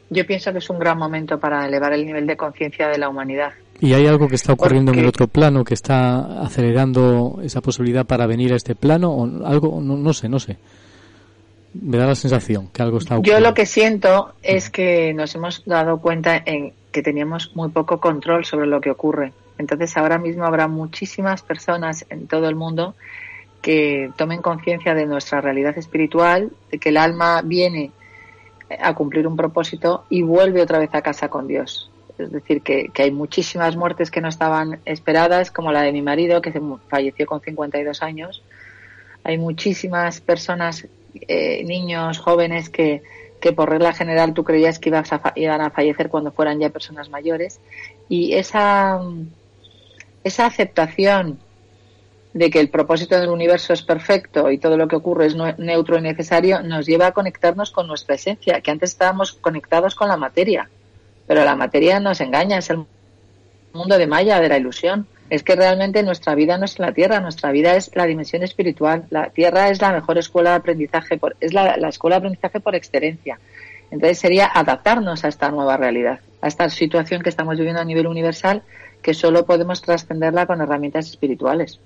[0.09, 3.09] Yo pienso que es un gran momento para elevar el nivel de conciencia de la
[3.09, 3.51] humanidad.
[3.79, 8.05] ¿Y hay algo que está ocurriendo en el otro plano que está acelerando esa posibilidad
[8.05, 9.11] para venir a este plano?
[9.11, 9.79] ¿O algo?
[9.81, 10.57] No, sé, no sé.
[11.73, 13.39] Me da la sensación que algo está ocurriendo.
[13.39, 17.99] Yo lo que siento es que nos hemos dado cuenta en que teníamos muy poco
[17.99, 19.33] control sobre lo que ocurre.
[19.59, 22.95] Entonces ahora mismo habrá muchísimas personas en todo el mundo
[23.61, 27.91] que tomen conciencia de nuestra realidad espiritual, de que el alma viene
[28.69, 31.89] a cumplir un propósito y vuelve otra vez a casa con Dios.
[32.17, 36.41] Es decir, que, hay muchísimas muertes que no estaban esperadas, como la de mi marido,
[36.41, 36.53] que
[36.87, 38.43] falleció con 52 años.
[39.23, 43.03] Hay muchísimas personas, eh, niños, jóvenes, que,
[43.39, 46.69] que por regla general tú creías que ibas a, iban a fallecer cuando fueran ya
[46.69, 47.59] personas mayores.
[48.09, 48.99] Y esa,
[50.23, 51.39] esa aceptación
[52.37, 55.97] de que el propósito del universo es perfecto y todo lo que ocurre es neutro
[55.97, 60.17] y necesario, nos lleva a conectarnos con nuestra esencia, que antes estábamos conectados con la
[60.17, 60.69] materia,
[61.25, 62.85] pero la materia nos engaña, es el
[63.73, 65.07] mundo de Maya, de la ilusión.
[65.29, 69.05] Es que realmente nuestra vida no es la Tierra, nuestra vida es la dimensión espiritual.
[69.09, 72.61] La Tierra es la mejor escuela de aprendizaje, por, es la, la escuela de aprendizaje
[72.61, 73.37] por excelencia.
[73.91, 78.07] Entonces sería adaptarnos a esta nueva realidad, a esta situación que estamos viviendo a nivel
[78.07, 78.63] universal,
[79.01, 81.79] que solo podemos trascenderla con herramientas espirituales.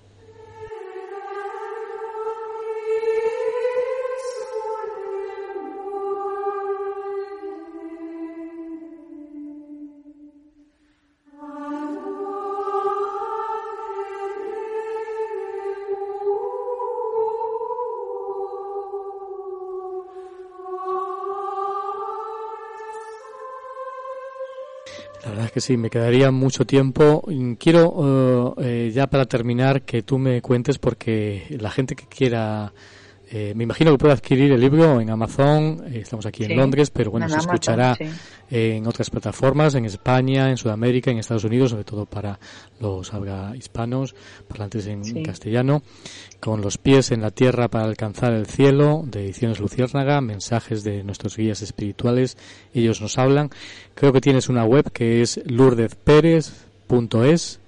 [25.54, 27.24] Que sí, me quedaría mucho tiempo.
[27.60, 32.74] Quiero eh, eh, ya para terminar que tú me cuentes porque la gente que quiera
[33.34, 36.90] eh, me imagino que puede adquirir el libro en Amazon, eh, estamos aquí en Londres,
[36.90, 37.98] pero bueno, se escuchará
[38.50, 42.38] en otras plataformas, en España, en Sudamérica, en Estados Unidos, sobre todo para
[42.82, 44.16] los habla hispanos,
[44.50, 45.82] parlantes en castellano,
[46.42, 51.06] con los pies en la tierra para alcanzar el cielo, de Ediciones Luciérnaga, mensajes de
[51.06, 52.38] nuestros guías espirituales,
[52.74, 53.50] ellos nos hablan.
[53.96, 57.61] Creo que tienes una web que es lourdezperez.es,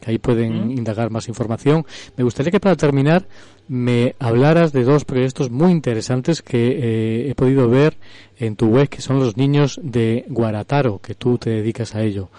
[0.00, 1.84] que ahí pueden indagar más información.
[2.16, 3.26] Me gustaría que para terminar
[3.68, 7.96] me hablaras de dos proyectos muy interesantes que eh, he podido ver
[8.38, 12.30] en tu web, que son los niños de Guarataro, que tú te dedicas a ello,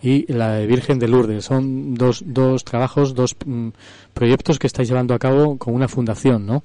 [0.00, 1.44] y la de Virgen de Lourdes.
[1.44, 3.68] Son dos, dos trabajos, dos mm,
[4.14, 6.62] proyectos que estáis llevando a cabo con una fundación, ¿no?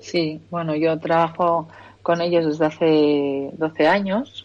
[0.00, 1.68] Sí, bueno, yo trabajo
[2.02, 4.44] con ellos desde hace 12 años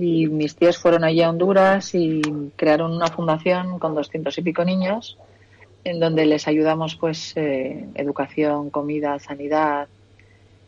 [0.00, 2.22] y mis tíos fueron allí a Honduras y
[2.54, 5.18] crearon una fundación con doscientos y pico niños
[5.82, 9.88] en donde les ayudamos pues eh, educación, comida, sanidad.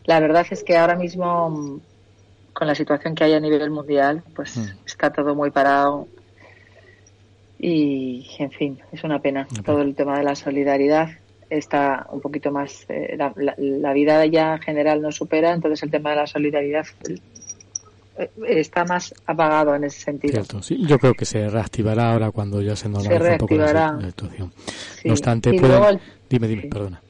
[0.04, 1.80] La verdad es que ahora mismo
[2.52, 4.66] con la situación que hay a nivel mundial pues mm.
[4.84, 6.08] está todo muy parado
[7.56, 11.10] y en fin es una pena todo el tema de la solidaridad
[11.50, 15.90] está un poquito más eh, la, la, vida ya en general no supera entonces el
[15.90, 16.86] tema de la solidaridad
[18.46, 20.42] está más apagado en ese sentido.
[20.68, 24.52] Yo creo que se reactivará ahora cuando ya se normalice un poco la, situación.
[25.04, 25.50] No obstante,
[26.28, 27.00] dime, dime, perdona.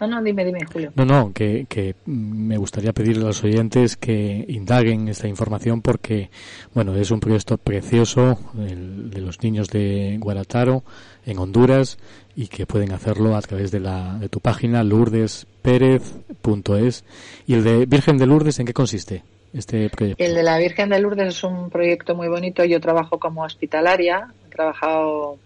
[0.00, 0.92] No, no, dime, dime, Julio.
[0.96, 6.30] No, no, que, que me gustaría pedirle a los oyentes que indaguen esta información porque,
[6.74, 10.82] bueno, es un proyecto precioso el, de los niños de Guarataro
[11.24, 11.96] en Honduras
[12.34, 17.04] y que pueden hacerlo a través de, la, de tu página lourdesperez.es.
[17.46, 19.22] ¿Y el de Virgen de Lourdes en qué consiste?
[19.54, 20.22] Este proyecto?
[20.22, 22.64] El de la Virgen de Lourdes es un proyecto muy bonito.
[22.64, 25.38] Yo trabajo como hospitalaria, he trabajado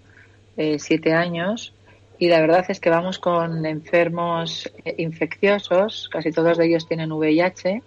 [0.56, 1.74] eh, siete años
[2.18, 7.12] y la verdad es que vamos con enfermos eh, infecciosos, casi todos de ellos tienen
[7.12, 7.82] VIH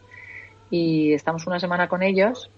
[0.70, 2.50] y estamos una semana con ellos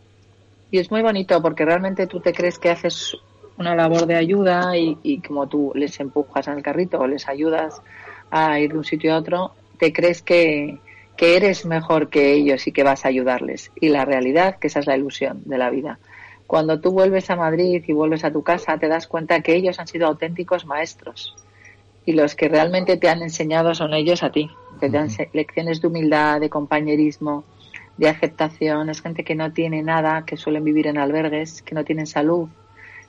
[0.69, 3.15] y es muy bonito porque realmente tú te crees que haces
[3.57, 7.27] una labor de ayuda y, y como tú les empujas en el carrito o les
[7.27, 7.81] ayudas
[8.29, 10.79] a ir de un sitio a otro, te crees que,
[11.23, 13.71] que eres mejor que ellos y que vas a ayudarles.
[13.79, 15.97] Y la realidad, que esa es la ilusión de la vida.
[16.47, 19.79] Cuando tú vuelves a Madrid y vuelves a tu casa, te das cuenta que ellos
[19.79, 21.33] han sido auténticos maestros.
[22.05, 24.51] Y los que realmente te han enseñado son ellos a ti.
[24.81, 27.45] Te dan lecciones de humildad, de compañerismo,
[27.95, 28.89] de aceptación.
[28.89, 32.49] Es gente que no tiene nada, que suelen vivir en albergues, que no tienen salud,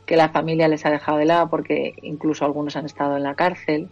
[0.07, 3.35] que la familia les ha dejado de lado porque incluso algunos han estado en la
[3.35, 3.89] cárcel.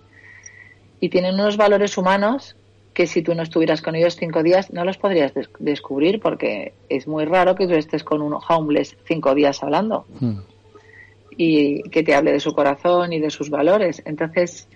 [1.00, 2.54] Y tienen unos valores humanos
[2.94, 7.06] que si tú no estuvieras con ellos cinco días no los podrías descubrir porque es
[7.06, 10.38] muy raro que tú estés con un homeless cinco días hablando hmm.
[11.36, 14.02] y que te hable de su corazón y de sus valores.
[14.04, 14.68] Entonces,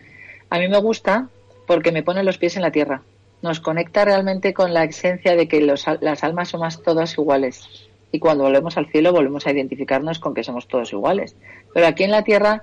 [0.49, 1.29] a mí me gusta
[1.67, 3.03] porque me pone los pies en la tierra.
[3.43, 7.69] Nos conecta realmente con la esencia de que las almas somos todas iguales.
[8.13, 11.37] Y cuando volvemos al cielo volvemos a identificarnos con que somos todos iguales.
[11.75, 12.63] Pero aquí en la tierra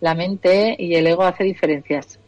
[0.00, 2.19] la mente y el ego hace diferencias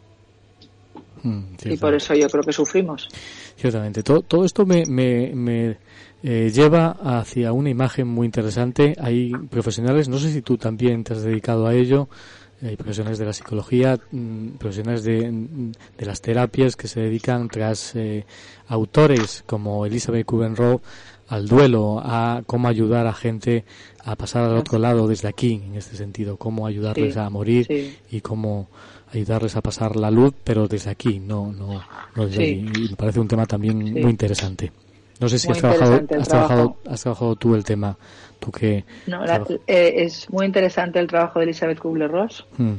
[1.23, 3.09] Mm, y por eso yo creo que sufrimos.
[3.57, 4.03] Ciertamente.
[4.03, 5.79] Todo, todo esto me, me,
[6.23, 8.95] eh, lleva hacia una imagen muy interesante.
[9.01, 12.09] Hay profesionales, no sé si tú también te has dedicado a ello,
[12.63, 15.31] hay profesionales de la psicología, mm, profesionales de,
[15.99, 18.25] de, las terapias que se dedican tras eh,
[18.69, 20.81] autores como Elizabeth Kubler-Ross
[21.29, 23.65] al duelo, a cómo ayudar a gente
[24.05, 28.21] a pasar al otro lado desde aquí, en este sentido, cómo ayudarles a morir y
[28.21, 28.69] cómo
[29.13, 31.83] ayudarles a pasar la luz, pero desde aquí, no, no,
[32.15, 34.73] no desde Y me parece un tema también muy interesante.
[35.21, 37.97] No sé si has trabajado, has trabajado, has trabajado tú el tema,
[38.41, 38.85] tú que...
[39.07, 39.25] No,
[39.67, 42.45] eh, es muy interesante el trabajo de Elizabeth Kubler-Ross.
[42.59, 42.75] Hmm.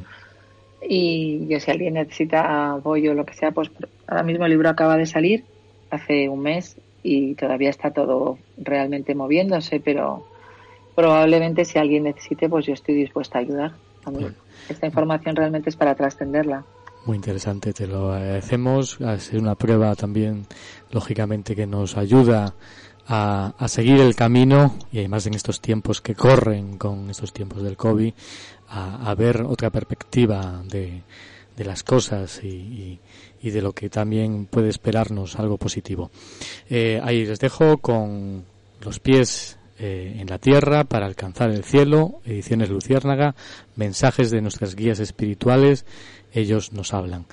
[0.88, 3.72] Y yo si alguien necesita apoyo o lo que sea, pues
[4.08, 5.46] ahora mismo el libro acaba de salir
[5.90, 10.26] hace un mes y todavía está todo realmente moviéndose, pero
[10.96, 13.72] probablemente si alguien necesite, pues yo estoy dispuesta a ayudar.
[14.70, 16.64] Esta información realmente es para trascenderla.
[17.06, 19.00] Muy interesante, te lo agradecemos.
[19.02, 20.46] Es una prueba también,
[20.92, 22.54] lógicamente, que nos ayuda
[23.08, 27.62] a, a, seguir el camino y además en estos tiempos que corren con estos tiempos
[27.62, 28.14] del COVID,
[28.70, 31.04] a, ver otra perspectiva de,
[31.56, 33.00] de las cosas y,
[33.42, 36.10] y, de lo que también puede esperarnos algo positivo.
[36.70, 38.46] Eh, ahí les dejo con
[38.82, 43.36] los pies eh, en la tierra para alcanzar el cielo, ediciones Luciérnaga,
[43.76, 45.86] mensajes de nuestras guías espirituales,
[46.34, 47.26] ellos nos hablan.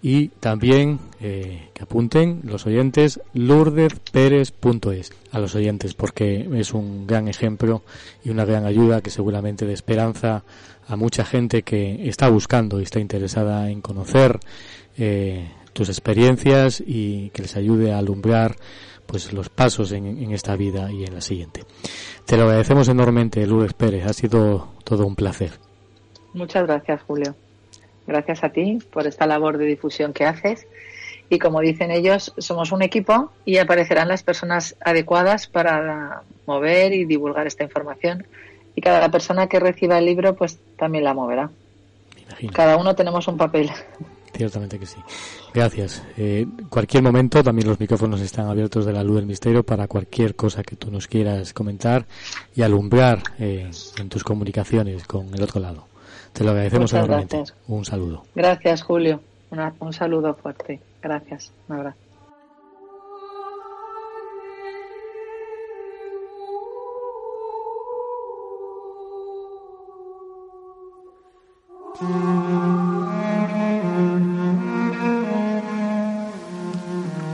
[0.00, 7.26] Y también eh, que apunten los oyentes lourdesperez.es a los oyentes porque es un gran
[7.26, 7.82] ejemplo
[8.24, 10.44] y una gran ayuda que seguramente de esperanza
[10.86, 14.38] a mucha gente que está buscando y está interesada en conocer
[14.96, 18.56] eh, tus experiencias y que les ayude a alumbrar
[19.08, 21.64] pues los pasos en, esta vida y en la siguiente.
[22.26, 24.04] Te lo agradecemos enormemente, Lourdes Pérez.
[24.04, 25.52] Ha sido todo un placer.
[26.34, 27.34] Muchas gracias, Julio.
[28.06, 30.66] Gracias a ti por esta labor de difusión que haces.
[31.30, 37.06] Y como dicen ellos, somos un equipo y aparecerán las personas adecuadas para mover y
[37.06, 38.26] divulgar esta información.
[38.74, 41.50] Y cada persona que reciba el libro, pues también la moverá.
[42.52, 43.70] Cada uno tenemos un papel.
[44.34, 44.96] Ciertamente que sí.
[45.52, 46.02] Gracias.
[46.16, 50.36] Eh, cualquier momento también los micrófonos están abiertos de la luz del misterio para cualquier
[50.36, 52.06] cosa que tú nos quieras comentar
[52.54, 55.86] y alumbrar eh, en tus comunicaciones con el otro lado.
[56.32, 57.42] Te lo agradecemos enormemente.
[57.66, 58.24] Un saludo.
[58.34, 59.20] Gracias, Julio.
[59.80, 60.80] un saludo fuerte.
[61.02, 61.52] Gracias.
[61.68, 61.98] Un abrazo.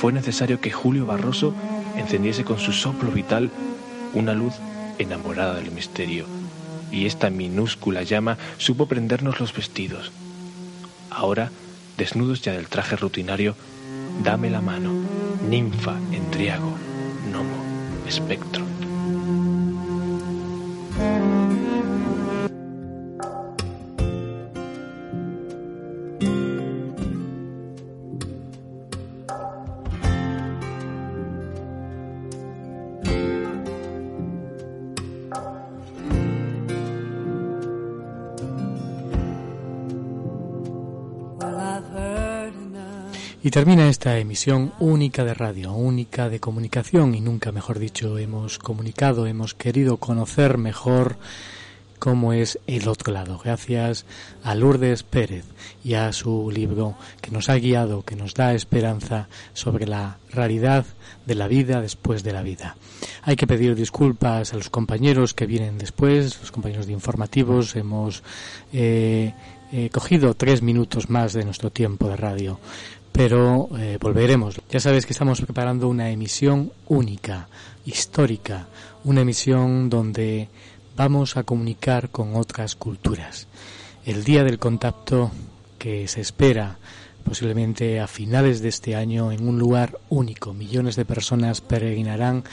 [0.00, 1.54] fue necesario que Julio Barroso
[1.96, 3.50] encendiese con su soplo vital
[4.14, 4.54] una luz
[4.98, 6.26] enamorada del misterio,
[6.92, 10.12] y esta minúscula llama supo prendernos los vestidos.
[11.10, 11.50] Ahora,
[11.96, 13.56] desnudos ya del traje rutinario,
[14.22, 14.92] dame la mano,
[15.48, 16.74] ninfa, endriago,
[17.30, 17.56] gnomo,
[18.06, 18.65] espectro.
[43.46, 48.58] Y termina esta emisión única de radio, única de comunicación y nunca mejor dicho hemos
[48.58, 51.16] comunicado, hemos querido conocer mejor
[52.00, 53.38] cómo es el otro lado.
[53.38, 54.04] Gracias
[54.42, 55.44] a Lourdes Pérez
[55.84, 60.84] y a su libro que nos ha guiado, que nos da esperanza sobre la realidad
[61.24, 62.76] de la vida después de la vida.
[63.22, 67.76] Hay que pedir disculpas a los compañeros que vienen después, los compañeros de informativos.
[67.76, 68.24] Hemos
[68.72, 69.34] eh,
[69.72, 72.60] eh, cogido tres minutos más de nuestro tiempo de radio
[73.16, 74.60] pero eh, volveremos.
[74.70, 77.48] Ya sabes que estamos preparando una emisión única,
[77.86, 78.68] histórica,
[79.04, 80.50] una emisión donde
[80.96, 83.48] vamos a comunicar con otras culturas.
[84.04, 85.30] El día del contacto
[85.78, 86.76] que se espera
[87.24, 90.52] posiblemente a finales de este año en un lugar único.
[90.52, 92.44] Millones de personas peregrinarán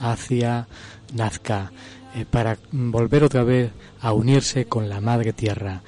[0.00, 0.68] hacia
[1.14, 1.72] Nazca
[2.14, 3.72] eh, para volver otra vez
[4.02, 5.80] a unirse con la Madre Tierra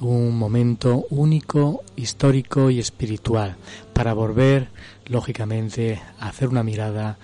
[0.00, 3.56] un momento único, histórico y espiritual,
[3.92, 4.68] para volver,
[5.06, 7.18] lógicamente, a hacer una mirada,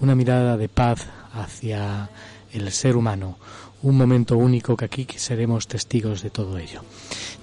[0.00, 2.10] una mirada de paz hacia
[2.52, 3.38] el ser humano,
[3.82, 6.82] un momento único que aquí seremos testigos de todo ello.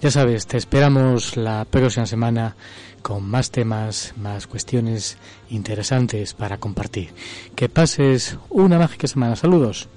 [0.01, 2.55] Ya sabes, te esperamos la próxima semana
[3.01, 5.17] con más temas, más cuestiones
[5.49, 7.13] interesantes para compartir.
[7.55, 9.35] Que pases una mágica semana.
[9.35, 9.87] Saludos.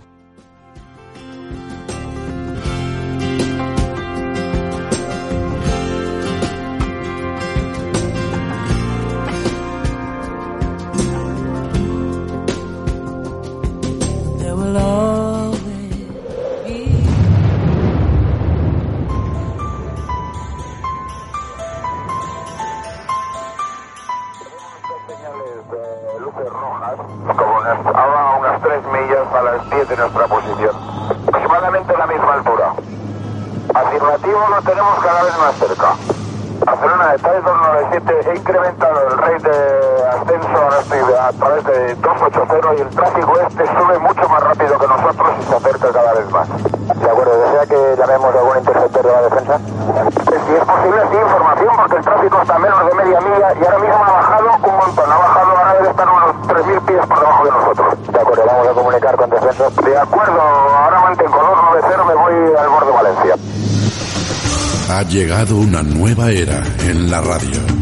[42.76, 46.30] y el tráfico este sube mucho más rápido que nosotros y se acerca cada vez
[46.30, 46.48] más.
[46.48, 49.54] De acuerdo, ¿desea que llamemos a algún interceptor de la defensa?
[49.56, 53.48] Eh, si es posible, sí, información, porque el tráfico está a menos de media milla
[53.54, 55.10] y ahora mismo ha bajado un montón.
[55.10, 58.12] Ha bajado, ahora debe estar unos 3.000 pies por debajo de nosotros.
[58.12, 59.70] De acuerdo, vamos a comunicar con defensa.
[59.82, 63.34] De acuerdo, ahora mantengo 290, me voy al borde de Valencia.
[64.90, 67.79] Ha llegado una nueva era en la radio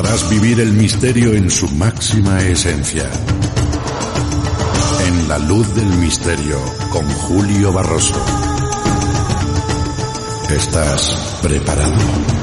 [0.00, 3.06] podrás vivir el misterio en su máxima esencia.
[5.06, 6.58] En la luz del misterio
[6.90, 8.18] con Julio Barroso.
[10.48, 12.39] ¿Estás preparado?